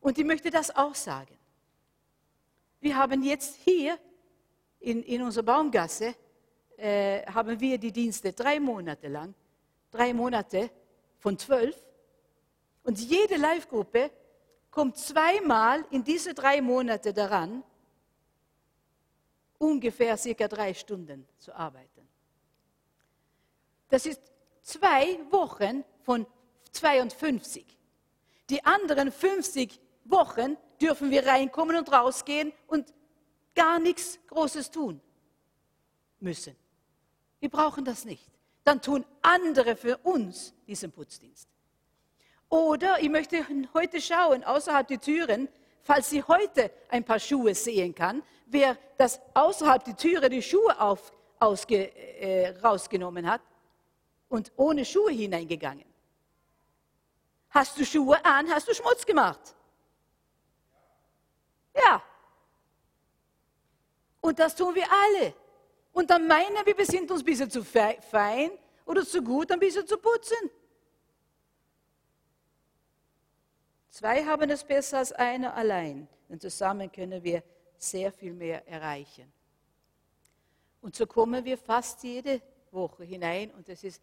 Und 0.00 0.18
ich 0.18 0.24
möchte 0.24 0.50
das 0.50 0.74
auch 0.74 0.96
sagen. 0.96 1.38
Wir 2.80 2.96
haben 2.96 3.22
jetzt 3.22 3.54
hier 3.54 4.00
in, 4.80 5.04
in 5.04 5.22
unserer 5.22 5.44
Baumgasse 5.44 6.16
äh, 6.80 7.24
haben 7.26 7.60
wir 7.60 7.78
die 7.78 7.92
Dienste 7.92 8.32
drei 8.32 8.58
Monate 8.58 9.08
lang, 9.08 9.34
drei 9.90 10.14
Monate 10.14 10.70
von 11.18 11.38
zwölf. 11.38 11.76
Und 12.84 12.98
jede 12.98 13.36
Live-Gruppe 13.36 14.10
kommt 14.70 14.96
zweimal 14.96 15.84
in 15.90 16.02
diese 16.02 16.32
drei 16.32 16.62
Monate 16.62 17.12
daran, 17.12 17.62
ungefähr 19.58 20.16
circa 20.16 20.48
drei 20.48 20.72
Stunden 20.72 21.26
zu 21.38 21.54
arbeiten. 21.54 22.08
Das 23.90 24.06
ist 24.06 24.22
zwei 24.62 25.18
Wochen 25.30 25.84
von 26.02 26.26
52. 26.72 27.66
Die 28.48 28.64
anderen 28.64 29.12
50 29.12 29.78
Wochen 30.04 30.56
dürfen 30.80 31.10
wir 31.10 31.26
reinkommen 31.26 31.76
und 31.76 31.92
rausgehen 31.92 32.52
und 32.68 32.94
gar 33.54 33.78
nichts 33.78 34.18
Großes 34.28 34.70
tun 34.70 35.00
müssen. 36.20 36.56
Wir 37.40 37.50
brauchen 37.50 37.84
das 37.84 38.04
nicht. 38.04 38.30
Dann 38.64 38.80
tun 38.80 39.04
andere 39.22 39.74
für 39.74 39.96
uns 39.98 40.54
diesen 40.66 40.92
Putzdienst. 40.92 41.48
Oder 42.48 43.00
ich 43.00 43.08
möchte 43.08 43.46
heute 43.74 44.00
schauen, 44.00 44.44
außerhalb 44.44 44.86
der 44.86 45.00
Türen, 45.00 45.48
falls 45.82 46.10
sie 46.10 46.22
heute 46.22 46.70
ein 46.88 47.04
paar 47.04 47.18
Schuhe 47.18 47.54
sehen 47.54 47.94
kann, 47.94 48.22
wer 48.46 48.76
das 48.98 49.20
außerhalb 49.34 49.84
der 49.84 49.96
Türe 49.96 50.28
die 50.28 50.42
Schuhe 50.42 50.78
auf, 50.80 51.12
ausge, 51.38 51.94
äh, 51.96 52.58
rausgenommen 52.58 53.30
hat 53.30 53.40
und 54.28 54.52
ohne 54.56 54.84
Schuhe 54.84 55.12
hineingegangen. 55.12 55.86
Hast 57.50 57.78
du 57.78 57.84
Schuhe 57.84 58.22
an, 58.24 58.48
hast 58.50 58.68
du 58.68 58.74
Schmutz 58.74 59.06
gemacht. 59.06 59.54
Ja. 61.74 62.02
Und 64.20 64.38
das 64.38 64.54
tun 64.54 64.74
wir 64.74 64.86
alle. 64.90 65.34
Und 65.92 66.10
dann 66.10 66.26
meinen 66.26 66.64
wir, 66.64 66.76
wir 66.76 66.86
sind 66.86 67.10
uns 67.10 67.20
ein 67.22 67.24
bisschen 67.24 67.50
zu 67.50 67.64
fein 67.64 68.50
oder 68.86 69.04
zu 69.04 69.22
gut, 69.22 69.50
ein 69.50 69.58
bisschen 69.58 69.86
zu 69.86 69.98
putzen. 69.98 70.50
Zwei 73.90 74.24
haben 74.24 74.48
es 74.50 74.64
besser 74.64 74.98
als 74.98 75.12
einer 75.12 75.54
allein. 75.54 76.08
Denn 76.28 76.40
zusammen 76.40 76.90
können 76.92 77.22
wir 77.22 77.42
sehr 77.76 78.12
viel 78.12 78.32
mehr 78.32 78.66
erreichen. 78.68 79.32
Und 80.80 80.94
so 80.94 81.06
kommen 81.06 81.44
wir 81.44 81.58
fast 81.58 82.02
jede 82.04 82.40
Woche 82.70 83.04
hinein 83.04 83.50
und 83.50 83.68
es 83.68 83.82
ist 83.84 84.00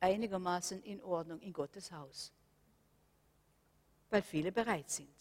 einigermaßen 0.00 0.82
in 0.82 1.02
Ordnung 1.02 1.40
in 1.40 1.52
Gottes 1.52 1.90
Haus. 1.92 2.32
Weil 4.10 4.22
viele 4.22 4.50
bereit 4.50 4.90
sind. 4.90 5.14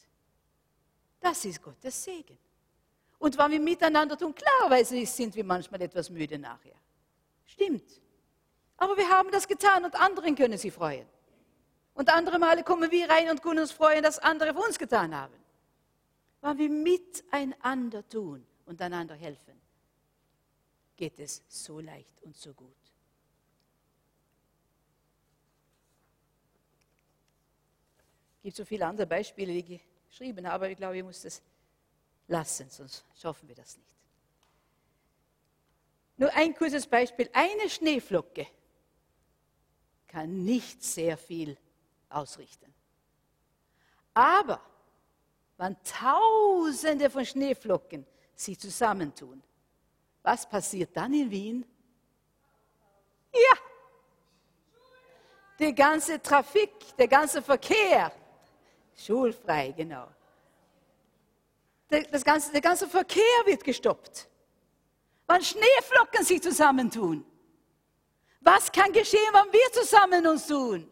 Das 1.19 1.45
ist 1.45 1.61
Gottes 1.61 2.03
Segen. 2.03 2.37
Und 3.19 3.37
wenn 3.37 3.51
wir 3.51 3.59
miteinander 3.59 4.17
tun, 4.17 4.33
klarerweise 4.33 5.05
sind 5.05 5.35
wir 5.35 5.43
manchmal 5.43 5.81
etwas 5.81 6.09
müde 6.09 6.37
nachher. 6.37 6.75
Stimmt. 7.45 8.01
Aber 8.77 8.95
wir 8.95 9.09
haben 9.09 9.31
das 9.31 9.47
getan 9.47 9.85
und 9.85 9.95
anderen 9.95 10.35
können 10.35 10.57
sie 10.57 10.69
freuen. 10.69 11.07
Und 11.95 12.13
andere 12.13 12.37
Male 12.37 12.63
kommen 12.63 12.91
wir 12.91 13.09
rein 13.09 13.29
und 13.31 13.41
können 13.41 13.59
uns 13.59 13.71
freuen, 13.71 14.03
dass 14.03 14.19
andere 14.19 14.53
für 14.53 14.59
uns 14.59 14.77
getan 14.77 15.15
haben. 15.15 15.33
Wenn 16.41 16.57
wir 16.59 16.69
miteinander 16.69 18.07
tun 18.07 18.45
und 18.65 18.79
einander 18.79 19.15
helfen, 19.15 19.59
geht 20.95 21.19
es 21.19 21.41
so 21.47 21.79
leicht 21.79 22.21
und 22.21 22.35
so 22.35 22.53
gut. 22.53 22.75
Es 28.37 28.43
gibt 28.43 28.57
so 28.57 28.65
viele 28.65 28.85
andere 28.85 29.07
Beispiele, 29.07 29.51
die 29.51 29.75
ich 29.75 29.81
geschrieben 30.07 30.45
habe, 30.45 30.53
aber 30.53 30.69
ich 30.69 30.77
glaube, 30.77 30.97
ich 30.97 31.03
muss 31.03 31.23
das 31.23 31.41
lassen, 32.27 32.69
sonst 32.69 33.05
schaffen 33.15 33.47
wir 33.47 33.55
das 33.55 33.77
nicht. 33.77 33.87
Nur 36.17 36.33
ein 36.33 36.55
kurzes 36.55 36.87
Beispiel. 36.87 37.29
Eine 37.31 37.69
Schneeflocke 37.69 38.47
kann 40.07 40.43
nicht 40.43 40.83
sehr 40.83 41.15
viel 41.15 41.57
ausrichten. 42.09 42.73
Aber 44.13 44.59
wenn 45.57 45.75
Tausende 45.83 47.09
von 47.09 47.25
Schneeflocken 47.25 48.05
sich 48.35 48.59
zusammentun, 48.59 49.43
was 50.23 50.47
passiert 50.47 50.95
dann 50.97 51.13
in 51.13 51.29
Wien? 51.29 51.65
Ja, 53.31 53.57
der 55.59 55.73
ganze 55.73 56.21
Trafik, 56.21 56.95
der 56.97 57.07
ganze 57.07 57.41
Verkehr, 57.41 58.11
schulfrei, 58.95 59.71
genau. 59.71 60.07
Das 61.89 62.23
ganze, 62.23 62.51
der 62.51 62.61
ganze 62.61 62.87
Verkehr 62.87 63.23
wird 63.45 63.63
gestoppt. 63.63 64.27
Wenn 65.27 65.41
Schneeflocken 65.41 66.23
sich 66.23 66.41
zusammentun, 66.41 67.25
was 68.41 68.71
kann 68.71 68.91
geschehen, 68.91 69.33
wenn 69.33 69.53
wir 69.53 69.71
zusammen 69.71 70.27
uns 70.27 70.47
tun? 70.47 70.91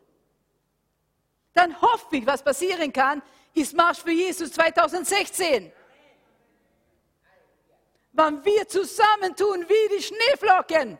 dann 1.56 1.82
hoffe 1.82 2.18
ich, 2.18 2.28
was 2.28 2.44
passieren 2.44 2.94
kann, 2.94 3.24
ist 3.54 3.74
Marsch 3.74 4.00
für 4.00 4.12
Jesus 4.12 4.52
2016. 4.52 5.72
Wenn 8.12 8.46
wir 8.46 8.68
zusammentun 8.68 9.66
wie 9.68 9.98
die 9.98 10.04
Schneeflocken, 10.04 10.98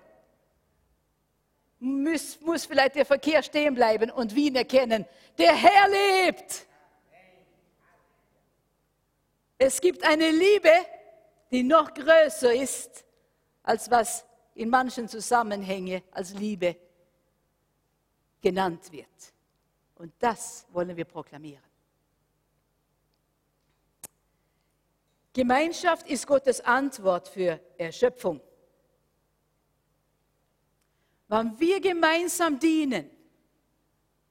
muss, 1.80 2.40
muss 2.42 2.66
vielleicht 2.66 2.96
der 2.96 3.06
Verkehr 3.06 3.44
stehen 3.44 3.76
bleiben 3.76 4.10
und 4.10 4.34
Wien 4.34 4.56
erkennen, 4.56 5.06
der 5.38 5.54
Herr 5.54 5.90
lebt. 5.90 6.66
Es 9.58 9.80
gibt 9.80 10.04
eine 10.04 10.32
Liebe, 10.32 10.72
die 11.52 11.64
noch 11.64 11.94
größer 11.94 12.54
ist, 12.54 13.06
als 13.64 13.90
was 13.90 14.26
in 14.54 14.70
manchen 14.70 15.08
Zusammenhängen 15.08 16.02
als 16.12 16.34
Liebe 16.34 16.76
genannt 18.42 18.92
wird. 18.92 19.08
Und 19.96 20.14
das 20.20 20.66
wollen 20.72 20.96
wir 20.96 21.06
proklamieren. 21.06 21.64
Gemeinschaft 25.34 26.08
ist 26.08 26.28
Gottes 26.28 26.62
Antwort 26.62 27.28
für 27.28 27.60
Erschöpfung. 27.78 28.40
Wenn 31.28 31.60
wir 31.60 31.82
gemeinsam 31.82 32.60
dienen, 32.60 33.10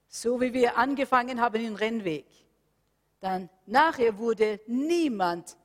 so 0.09 0.41
wie 0.41 0.53
wir 0.53 0.79
angefangen 0.79 1.41
haben 1.41 1.63
im 1.63 1.75
Rennweg, 1.75 2.25
dann 3.25 3.49
nachher 3.65 4.19
wurde 4.19 4.61
niemand 4.67 5.57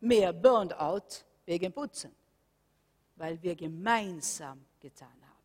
mehr 0.00 0.32
burned 0.32 0.76
out 0.76 1.24
wegen 1.46 1.72
Putzen, 1.72 2.12
weil 3.14 3.40
wir 3.40 3.54
gemeinsam 3.54 4.66
getan 4.80 5.06
haben. 5.08 5.44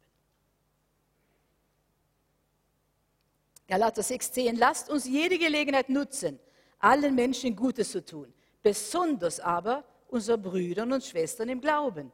Galater 3.67 4.01
6,10, 4.01 4.57
lasst 4.57 4.89
uns 4.89 5.05
jede 5.05 5.37
Gelegenheit 5.37 5.87
nutzen, 5.87 6.39
allen 6.79 7.13
Menschen 7.13 7.55
Gutes 7.55 7.91
zu 7.91 8.03
tun, 8.03 8.33
besonders 8.63 9.39
aber 9.39 9.83
unseren 10.07 10.41
Brüdern 10.41 10.93
und 10.93 11.03
Schwestern 11.03 11.49
im 11.49 11.61
Glauben. 11.61 12.11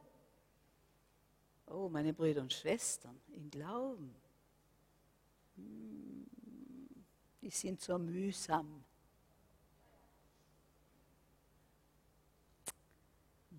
Oh, 1.68 1.88
meine 1.88 2.12
Brüder 2.12 2.42
und 2.42 2.52
Schwestern 2.52 3.18
im 3.34 3.50
Glauben. 3.50 4.14
Hm, 5.56 6.26
die 7.40 7.48
sind 7.48 7.80
so 7.80 7.96
mühsam. 7.96 8.84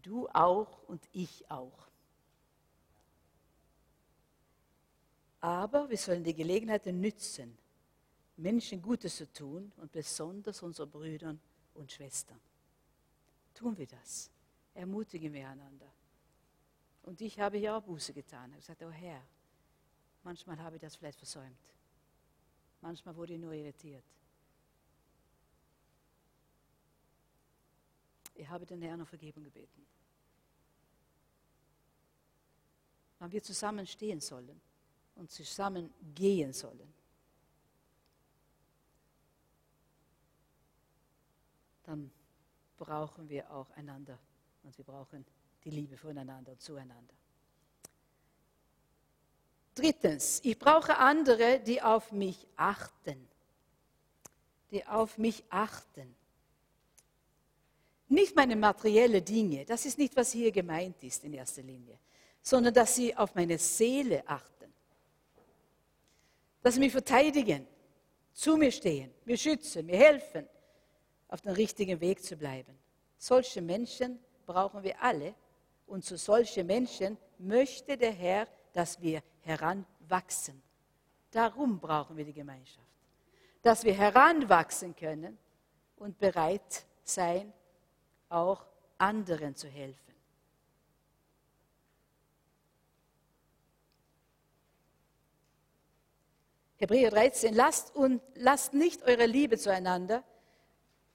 Du 0.03 0.27
auch 0.29 0.83
und 0.87 1.01
ich 1.13 1.49
auch. 1.49 1.87
Aber 5.39 5.89
wir 5.89 5.97
sollen 5.97 6.23
die 6.23 6.33
Gelegenheiten 6.33 6.99
nützen, 7.01 7.57
Menschen 8.37 8.81
Gutes 8.81 9.17
zu 9.17 9.31
tun 9.31 9.71
und 9.77 9.91
besonders 9.91 10.61
unseren 10.61 10.91
Brüdern 10.91 11.39
und 11.73 11.91
Schwestern. 11.91 12.39
Tun 13.53 13.77
wir 13.77 13.87
das. 13.87 14.29
Ermutigen 14.73 15.33
wir 15.33 15.47
einander. 15.47 15.91
Und 17.03 17.21
ich 17.21 17.39
habe 17.39 17.57
hier 17.57 17.75
auch 17.75 17.83
Buße 17.83 18.13
getan. 18.13 18.53
Ich 18.57 18.69
habe 18.69 18.77
gesagt, 18.77 18.83
oh 18.83 18.91
Herr, 18.91 19.21
manchmal 20.23 20.57
habe 20.59 20.77
ich 20.77 20.81
das 20.81 20.95
vielleicht 20.95 21.19
versäumt. 21.19 21.57
Manchmal 22.81 23.15
wurde 23.15 23.33
ich 23.33 23.39
nur 23.39 23.53
irritiert. 23.53 24.03
Ich 28.35 28.49
habe 28.49 28.65
den 28.65 28.81
Herrn 28.81 28.99
um 28.99 29.05
Vergebung 29.05 29.43
gebeten. 29.43 29.85
Wann 33.24 33.32
wir 33.32 33.41
zusammen 33.41 33.88
stehen 33.88 34.19
sollen 34.19 34.59
und 35.15 35.32
zusammen 35.32 35.93
gehen 36.13 36.51
sollen, 36.51 36.93
dann 41.84 42.11
brauchen 42.76 43.30
wir 43.30 43.49
auch 43.49 43.71
einander 43.78 44.19
und 44.63 44.78
wir 44.78 44.84
brauchen 44.84 45.26
die 45.63 45.69
Liebe 45.69 45.95
voneinander 45.95 46.51
und 46.51 46.61
zueinander. 46.61 47.13
Drittens, 49.74 50.41
ich 50.43 50.59
brauche 50.59 50.97
andere, 50.97 51.61
die 51.61 51.82
auf 51.82 52.11
mich 52.11 52.45
achten. 52.57 53.26
Die 54.69 54.86
auf 54.86 55.17
mich 55.17 55.45
achten. 55.47 56.13
Nicht 58.09 58.36
meine 58.36 58.57
materielle 58.57 59.21
Dinge, 59.21 59.63
das 59.63 59.86
ist 59.86 59.97
nicht, 59.97 60.13
was 60.17 60.34
hier 60.34 60.51
gemeint 60.51 61.01
ist 61.05 61.24
in 61.24 61.32
erster 61.32 61.63
Linie, 61.63 61.97
sondern 62.43 62.73
dass 62.73 62.95
sie 62.95 63.15
auf 63.15 63.33
meine 63.33 63.57
Seele 63.57 64.21
achten. 64.27 64.71
Dass 66.61 66.75
sie 66.75 66.81
mich 66.81 66.91
verteidigen, 66.91 67.65
zu 68.33 68.57
mir 68.57 68.71
stehen, 68.71 69.11
mir 69.25 69.37
schützen, 69.37 69.85
mir 69.85 69.97
helfen, 69.97 70.47
auf 71.29 71.41
dem 71.41 71.53
richtigen 71.53 71.99
Weg 72.01 72.21
zu 72.21 72.35
bleiben. 72.35 72.77
Solche 73.17 73.61
Menschen 73.61 74.19
brauchen 74.45 74.83
wir 74.83 75.01
alle 75.01 75.33
und 75.87 76.03
zu 76.03 76.17
solchen 76.17 76.67
Menschen 76.67 77.17
möchte 77.39 77.97
der 77.97 78.11
Herr, 78.11 78.47
dass 78.73 79.01
wir 79.01 79.23
heranwachsen. 79.41 80.61
Darum 81.31 81.79
brauchen 81.79 82.17
wir 82.17 82.25
die 82.25 82.33
Gemeinschaft. 82.33 82.87
Dass 83.61 83.83
wir 83.83 83.93
heranwachsen 83.93 84.95
können 84.95 85.37
und 85.95 86.17
bereit 86.19 86.85
sein, 87.03 87.53
auch 88.29 88.65
anderen 88.97 89.55
zu 89.55 89.67
helfen. 89.67 90.12
Hebräer 96.84 97.11
13, 97.11 97.53
lasst, 97.53 97.95
und, 97.95 98.21
lasst 98.36 98.73
nicht 98.73 99.03
eure 99.03 99.25
Liebe 99.25 99.57
zueinander 99.57 100.21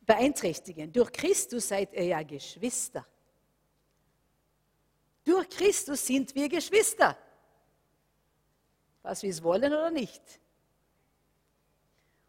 beeinträchtigen. 0.01 0.91
Durch 0.91 1.13
Christus 1.13 1.69
seid 1.69 1.93
ihr 1.93 2.05
ja 2.05 2.23
Geschwister. 2.23 3.07
Durch 5.25 5.47
Christus 5.51 6.07
sind 6.07 6.35
wir 6.35 6.49
Geschwister. 6.49 7.19
Was 9.03 9.23
wir 9.23 9.29
es 9.29 9.43
wollen 9.43 9.71
oder 9.71 9.91
nicht. 9.91 10.23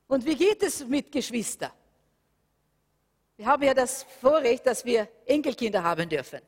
Und 0.09 0.25
wie 0.25 0.35
geht 0.35 0.61
es 0.61 0.85
mit 0.85 1.09
Geschwistern? 1.09 1.71
Wir 3.37 3.45
haben 3.45 3.63
ja 3.63 3.73
das 3.73 4.03
Vorrecht, 4.19 4.65
dass 4.67 4.83
wir 4.83 5.07
Enkelkinder 5.25 5.81
haben 5.81 6.09
dürfen. 6.09 6.41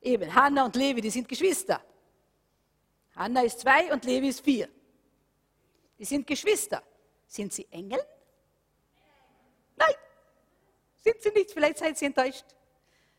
Eben, 0.00 0.32
Hanna 0.32 0.66
und 0.66 0.76
Levi, 0.76 1.00
die 1.00 1.10
sind 1.10 1.28
Geschwister. 1.28 1.82
Hanna 3.16 3.40
ist 3.40 3.58
zwei 3.58 3.92
und 3.92 4.04
Levi 4.04 4.28
ist 4.28 4.42
vier. 4.42 4.68
Die 5.98 6.04
sind 6.04 6.26
Geschwister. 6.26 6.82
Sind 7.26 7.52
sie 7.52 7.66
Engel? 7.70 8.00
Nein, 9.76 9.94
sind 11.02 11.22
sie 11.22 11.30
nicht. 11.30 11.50
Vielleicht 11.50 11.78
seid 11.78 12.00
ihr 12.00 12.06
enttäuscht. 12.06 12.44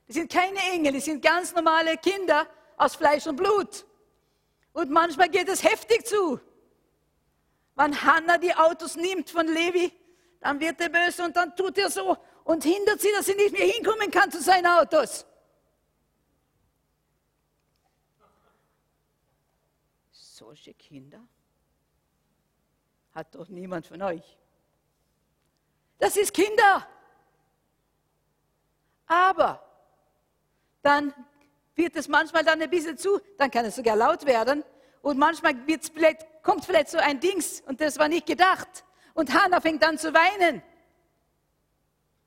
Die 0.08 0.14
sind 0.14 0.32
keine 0.32 0.60
Engel, 0.72 0.94
die 0.94 1.00
sind 1.02 1.22
ganz 1.22 1.54
normale 1.54 1.98
Kinder 1.98 2.48
aus 2.78 2.96
Fleisch 2.96 3.28
und 3.28 3.36
Blut. 3.36 3.86
Und 4.72 4.90
manchmal 4.90 5.30
geht 5.30 5.50
es 5.50 5.64
heftig 5.64 6.06
zu. 6.06 6.40
Wenn 7.76 8.02
Hannah 8.02 8.38
die 8.38 8.54
Autos 8.54 8.96
nimmt 8.96 9.30
von 9.30 9.48
Levi, 9.48 9.92
dann 10.40 10.60
wird 10.60 10.80
er 10.80 10.90
böse 10.90 11.24
und 11.24 11.36
dann 11.36 11.56
tut 11.56 11.78
er 11.78 11.90
so 11.90 12.18
und 12.44 12.64
hindert 12.64 13.02
sie, 13.02 13.12
dass 13.12 13.26
sie 13.26 13.36
nicht 13.36 13.52
mehr 13.52 13.68
hinkommen 13.68 14.10
kann 14.10 14.32
zu 14.32 14.42
seinen 14.42 14.68
Autos. 14.68 15.26
Solche 20.12 20.74
Kinder 20.76 21.28
hat 23.18 23.34
doch 23.34 23.50
niemand 23.50 23.88
von 23.88 24.00
euch. 24.04 24.38
Das 25.98 26.16
ist 26.18 26.32
Kinder. 26.32 26.88
Aber 29.08 29.60
dann 30.84 31.12
wird 31.74 31.96
es 31.96 32.08
manchmal 32.08 32.44
dann 32.44 32.62
ein 32.62 32.70
bisschen 32.70 32.96
zu, 32.96 33.20
dann 33.40 33.50
kann 33.50 33.66
es 33.66 33.76
sogar 33.76 33.96
laut 33.96 34.24
werden. 34.28 34.64
Und 35.02 35.18
manchmal 35.18 35.56
vielleicht, 35.66 36.44
kommt 36.44 36.64
vielleicht 36.64 36.90
so 36.90 37.00
ein 37.00 37.20
Dings 37.20 37.62
und 37.62 37.82
das 37.82 37.98
war 37.98 38.08
nicht 38.08 38.28
gedacht. 38.28 38.86
Und 39.16 39.34
Hannah 39.34 39.62
fängt 39.62 39.84
an 39.84 39.98
zu 39.98 40.14
weinen. 40.14 40.62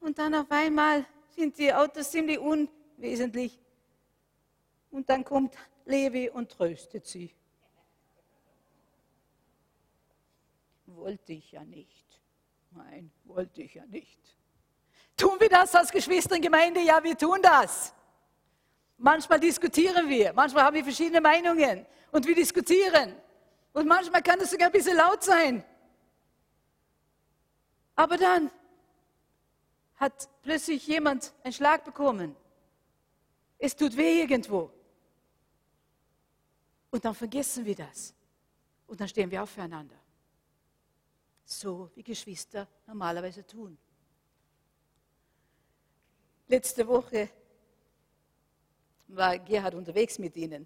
Und 0.01 0.19
dann 0.19 0.35
auf 0.35 0.51
einmal 0.51 1.07
sind 1.37 1.57
die 1.57 1.73
Autos 1.73 2.11
ziemlich 2.11 2.41
unwesentlich. 2.41 3.61
Und 4.91 5.09
dann 5.09 5.23
kommt 5.23 5.55
Levi 5.85 6.31
und 6.31 6.51
tröstet 6.51 7.07
sie. 7.07 7.33
Wollte 11.01 11.33
ich 11.33 11.53
ja 11.53 11.65
nicht. 11.65 12.21
Nein, 12.73 13.11
wollte 13.25 13.63
ich 13.63 13.75
ja 13.75 13.87
nicht. 13.87 14.21
Tun 15.17 15.41
wir 15.41 15.49
das 15.49 15.75
als 15.75 15.91
Geschwistergemeinde? 15.91 16.81
Ja, 16.81 17.03
wir 17.03 17.17
tun 17.17 17.39
das. 17.43 17.95
Manchmal 18.99 19.41
diskutieren 19.41 20.11
wir, 20.11 20.35
manchmal 20.35 20.65
haben 20.65 20.77
wir 20.77 20.85
verschiedene 20.85 21.23
Meinungen 21.23 21.87
und 22.13 22.27
wir 22.27 22.35
diskutieren. 22.35 23.17
Und 23.73 23.89
manchmal 23.89 24.23
kann 24.23 24.39
es 24.41 24.51
sogar 24.51 24.67
ein 24.67 24.73
bisschen 24.73 24.97
laut 24.97 25.23
sein. 25.23 25.65
Aber 27.97 28.19
dann 28.19 28.51
hat 29.97 30.29
plötzlich 30.43 30.87
jemand 30.87 31.33
einen 31.43 31.55
Schlag 31.55 31.83
bekommen. 31.83 32.37
Es 33.59 33.75
tut 33.75 33.97
weh 33.97 34.21
irgendwo. 34.21 34.71
Und 36.91 37.03
dann 37.03 37.15
vergessen 37.15 37.65
wir 37.65 37.75
das. 37.75 38.15
Und 38.87 39.01
dann 39.01 39.09
stehen 39.09 39.31
wir 39.31 39.43
auch 39.43 39.49
füreinander. 39.49 39.97
So 41.53 41.91
wie 41.97 42.05
Geschwister 42.05 42.69
normalerweise 42.87 43.45
tun. 43.45 43.77
Letzte 46.47 46.87
Woche 46.87 47.29
war 49.09 49.37
Gerhard 49.37 49.75
unterwegs 49.75 50.21
mit 50.21 50.37
ihnen. 50.37 50.65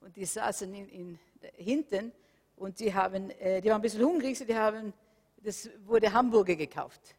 Und 0.00 0.16
die 0.16 0.24
saßen 0.24 0.74
in, 0.74 0.88
in, 0.88 1.18
hinten 1.54 2.12
und 2.56 2.80
die, 2.80 2.92
haben, 2.92 3.30
äh, 3.30 3.60
die 3.60 3.68
waren 3.68 3.76
ein 3.76 3.82
bisschen 3.82 4.04
hungrig, 4.04 4.36
so 4.36 4.44
die 4.44 4.56
haben, 4.56 4.92
das 5.36 5.70
wurde 5.86 6.12
Hamburger 6.12 6.56
gekauft. 6.56 7.14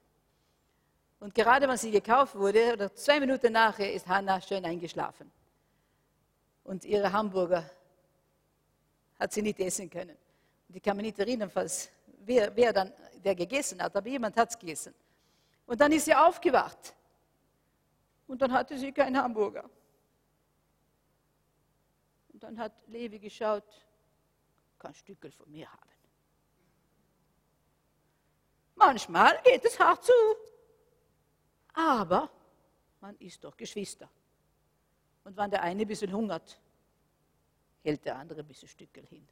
Und 1.21 1.33
gerade 1.33 1.69
wenn 1.69 1.77
sie 1.77 1.91
gekauft 1.91 2.35
wurde, 2.35 2.73
oder 2.73 2.93
zwei 2.93 3.21
Minuten 3.21 3.53
nachher, 3.53 3.93
ist 3.93 4.07
Hanna 4.07 4.41
schön 4.41 4.65
eingeschlafen. 4.65 5.31
Und 6.65 6.83
ihre 6.83 7.13
Hamburger 7.13 7.69
hat 9.17 9.31
sie 9.31 9.41
nicht 9.41 9.59
essen 9.61 9.89
können. 9.89 10.17
Und 10.67 10.75
ich 10.75 10.83
kann 10.83 10.97
mich 10.97 11.05
nicht 11.05 11.19
erinnern, 11.19 11.49
falls, 11.49 11.89
wer, 12.29 12.55
wer 12.55 12.71
dann 12.71 12.93
der 13.25 13.35
gegessen 13.35 13.81
hat, 13.81 13.95
aber 13.95 14.07
jemand 14.07 14.37
hat 14.37 14.51
es 14.51 14.57
gegessen. 14.57 14.93
Und 15.65 15.81
dann 15.81 15.91
ist 15.91 16.05
sie 16.05 16.15
aufgewacht. 16.15 16.95
Und 18.27 18.41
dann 18.41 18.53
hatte 18.53 18.77
sie 18.77 18.91
keinen 18.91 19.17
Hamburger. 19.17 19.67
Und 22.31 22.43
dann 22.43 22.57
hat 22.59 22.71
Levi 22.87 23.19
geschaut, 23.19 23.65
kann 24.77 24.91
ein 24.91 24.95
Stückel 24.95 25.31
von 25.31 25.49
mir 25.49 25.69
haben. 25.71 25.89
Manchmal 28.75 29.41
geht 29.43 29.65
es 29.65 29.77
hart 29.77 30.05
zu, 30.05 30.13
aber 31.73 32.29
man 33.01 33.17
ist 33.17 33.43
doch 33.43 33.57
Geschwister. 33.57 34.09
Und 35.25 35.35
wenn 35.35 35.49
der 35.49 35.63
eine 35.63 35.81
ein 35.81 35.87
bisschen 35.87 36.13
hungert, 36.13 36.57
hält 37.81 38.05
der 38.05 38.15
andere 38.17 38.39
ein 38.39 38.47
bisschen 38.47 38.69
Stückel 38.69 39.05
hin. 39.07 39.27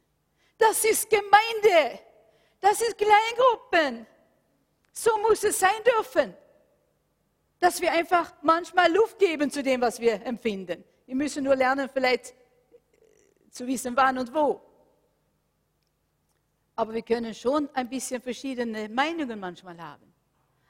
Das 0.58 0.84
ist 0.84 1.08
Gemeinde. 1.08 2.00
Das 2.60 2.80
ist 2.80 2.96
Kleingruppen. 2.98 4.06
So 4.92 5.16
muss 5.18 5.44
es 5.44 5.58
sein 5.58 5.82
dürfen. 5.84 6.34
Dass 7.60 7.80
wir 7.80 7.92
einfach 7.92 8.32
manchmal 8.42 8.92
Luft 8.92 9.18
geben 9.18 9.50
zu 9.50 9.62
dem, 9.62 9.80
was 9.80 10.00
wir 10.00 10.24
empfinden. 10.24 10.84
Wir 11.06 11.14
müssen 11.14 11.44
nur 11.44 11.56
lernen, 11.56 11.88
vielleicht 11.88 12.34
zu 13.50 13.66
wissen, 13.66 13.96
wann 13.96 14.18
und 14.18 14.32
wo. 14.32 14.60
Aber 16.76 16.94
wir 16.94 17.02
können 17.02 17.34
schon 17.34 17.68
ein 17.74 17.88
bisschen 17.88 18.20
verschiedene 18.20 18.88
Meinungen 18.88 19.40
manchmal 19.40 19.80
haben. 19.82 20.12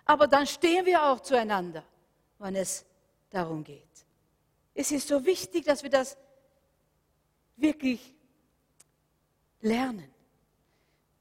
Aber 0.04 0.26
dann 0.26 0.46
stehen 0.46 0.86
wir 0.86 1.02
auch 1.02 1.20
zueinander, 1.20 1.84
wenn 2.38 2.56
es 2.56 2.86
darum 3.28 3.62
geht. 3.62 3.84
Es 4.72 4.90
ist 4.90 5.08
so 5.08 5.24
wichtig, 5.24 5.64
dass 5.64 5.82
wir 5.82 5.90
das 5.90 6.16
wirklich 7.56 8.14
lernen. 9.60 10.14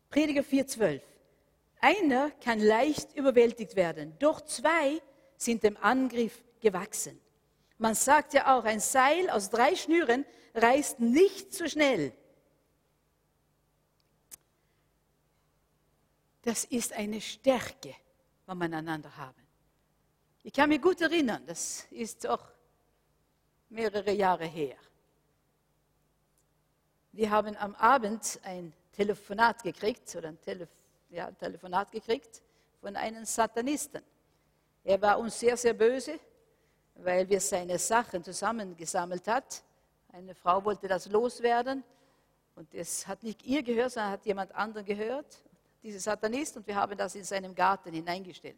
Prediger 0.10 0.42
4,12. 0.42 1.02
Einer 1.80 2.32
kann 2.44 2.60
leicht 2.60 3.16
überwältigt 3.16 3.76
werden, 3.76 4.18
doch 4.20 4.42
zwei 4.42 5.02
sind 5.38 5.64
dem 5.64 5.78
Angriff 5.78 6.44
gewachsen. 6.60 7.20
Man 7.78 7.94
sagt 7.94 8.34
ja 8.34 8.58
auch, 8.58 8.64
ein 8.64 8.80
Seil 8.80 9.30
aus 9.30 9.50
drei 9.50 9.76
Schnüren 9.76 10.26
reißt 10.56 11.00
nicht 11.00 11.54
so 11.54 11.68
schnell. 11.68 12.14
Das 16.42 16.64
ist 16.64 16.94
eine 16.94 17.22
Stärke, 17.22 17.94
wenn 18.46 18.58
wir 18.58 18.78
einander 18.78 19.16
haben. 19.18 19.46
Ich 20.44 20.54
kann 20.54 20.70
mich 20.70 20.82
gut 20.82 21.02
erinnern, 21.02 21.44
das 21.46 21.86
ist 21.92 22.26
auch 22.26 22.44
mehrere 23.70 24.14
Jahre 24.14 24.46
her. 24.46 24.78
Wir 27.12 27.30
haben 27.30 27.56
am 27.58 27.76
Abend 27.76 28.40
ein 28.44 28.74
Telefonat 28.98 29.62
gekriegt, 29.62 30.16
oder 30.16 30.30
ein 30.30 30.42
Telef 30.42 30.70
ja, 31.10 31.32
Telefonat 31.32 31.92
gekriegt 31.92 32.42
von 32.82 32.96
einem 32.96 33.24
Satanisten. 33.26 34.02
Er 34.84 35.00
war 35.02 35.20
uns 35.20 35.40
sehr, 35.40 35.56
sehr 35.56 35.74
böse, 35.74 36.20
weil 36.96 37.30
wir 37.30 37.40
seine 37.40 37.78
Sachen 37.78 38.24
zusammengesammelt 38.24 39.28
hat. 39.28 39.64
Eine 40.12 40.34
Frau 40.34 40.66
wollte 40.66 40.88
das 40.88 41.08
loswerden 41.08 41.84
und 42.56 42.74
es 42.74 43.06
hat 43.06 43.22
nicht 43.22 43.44
ihr 43.46 43.62
gehört, 43.62 43.92
sondern 43.92 44.14
hat 44.14 44.26
jemand 44.26 44.54
anderen 44.56 44.86
gehört, 44.86 45.38
dieser 45.84 46.00
Satanist, 46.00 46.58
und 46.58 46.66
wir 46.66 46.76
haben 46.76 46.98
das 46.98 47.14
in 47.14 47.24
seinem 47.24 47.54
Garten 47.54 47.94
hineingestellt. 47.94 48.58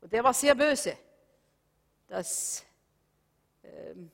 Und 0.00 0.12
er 0.12 0.24
war 0.24 0.32
sehr 0.32 0.54
böse, 0.54 0.96
dass 2.08 2.64
ähm, 3.62 4.10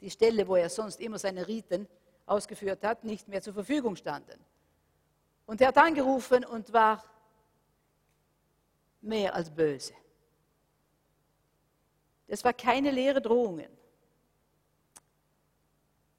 die 0.00 0.10
Stelle, 0.10 0.46
wo 0.46 0.54
er 0.54 0.70
sonst 0.70 1.00
immer 1.00 1.18
seine 1.18 1.46
Riten 1.46 1.88
ausgeführt 2.28 2.84
hat, 2.84 3.04
nicht 3.04 3.28
mehr 3.28 3.42
zur 3.42 3.54
Verfügung 3.54 3.96
standen. 3.96 4.38
Und 5.46 5.60
er 5.60 5.68
hat 5.68 5.78
angerufen 5.78 6.44
und 6.44 6.72
war 6.72 7.02
mehr 9.00 9.34
als 9.34 9.50
böse. 9.50 9.94
Das 12.26 12.44
war 12.44 12.52
keine 12.52 12.90
leere 12.90 13.22
Drohungen. 13.22 13.68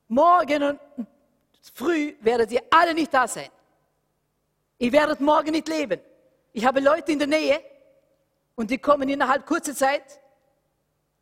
Morgen 0.07 0.63
und 0.63 0.79
früh 1.75 2.15
werdet 2.21 2.51
ihr 2.51 2.63
alle 2.71 2.95
nicht 2.95 3.13
da 3.13 3.27
sein. 3.27 3.49
Ihr 4.79 4.91
werdet 4.91 5.19
morgen 5.19 5.51
nicht 5.51 5.67
leben. 5.67 5.99
Ich 6.51 6.65
habe 6.65 6.79
Leute 6.79 7.11
in 7.11 7.19
der 7.19 7.27
Nähe 7.27 7.61
und 8.55 8.71
die 8.71 8.79
kommen 8.79 9.07
innerhalb 9.07 9.45
kurzer 9.45 9.75
Zeit 9.75 10.19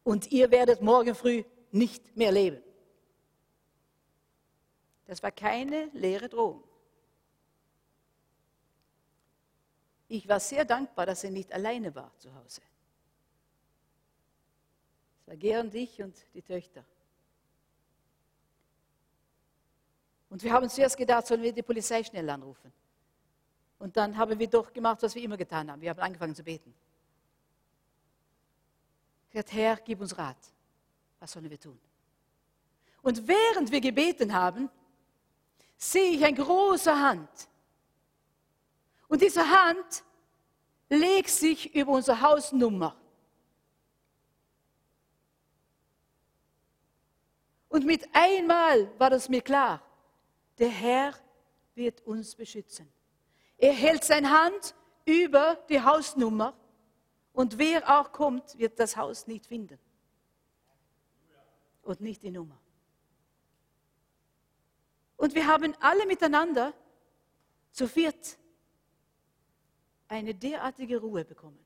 und 0.03 0.31
ihr 0.31 0.49
werdet 0.51 0.81
morgen 0.81 1.13
früh 1.13 1.43
nicht 1.71 2.15
mehr 2.15 2.31
leben. 2.31 2.63
Das 5.07 5.23
war 5.23 5.31
keine 5.31 5.85
leere 5.93 6.27
Drohung. 6.27 6.63
Ich 10.09 10.27
war 10.27 10.39
sehr 10.39 10.65
dankbar, 10.65 11.05
dass 11.05 11.23
er 11.23 11.31
nicht 11.31 11.51
alleine 11.51 11.93
war 11.95 12.11
zu 12.17 12.33
Hause. 12.33 12.61
Es 15.21 15.27
war 15.27 15.35
Gerhard, 15.35 15.73
ich 15.73 16.01
und 16.01 16.15
die 16.33 16.41
Töchter. 16.41 16.85
Und 20.29 20.43
wir 20.43 20.51
haben 20.51 20.69
zuerst 20.69 20.97
gedacht, 20.97 21.25
sollen 21.27 21.41
wir 21.41 21.53
die 21.53 21.63
Polizei 21.63 22.03
schnell 22.03 22.29
anrufen. 22.29 22.71
Und 23.79 23.95
dann 23.95 24.17
haben 24.17 24.37
wir 24.37 24.47
doch 24.49 24.73
gemacht, 24.73 25.01
was 25.01 25.15
wir 25.15 25.23
immer 25.23 25.37
getan 25.37 25.71
haben. 25.71 25.81
Wir 25.81 25.89
haben 25.89 25.99
angefangen 25.99 26.35
zu 26.35 26.43
beten. 26.43 26.73
Gesagt, 29.29 29.53
Herr, 29.53 29.77
gib 29.77 30.01
uns 30.01 30.17
Rat. 30.17 30.37
Was 31.19 31.31
sollen 31.31 31.49
wir 31.49 31.59
tun? 31.59 31.79
Und 33.01 33.27
während 33.27 33.71
wir 33.71 33.79
gebeten 33.79 34.33
haben, 34.33 34.69
sehe 35.77 36.11
ich 36.11 36.25
eine 36.25 36.37
große 36.37 36.99
Hand. 36.99 37.29
Und 39.07 39.21
diese 39.21 39.47
Hand 39.47 40.03
legt 40.89 41.29
sich 41.29 41.73
über 41.73 41.93
unsere 41.93 42.19
Hausnummer. 42.19 42.95
Und 47.69 47.85
mit 47.85 48.07
einmal 48.13 48.89
war 48.97 49.09
das 49.09 49.29
mir 49.29 49.41
klar, 49.41 49.81
der 50.57 50.69
Herr 50.69 51.13
wird 51.75 52.01
uns 52.07 52.35
beschützen. 52.35 52.91
Er 53.57 53.73
hält 53.73 54.03
seine 54.03 54.29
Hand 54.29 54.75
über 55.05 55.55
die 55.69 55.81
Hausnummer 55.81 56.53
und 57.33 57.57
wer 57.57 57.99
auch 57.99 58.11
kommt, 58.11 58.57
wird 58.57 58.79
das 58.79 58.97
Haus 58.97 59.27
nicht 59.27 59.45
finden. 59.45 59.77
Und 61.83 62.01
nicht 62.01 62.23
die 62.23 62.31
Nummer. 62.31 62.59
Und 65.17 65.33
wir 65.35 65.47
haben 65.47 65.75
alle 65.79 66.05
miteinander 66.05 66.73
zu 67.71 67.87
viert 67.87 68.37
eine 70.07 70.33
derartige 70.33 70.97
Ruhe 70.99 71.25
bekommen. 71.25 71.59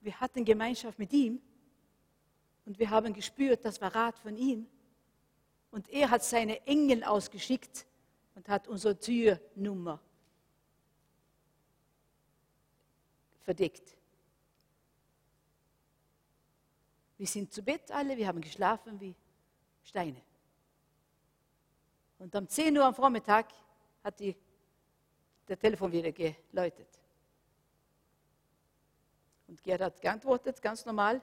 Wir 0.00 0.18
hatten 0.20 0.44
Gemeinschaft 0.44 0.98
mit 0.98 1.12
ihm 1.12 1.42
und 2.64 2.78
wir 2.78 2.90
haben 2.90 3.12
gespürt, 3.12 3.64
das 3.64 3.80
war 3.80 3.94
Rat 3.94 4.18
von 4.18 4.36
ihm. 4.36 4.66
Und 5.70 5.88
er 5.90 6.10
hat 6.10 6.24
seine 6.24 6.64
Engel 6.66 7.04
ausgeschickt 7.04 7.86
und 8.34 8.48
hat 8.48 8.68
unsere 8.68 8.98
Türnummer 8.98 10.00
verdeckt. 13.42 13.96
Wir 17.18 17.26
sind 17.26 17.52
zu 17.52 17.62
Bett 17.62 17.90
alle, 17.90 18.16
wir 18.16 18.26
haben 18.26 18.40
geschlafen 18.40 19.00
wie 19.00 19.14
Steine. 19.82 20.22
Und 22.18 22.34
um 22.34 22.48
10 22.48 22.76
Uhr 22.76 22.84
am 22.84 22.94
Vormittag 22.94 23.52
hat 24.02 24.18
die, 24.20 24.34
der 25.46 25.58
Telefon 25.58 25.92
wieder 25.92 26.12
geläutet. 26.12 26.88
Und 29.48 29.62
Gerd 29.62 29.82
hat 29.82 30.00
geantwortet, 30.00 30.60
ganz 30.60 30.84
normal. 30.84 31.20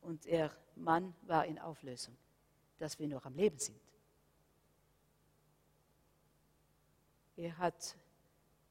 Und 0.00 0.26
ihr 0.26 0.50
Mann 0.76 1.14
war 1.22 1.46
in 1.46 1.58
Auflösung, 1.58 2.16
dass 2.78 2.98
wir 2.98 3.08
noch 3.08 3.24
am 3.24 3.34
Leben 3.34 3.58
sind. 3.58 3.80
Er, 7.36 7.56
hat, 7.58 7.96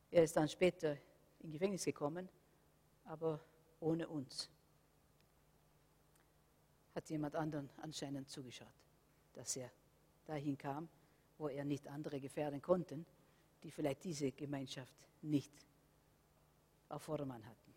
er 0.09 0.23
ist 0.23 0.35
dann 0.35 0.47
später 0.47 0.97
in 1.39 1.51
Gefängnis 1.51 1.85
gekommen, 1.85 2.29
aber 3.05 3.39
ohne 3.79 4.07
uns. 4.07 4.49
Hat 6.95 7.09
jemand 7.09 7.35
anderen 7.35 7.69
anscheinend 7.77 8.29
zugeschaut, 8.29 8.67
dass 9.33 9.55
er 9.57 9.71
dahin 10.25 10.57
kam, 10.57 10.89
wo 11.37 11.47
er 11.47 11.65
nicht 11.65 11.87
andere 11.87 12.19
gefährden 12.19 12.61
konnte, 12.61 13.03
die 13.63 13.71
vielleicht 13.71 14.03
diese 14.03 14.31
Gemeinschaft 14.31 14.93
nicht 15.21 15.51
auf 16.89 17.03
Vordermann 17.03 17.45
hatten. 17.45 17.73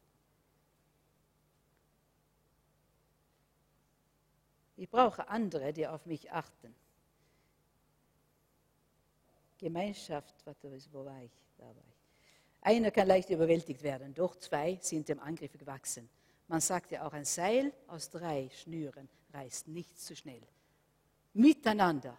Ich 4.76 4.90
brauche 4.90 5.26
andere, 5.28 5.72
die 5.72 5.86
auf 5.86 6.04
mich 6.04 6.30
achten. 6.30 6.74
Gemeinschaft, 9.58 10.34
wo 10.92 11.04
war 11.04 11.22
ich? 11.22 11.32
Da 11.56 11.64
war 11.64 11.72
ich. 11.72 11.96
Einer 12.60 12.90
kann 12.90 13.08
leicht 13.08 13.30
überwältigt 13.30 13.82
werden, 13.82 14.12
doch 14.12 14.36
zwei 14.36 14.78
sind 14.82 15.08
dem 15.08 15.20
Angriff 15.20 15.56
gewachsen. 15.56 16.08
Man 16.48 16.60
sagt 16.60 16.90
ja 16.90 17.06
auch, 17.06 17.12
ein 17.12 17.24
Seil 17.24 17.72
aus 17.86 18.10
drei 18.10 18.50
Schnüren 18.50 19.08
reißt 19.32 19.68
nicht 19.68 19.98
zu 19.98 20.14
schnell. 20.14 20.42
Miteinander 21.32 22.16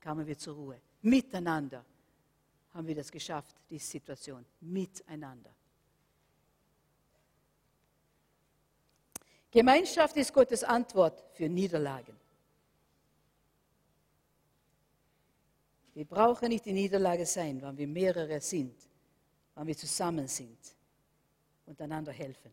kamen 0.00 0.26
wir 0.26 0.38
zur 0.38 0.54
Ruhe. 0.54 0.80
Miteinander 1.02 1.84
haben 2.72 2.86
wir 2.86 2.94
das 2.94 3.10
geschafft, 3.10 3.56
diese 3.70 3.86
Situation. 3.86 4.44
Miteinander. 4.60 5.54
Gemeinschaft 9.50 10.16
ist 10.16 10.32
Gottes 10.34 10.62
Antwort 10.64 11.24
für 11.32 11.48
Niederlagen. 11.48 12.14
Wir 15.94 16.04
brauchen 16.04 16.48
nicht 16.48 16.66
die 16.66 16.74
Niederlage 16.74 17.24
sein, 17.24 17.62
wenn 17.62 17.78
wir 17.78 17.86
mehrere 17.86 18.38
sind, 18.42 18.74
wenn 19.54 19.66
wir 19.66 19.76
zusammen 19.76 20.28
sind 20.28 20.58
und 21.64 21.80
einander 21.80 22.12
helfen. 22.12 22.52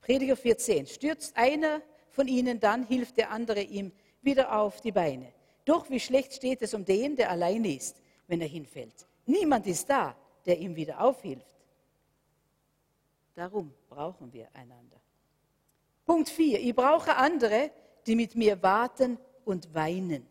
Prediger 0.00 0.34
14. 0.34 0.88
Stürzt 0.88 1.36
einer 1.36 1.80
von 2.10 2.26
ihnen, 2.26 2.58
dann 2.58 2.84
hilft 2.84 3.16
der 3.16 3.30
andere 3.30 3.62
ihm 3.62 3.92
wieder 4.22 4.58
auf 4.58 4.80
die 4.80 4.90
Beine. 4.90 5.32
Doch 5.64 5.88
wie 5.90 6.00
schlecht 6.00 6.34
steht 6.34 6.62
es 6.62 6.74
um 6.74 6.84
den, 6.84 7.16
der 7.16 7.30
allein 7.30 7.64
ist, 7.64 8.00
wenn 8.26 8.40
er 8.40 8.48
hinfällt. 8.48 9.06
Niemand 9.26 9.66
ist 9.66 9.88
da, 9.88 10.16
der 10.44 10.58
ihm 10.58 10.76
wieder 10.76 11.00
aufhilft. 11.00 11.56
Darum 13.34 13.72
brauchen 13.88 14.32
wir 14.32 14.48
einander. 14.54 15.00
Punkt 16.04 16.28
4. 16.28 16.60
Ich 16.60 16.74
brauche 16.74 17.16
andere, 17.16 17.70
die 18.06 18.14
mit 18.14 18.36
mir 18.36 18.62
warten 18.62 19.18
und 19.44 19.72
weinen. 19.74 20.26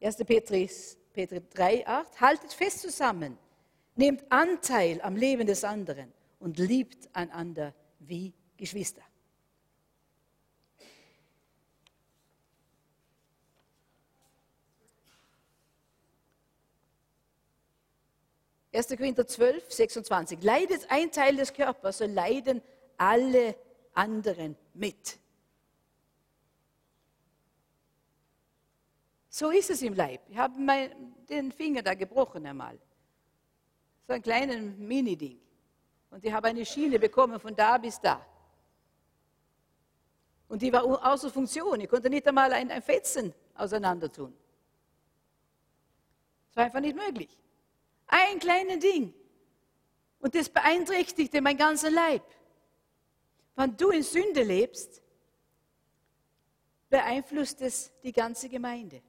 1. 0.00 0.16
Petrus, 0.24 0.96
Petrus 1.12 1.42
3, 1.50 1.86
8. 1.86 2.20
Haltet 2.20 2.52
fest 2.52 2.80
zusammen, 2.80 3.38
nehmt 3.94 4.24
Anteil 4.30 5.00
am 5.02 5.16
Leben 5.16 5.46
des 5.46 5.64
anderen 5.64 6.12
und 6.40 6.58
liebt 6.58 7.08
einander 7.14 7.74
wie 8.00 8.32
Geschwister. 8.56 9.02
1. 18.78 18.96
Korinther 18.96 19.26
12, 19.26 19.72
26. 19.72 20.42
Leidet 20.42 20.86
ein 20.88 21.10
Teil 21.10 21.34
des 21.34 21.52
Körpers, 21.52 21.98
so 21.98 22.06
leiden 22.06 22.62
alle 22.96 23.56
anderen 23.92 24.56
mit. 24.74 25.18
So 29.28 29.50
ist 29.50 29.70
es 29.70 29.82
im 29.82 29.94
Leib. 29.94 30.20
Ich 30.28 30.36
habe 30.36 30.54
den 31.28 31.50
Finger 31.50 31.82
da 31.82 31.94
gebrochen 31.94 32.46
einmal. 32.46 32.78
So 34.06 34.12
ein 34.12 34.22
kleines 34.22 34.56
Mini-Ding. 34.78 35.40
Und 36.10 36.24
ich 36.24 36.32
habe 36.32 36.46
eine 36.46 36.64
Schiene 36.64 37.00
bekommen 37.00 37.40
von 37.40 37.54
da 37.56 37.78
bis 37.78 38.00
da. 38.00 38.24
Und 40.46 40.62
die 40.62 40.72
war 40.72 40.84
außer 40.84 41.30
Funktion. 41.30 41.80
Ich 41.80 41.88
konnte 41.88 42.08
nicht 42.08 42.26
einmal 42.28 42.52
ein, 42.52 42.70
ein 42.70 42.82
Fetzen 42.82 43.34
auseinander 43.54 44.10
tun. 44.10 44.32
Das 46.48 46.56
war 46.56 46.64
einfach 46.64 46.80
nicht 46.80 46.96
möglich. 46.96 47.36
Ein 48.08 48.38
kleines 48.40 48.80
Ding. 48.80 49.14
Und 50.18 50.34
das 50.34 50.48
beeinträchtigte 50.48 51.40
mein 51.40 51.56
ganzen 51.56 51.94
Leib. 51.94 52.24
Wenn 53.54 53.76
du 53.76 53.90
in 53.90 54.02
Sünde 54.02 54.42
lebst, 54.42 55.02
beeinflusst 56.88 57.60
es 57.60 57.92
die 58.02 58.12
ganze 58.12 58.48
Gemeinde. 58.48 59.02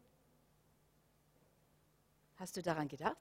Hast 2.36 2.56
du 2.58 2.62
daran 2.62 2.88
gedacht? 2.88 3.18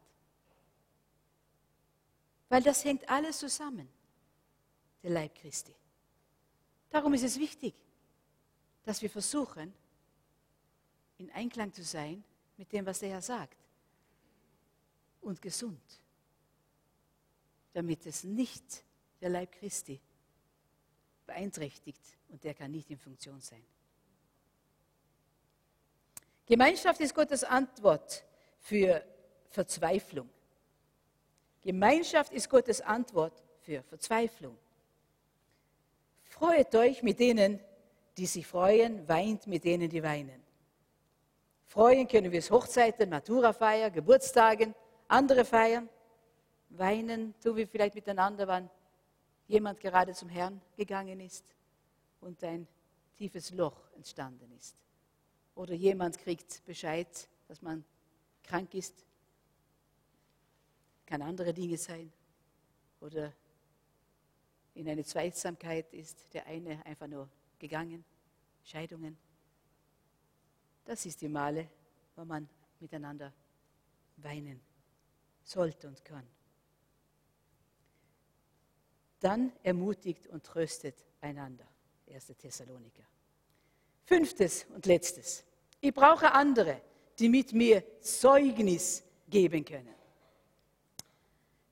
Weil 2.48 2.62
das 2.62 2.84
hängt 2.84 3.08
alles 3.08 3.38
zusammen, 3.38 3.88
der 5.02 5.10
Leib 5.10 5.34
Christi. 5.34 5.74
Darum 6.90 7.14
ist 7.14 7.24
es 7.24 7.38
wichtig, 7.38 7.74
dass 8.84 9.02
wir 9.02 9.10
versuchen, 9.10 9.72
in 11.18 11.30
Einklang 11.32 11.72
zu 11.72 11.82
sein 11.82 12.24
mit 12.56 12.72
dem, 12.72 12.86
was 12.86 13.00
der 13.00 13.10
Herr 13.10 13.22
sagt 13.22 13.57
und 15.20 15.40
gesund, 15.42 15.80
damit 17.72 18.06
es 18.06 18.24
nicht 18.24 18.84
der 19.20 19.30
Leib 19.30 19.52
Christi 19.52 20.00
beeinträchtigt 21.26 22.02
und 22.28 22.42
der 22.44 22.54
kann 22.54 22.70
nicht 22.70 22.90
in 22.90 22.98
Funktion 22.98 23.40
sein. 23.40 23.64
Gemeinschaft 26.46 27.00
ist 27.00 27.14
Gottes 27.14 27.44
Antwort 27.44 28.24
für 28.60 29.04
Verzweiflung. 29.50 30.28
Gemeinschaft 31.60 32.32
ist 32.32 32.48
Gottes 32.48 32.80
Antwort 32.80 33.42
für 33.60 33.82
Verzweiflung. 33.82 34.56
Freut 36.22 36.74
euch 36.74 37.02
mit 37.02 37.20
denen, 37.20 37.60
die 38.16 38.26
sich 38.26 38.46
freuen, 38.46 39.06
weint 39.08 39.46
mit 39.46 39.64
denen, 39.64 39.90
die 39.90 40.02
weinen. 40.02 40.42
Freuen 41.66 42.08
können 42.08 42.32
wir 42.32 42.38
es 42.38 42.50
Hochzeiten, 42.50 43.10
Maturafeier, 43.10 43.90
Geburtstagen, 43.90 44.74
andere 45.08 45.44
feiern, 45.44 45.88
weinen, 46.70 47.34
tun 47.40 47.56
wir 47.56 47.66
vielleicht 47.66 47.94
miteinander, 47.94 48.46
wenn 48.46 48.70
jemand 49.46 49.80
gerade 49.80 50.12
zum 50.12 50.28
Herrn 50.28 50.60
gegangen 50.76 51.20
ist 51.20 51.54
und 52.20 52.42
ein 52.44 52.68
tiefes 53.16 53.50
Loch 53.52 53.90
entstanden 53.96 54.52
ist. 54.52 54.76
Oder 55.54 55.74
jemand 55.74 56.18
kriegt 56.18 56.64
Bescheid, 56.64 57.08
dass 57.48 57.62
man 57.62 57.84
krank 58.44 58.74
ist. 58.74 59.04
kann 61.06 61.22
andere 61.22 61.54
Dinge 61.54 61.78
sein. 61.78 62.12
Oder 63.00 63.32
in 64.74 64.88
eine 64.88 65.04
Zweisamkeit 65.04 65.92
ist 65.94 66.32
der 66.34 66.46
eine 66.46 66.84
einfach 66.84 67.06
nur 67.06 67.28
gegangen, 67.58 68.04
Scheidungen. 68.62 69.16
Das 70.84 71.04
ist 71.06 71.20
die 71.22 71.28
Male, 71.28 71.68
wo 72.14 72.24
man 72.24 72.48
miteinander 72.78 73.32
weinen 74.18 74.67
sollte 75.48 75.88
und 75.88 76.04
kann. 76.04 76.26
Dann 79.20 79.52
ermutigt 79.62 80.26
und 80.28 80.44
tröstet 80.44 80.94
einander. 81.20 81.66
1. 82.12 82.26
Thessaloniker. 82.38 83.02
Fünftes 84.04 84.66
und 84.74 84.86
letztes. 84.86 85.44
Ich 85.80 85.92
brauche 85.92 86.32
andere, 86.32 86.80
die 87.18 87.28
mit 87.28 87.52
mir 87.52 87.82
Zeugnis 88.00 89.02
geben 89.28 89.64
können. 89.64 89.94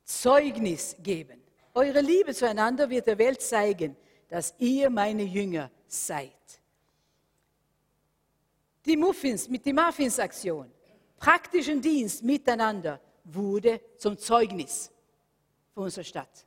Zeugnis 0.05 0.97
geben. 1.03 1.43
Eure 1.75 2.01
Liebe 2.01 2.35
zueinander 2.35 2.89
wird 2.89 3.07
der 3.07 3.19
Welt 3.19 3.41
zeigen, 3.41 3.97
dass 4.29 4.55
ihr 4.59 4.89
meine 4.91 5.23
Jünger 5.23 5.71
seid. 5.87 6.33
Die 8.85 8.97
Muffins 8.97 9.49
mit 9.49 9.67
der 9.67 9.75
Muffins-Aktion, 9.75 10.71
praktischen 11.19 11.81
Dienst 11.81 12.23
miteinander, 12.23 13.01
wurde 13.27 13.81
zum 13.97 14.17
Zeugnis 14.17 14.91
für 15.75 15.81
unsere 15.81 16.05
Stadt. 16.05 16.47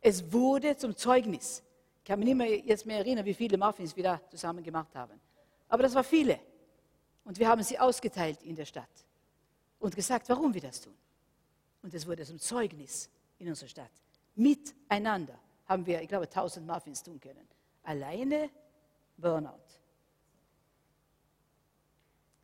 Es 0.00 0.32
wurde 0.32 0.76
zum 0.76 0.96
Zeugnis. 0.96 1.62
Ich 1.98 2.04
kann 2.04 2.18
mich 2.18 2.28
nicht 2.28 2.36
mehr 2.36 2.58
jetzt 2.58 2.86
mehr 2.86 2.98
erinnern, 2.98 3.24
wie 3.24 3.34
viele 3.34 3.58
Muffins 3.58 3.94
wir 3.96 4.04
da 4.04 4.20
zusammen 4.30 4.62
gemacht 4.62 4.94
haben. 4.94 5.20
Aber 5.68 5.82
das 5.82 5.94
war 5.94 6.04
viele. 6.04 6.40
Und 7.24 7.38
wir 7.38 7.48
haben 7.48 7.62
sie 7.62 7.78
ausgeteilt 7.78 8.42
in 8.42 8.56
der 8.56 8.64
Stadt 8.64 8.88
und 9.78 9.94
gesagt, 9.94 10.28
warum 10.28 10.54
wir 10.54 10.60
das 10.60 10.80
tun. 10.80 10.96
Und 11.82 11.92
es 11.92 12.06
wurde 12.06 12.24
zum 12.24 12.38
Zeugnis 12.38 13.10
in 13.38 13.48
unserer 13.48 13.68
Stadt. 13.68 13.90
Miteinander 14.34 15.38
haben 15.66 15.84
wir, 15.86 16.00
ich 16.00 16.08
glaube, 16.08 16.24
1000 16.24 16.66
Muffins 16.66 17.02
tun 17.02 17.20
können. 17.20 17.46
Alleine 17.82 18.50
Burnout. 19.16 19.54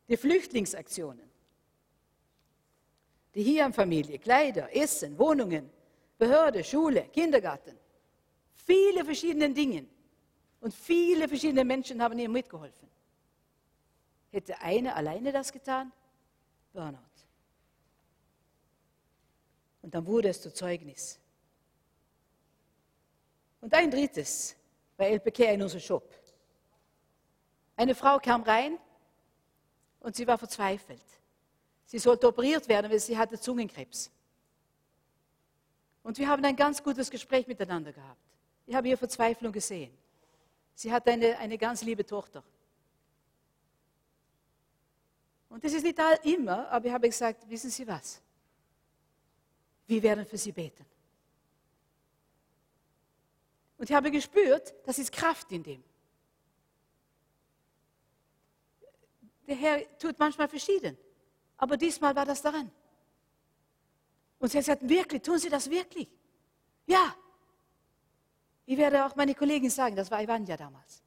Die 0.09 0.16
Flüchtlingsaktionen. 0.16 1.36
Die 3.37 3.43
Hirn-Familie, 3.43 4.19
Kleider, 4.19 4.75
Essen, 4.75 5.19
Wohnungen, 5.19 5.71
Behörde, 6.17 6.65
Schule, 6.65 7.03
Kindergarten. 7.09 7.79
Viele 8.55 9.05
verschiedene 9.05 9.51
Dinge. 9.51 9.87
Und 10.59 10.73
viele 10.73 11.29
verschiedene 11.29 11.63
Menschen 11.63 12.03
haben 12.03 12.19
ihr 12.19 12.31
mitgeholfen. 12.31 12.89
Hätte 14.31 14.59
einer 14.63 14.97
alleine 14.97 15.33
das 15.33 15.53
getan? 15.53 15.93
Burnout. 16.73 16.99
Und 19.83 19.95
dann 19.95 20.07
wurde 20.07 20.31
es 20.31 20.41
zu 20.41 20.53
Zeugnis. 20.53 21.21
Und 23.61 23.75
ein 23.75 23.91
drittes 23.91 24.57
bei 24.97 25.11
LPK 25.11 25.53
in 25.53 25.63
unserem 25.63 25.83
Shop. 25.83 26.11
Eine 27.77 27.95
Frau 27.95 28.19
kam 28.19 28.43
rein 28.45 28.79
und 30.01 30.17
sie 30.17 30.27
war 30.27 30.39
verzweifelt. 30.39 31.05
Sie 31.87 31.99
sollte 31.99 32.27
operiert 32.27 32.69
werden, 32.69 32.91
weil 32.91 32.99
sie 32.99 33.17
hatte 33.17 33.41
Zungenkrebs. 33.41 34.11
Und 36.03 36.19
wir 36.19 36.29
haben 36.29 36.45
ein 36.45 36.57
ganz 36.57 36.83
gutes 36.83 37.11
Gespräch 37.11 37.47
miteinander 37.47 37.93
gehabt. 37.93 38.21
Ich 38.67 38.75
habe 38.75 38.89
ihre 38.89 38.97
Verzweiflung 38.97 39.53
gesehen. 39.53 39.97
Sie 40.75 40.93
hat 40.93 41.09
eine, 41.09 41.39
eine 41.39 41.57
ganz 41.57 41.83
liebe 41.83 42.05
Tochter. 42.05 42.43
Und 45.49 45.65
das 45.65 45.73
ist 45.73 45.85
nicht 45.85 45.99
immer, 46.25 46.69
aber 46.69 46.87
ich 46.87 46.93
habe 46.93 47.09
gesagt, 47.09 47.49
wissen 47.49 47.71
Sie 47.71 47.87
was? 47.87 48.21
Wir 49.87 50.03
werden 50.03 50.27
für 50.27 50.37
Sie 50.37 50.53
beten. 50.53 50.85
Und 53.79 53.89
ich 53.89 53.95
habe 53.95 54.11
gespürt, 54.11 54.75
das 54.85 54.99
ist 54.99 55.13
Kraft 55.13 55.51
in 55.53 55.63
dem. 55.63 55.85
Der 59.47 59.57
Herr 59.57 59.99
tut 59.99 60.19
manchmal 60.19 60.49
verschieden, 60.49 60.99
aber 61.57 61.77
diesmal 61.77 62.15
war 62.15 62.24
das 62.24 62.43
daran. 62.43 62.70
Und 64.39 64.51
sie 64.51 64.59
hat 64.59 64.65
gesagt, 64.65 64.89
wirklich, 64.89 65.23
tun 65.23 65.39
Sie 65.39 65.49
das 65.49 65.70
wirklich? 65.70 66.09
Ja. 66.87 67.15
Ich 68.66 68.77
werde 68.77 69.05
auch 69.05 69.15
meine 69.16 69.35
Kollegin 69.35 69.70
sagen, 69.70 69.97
das 69.97 70.11
war 70.11 70.23
Ivanja 70.23 70.57
damals. 70.57 71.03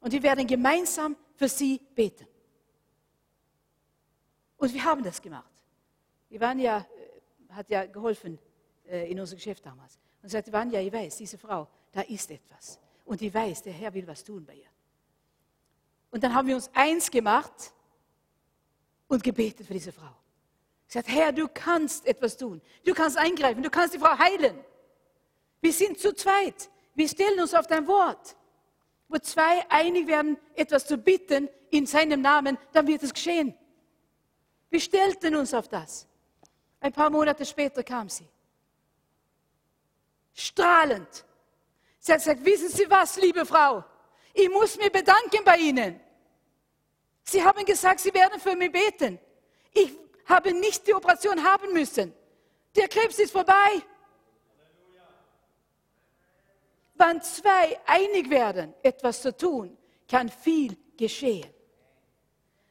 Und 0.00 0.12
wir 0.12 0.22
werden 0.22 0.46
gemeinsam 0.46 1.16
für 1.34 1.48
sie 1.48 1.78
beten. 1.94 2.26
Und 4.56 4.72
wir 4.72 4.82
haben 4.84 5.02
das 5.02 5.20
gemacht. 5.20 5.50
Ivanja 6.30 6.78
äh, 6.78 7.52
hat 7.52 7.68
ja 7.68 7.86
geholfen 7.86 8.38
äh, 8.86 9.10
in 9.10 9.20
unserem 9.20 9.36
Geschäft 9.36 9.64
damals. 9.64 9.98
Und 10.22 10.30
sagte, 10.30 10.50
Ivanja, 10.50 10.80
ich 10.80 10.92
weiß, 10.92 11.18
diese 11.18 11.38
Frau, 11.38 11.68
da 11.92 12.00
ist 12.02 12.30
etwas. 12.30 12.80
Und 13.04 13.20
ich 13.22 13.32
weiß, 13.32 13.62
der 13.62 13.74
Herr 13.74 13.92
will 13.94 14.06
was 14.06 14.24
tun 14.24 14.44
bei 14.44 14.54
ihr. 14.54 14.68
Und 16.10 16.24
dann 16.24 16.34
haben 16.34 16.48
wir 16.48 16.56
uns 16.56 16.70
eins 16.72 17.10
gemacht 17.10 17.72
und 19.08 19.22
gebetet 19.22 19.66
für 19.66 19.72
diese 19.72 19.92
Frau. 19.92 20.14
Ich 20.86 20.94
sagte, 20.94 21.10
Herr, 21.10 21.32
du 21.32 21.48
kannst 21.48 22.06
etwas 22.06 22.36
tun. 22.36 22.60
Du 22.84 22.94
kannst 22.94 23.16
eingreifen. 23.16 23.62
Du 23.62 23.70
kannst 23.70 23.94
die 23.94 23.98
Frau 23.98 24.16
heilen. 24.16 24.58
Wir 25.60 25.72
sind 25.72 25.98
zu 25.98 26.14
zweit. 26.14 26.70
Wir 26.94 27.08
stellen 27.08 27.40
uns 27.40 27.54
auf 27.54 27.66
dein 27.66 27.86
Wort. 27.86 28.36
Wo 29.08 29.18
zwei 29.18 29.68
einig 29.68 30.06
werden, 30.06 30.38
etwas 30.54 30.86
zu 30.86 30.96
bitten 30.96 31.48
in 31.70 31.86
seinem 31.86 32.20
Namen, 32.20 32.58
dann 32.72 32.86
wird 32.86 33.02
es 33.02 33.12
geschehen. 33.12 33.54
Wir 34.70 34.80
stellten 34.80 35.36
uns 35.36 35.54
auf 35.54 35.68
das. 35.68 36.06
Ein 36.80 36.92
paar 36.92 37.10
Monate 37.10 37.44
später 37.44 37.82
kam 37.82 38.08
sie. 38.08 38.28
Strahlend. 40.34 41.24
Sie 41.98 42.12
hat 42.12 42.18
gesagt, 42.18 42.44
wissen 42.44 42.68
Sie 42.68 42.88
was, 42.88 43.16
liebe 43.16 43.44
Frau? 43.46 43.84
Ich 44.34 44.50
muss 44.50 44.76
mich 44.76 44.92
bedanken 44.92 45.42
bei 45.44 45.56
Ihnen. 45.56 46.00
Sie 47.28 47.42
haben 47.42 47.64
gesagt, 47.64 48.00
Sie 48.00 48.14
werden 48.14 48.40
für 48.40 48.54
mich 48.54 48.70
beten. 48.70 49.18
Ich 49.72 49.96
habe 50.26 50.52
nicht 50.52 50.86
die 50.86 50.94
Operation 50.94 51.42
haben 51.42 51.72
müssen. 51.72 52.12
Der 52.74 52.88
Krebs 52.88 53.18
ist 53.18 53.32
vorbei. 53.32 53.82
Wenn 56.94 57.20
zwei 57.20 57.78
einig 57.84 58.30
werden, 58.30 58.74
etwas 58.82 59.20
zu 59.22 59.36
tun, 59.36 59.76
kann 60.08 60.28
viel 60.28 60.76
geschehen. 60.96 61.50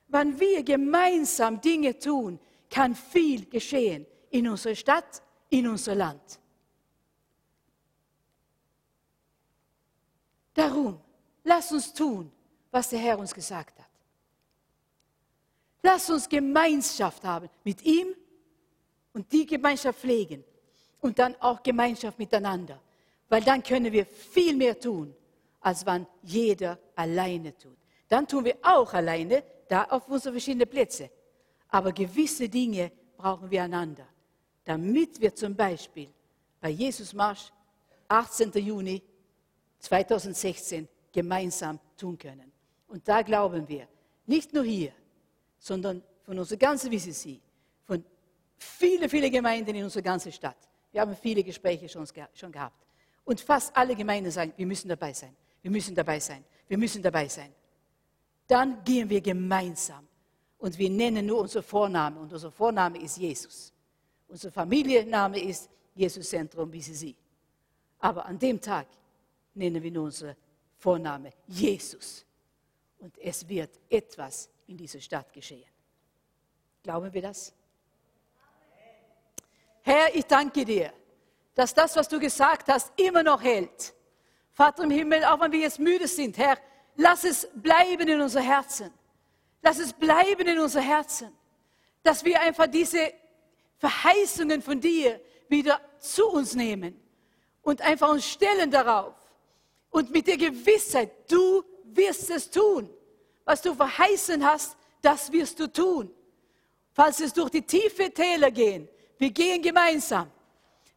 Wenn 0.08 0.40
wir 0.40 0.64
gemeinsam 0.64 1.60
Dinge 1.60 1.98
tun, 2.00 2.40
kann 2.70 2.96
viel 2.96 3.46
geschehen 3.48 4.06
in 4.30 4.48
unserer 4.48 4.76
Stadt, 4.76 5.22
in 5.50 5.68
unser 5.68 5.96
Land. 5.96 6.40
Darum, 10.54 11.02
lass 11.44 11.72
uns 11.72 11.94
tun, 11.94 12.32
was 12.72 12.90
der 12.90 13.00
Herr 13.00 13.20
uns 13.20 13.34
gesagt 13.34 13.75
hat. 13.75 13.75
Lass 15.86 16.10
uns 16.10 16.28
Gemeinschaft 16.28 17.24
haben 17.24 17.48
mit 17.64 17.84
ihm 17.84 18.08
und 19.14 19.32
die 19.32 19.46
Gemeinschaft 19.46 20.00
pflegen 20.00 20.44
und 21.00 21.20
dann 21.20 21.36
auch 21.40 21.62
Gemeinschaft 21.62 22.18
miteinander, 22.18 22.82
weil 23.30 23.44
dann 23.44 23.62
können 23.62 23.94
wir 23.94 24.04
viel 24.08 24.56
mehr 24.56 24.80
tun, 24.80 25.14
als 25.62 25.86
wenn 25.86 26.08
jeder 26.24 26.80
alleine 26.96 27.56
tut. 27.56 27.78
Dann 28.08 28.28
tun 28.28 28.46
wir 28.46 28.58
auch 28.64 28.92
alleine, 28.96 29.44
da 29.68 29.84
auf 29.84 30.08
unsere 30.08 30.34
verschiedenen 30.34 30.68
Plätze. 30.68 31.12
Aber 31.70 31.92
gewisse 31.92 32.50
Dinge 32.50 32.92
brauchen 33.16 33.52
wir 33.52 33.62
einander, 33.62 34.08
damit 34.64 35.22
wir 35.22 35.36
zum 35.36 35.56
Beispiel 35.56 36.10
bei 36.62 36.70
Jesus 36.70 37.14
Marsch 37.14 37.52
18. 38.08 38.52
Juni 38.54 39.04
2016 39.78 40.88
gemeinsam 41.14 41.80
tun 41.96 42.18
können. 42.18 42.52
Und 42.88 43.08
da 43.08 43.22
glauben 43.22 43.68
wir, 43.68 43.88
nicht 44.26 44.52
nur 44.52 44.64
hier, 44.64 44.92
sondern 45.66 46.04
von 46.22 46.38
unserer 46.38 46.60
ganzen 46.60 46.92
VCC, 46.92 47.40
von 47.86 48.04
vielen, 48.56 49.10
vielen 49.10 49.32
Gemeinden 49.32 49.74
in 49.74 49.84
unserer 49.84 50.04
ganzen 50.04 50.32
Stadt. 50.32 50.58
Wir 50.92 51.02
haben 51.02 51.16
viele 51.16 51.44
Gespräche 51.44 51.90
schon, 51.90 52.06
schon 52.36 52.52
gehabt. 52.52 52.86
Und 53.24 53.42
fast 53.42 53.76
alle 53.76 53.96
Gemeinden 53.96 54.30
sagen, 54.30 54.54
wir 54.56 54.68
müssen 54.68 54.88
dabei 54.88 55.12
sein, 55.12 55.36
wir 55.64 55.72
müssen 55.72 55.96
dabei 55.96 56.20
sein, 56.20 56.46
wir 56.68 56.78
müssen 56.78 57.02
dabei 57.02 57.28
sein. 57.28 57.52
Dann 58.46 58.84
gehen 58.84 59.10
wir 59.10 59.22
gemeinsam 59.22 60.08
und 60.60 60.78
wir 60.78 60.90
nennen 60.92 61.26
nur 61.26 61.40
unser 61.40 61.64
Vorname 61.64 62.20
und 62.20 62.32
unser 62.32 62.52
Vorname 62.52 63.02
ist 63.02 63.18
Jesus. 63.18 63.74
Unser 64.28 64.52
Familienname 64.52 65.40
ist 65.40 65.68
Jesus 65.96 66.30
Zentrum 66.30 66.70
BCC. 66.70 67.16
Aber 67.98 68.24
an 68.24 68.38
dem 68.38 68.62
Tag 68.62 68.86
nennen 69.56 69.82
wir 69.82 69.92
nur 69.92 70.04
unser 70.04 70.36
Vorname 70.78 71.34
Jesus. 71.48 72.24
Und 73.00 73.18
es 73.18 73.48
wird 73.48 73.80
etwas 73.90 74.48
in 74.68 74.78
dieser 74.78 75.00
Stadt 75.00 75.32
geschehen. 75.32 75.70
Glauben 76.84 77.14
wir 77.14 77.22
das? 77.22 77.54
Herr, 79.82 80.16
ich 80.16 80.26
danke 80.26 80.66
dir, 80.66 80.92
dass 81.54 81.74
das, 81.74 81.96
was 81.96 82.08
du 82.08 82.20
gesagt 82.20 82.68
hast, 82.68 82.92
immer 83.00 83.24
noch 83.24 83.42
hält. 83.42 83.94
Vater 84.52 84.84
im 84.84 84.92
Himmel, 84.92 85.24
auch 85.26 85.40
wenn 85.40 85.52
wir 85.52 85.60
jetzt 85.60 85.80
müde 85.80 86.08
sind, 86.08 86.38
Herr, 86.38 86.58
lass 86.96 87.24
es 87.24 87.48
bleiben 87.54 88.08
in 88.08 88.22
unser 88.22 88.42
Herzen. 88.42 88.92
Lass 89.62 89.80
es 89.80 89.94
bleiben 89.94 90.48
in 90.48 90.60
unser 90.60 90.82
Herzen, 90.82 91.32
dass 92.04 92.24
wir 92.24 92.40
einfach 92.40 92.68
diese 92.68 93.14
Verheißungen 93.78 94.62
von 94.62 94.80
dir 94.80 95.20
wieder 95.50 95.82
zu 96.00 96.28
uns 96.28 96.56
nehmen 96.56 97.00
und 97.64 97.82
einfach 97.82 98.10
uns 98.10 98.28
stellen 98.28 98.70
darauf. 98.70 99.16
Und 99.90 100.12
mit 100.12 100.28
der 100.28 100.38
Gewissheit, 100.38 101.32
du 101.32 101.64
wirst 101.86 102.30
es 102.30 102.50
tun. 102.50 102.90
Was 103.46 103.62
du 103.62 103.74
verheißen 103.74 104.44
hast, 104.44 104.76
das 105.02 105.32
wirst 105.32 105.60
du 105.60 105.72
tun. 105.72 106.12
Falls 106.92 107.20
es 107.20 107.32
durch 107.32 107.52
die 107.52 107.62
tiefe 107.62 108.12
Täler 108.12 108.52
gehen, 108.52 108.90
wir 109.18 109.32
gehen 109.32 109.62
gemeinsam. 109.62 110.30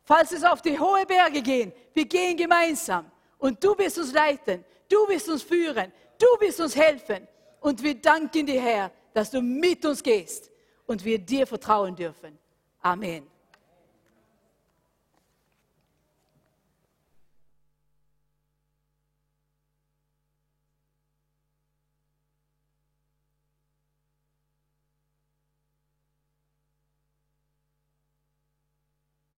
Falls 0.02 0.32
es 0.32 0.42
auf 0.42 0.62
die 0.62 0.78
hohe 0.78 1.04
Berge 1.04 1.42
gehen, 1.42 1.72
wir 1.92 2.06
gehen 2.06 2.36
gemeinsam. 2.36 3.10
Und 3.38 3.62
du 3.62 3.76
wirst 3.76 3.98
uns 3.98 4.12
leiten, 4.12 4.64
du 4.88 5.06
wirst 5.08 5.28
uns 5.28 5.42
führen, 5.42 5.92
du 6.18 6.26
wirst 6.40 6.60
uns 6.60 6.74
helfen. 6.74 7.28
Und 7.60 7.82
wir 7.82 7.94
danken 7.94 8.46
dir, 8.46 8.60
Herr, 8.60 8.90
dass 9.12 9.30
du 9.30 9.42
mit 9.42 9.84
uns 9.84 10.02
gehst 10.02 10.50
und 10.86 11.04
wir 11.04 11.18
dir 11.18 11.46
vertrauen 11.46 11.94
dürfen. 11.94 12.38
Amen. 12.80 13.26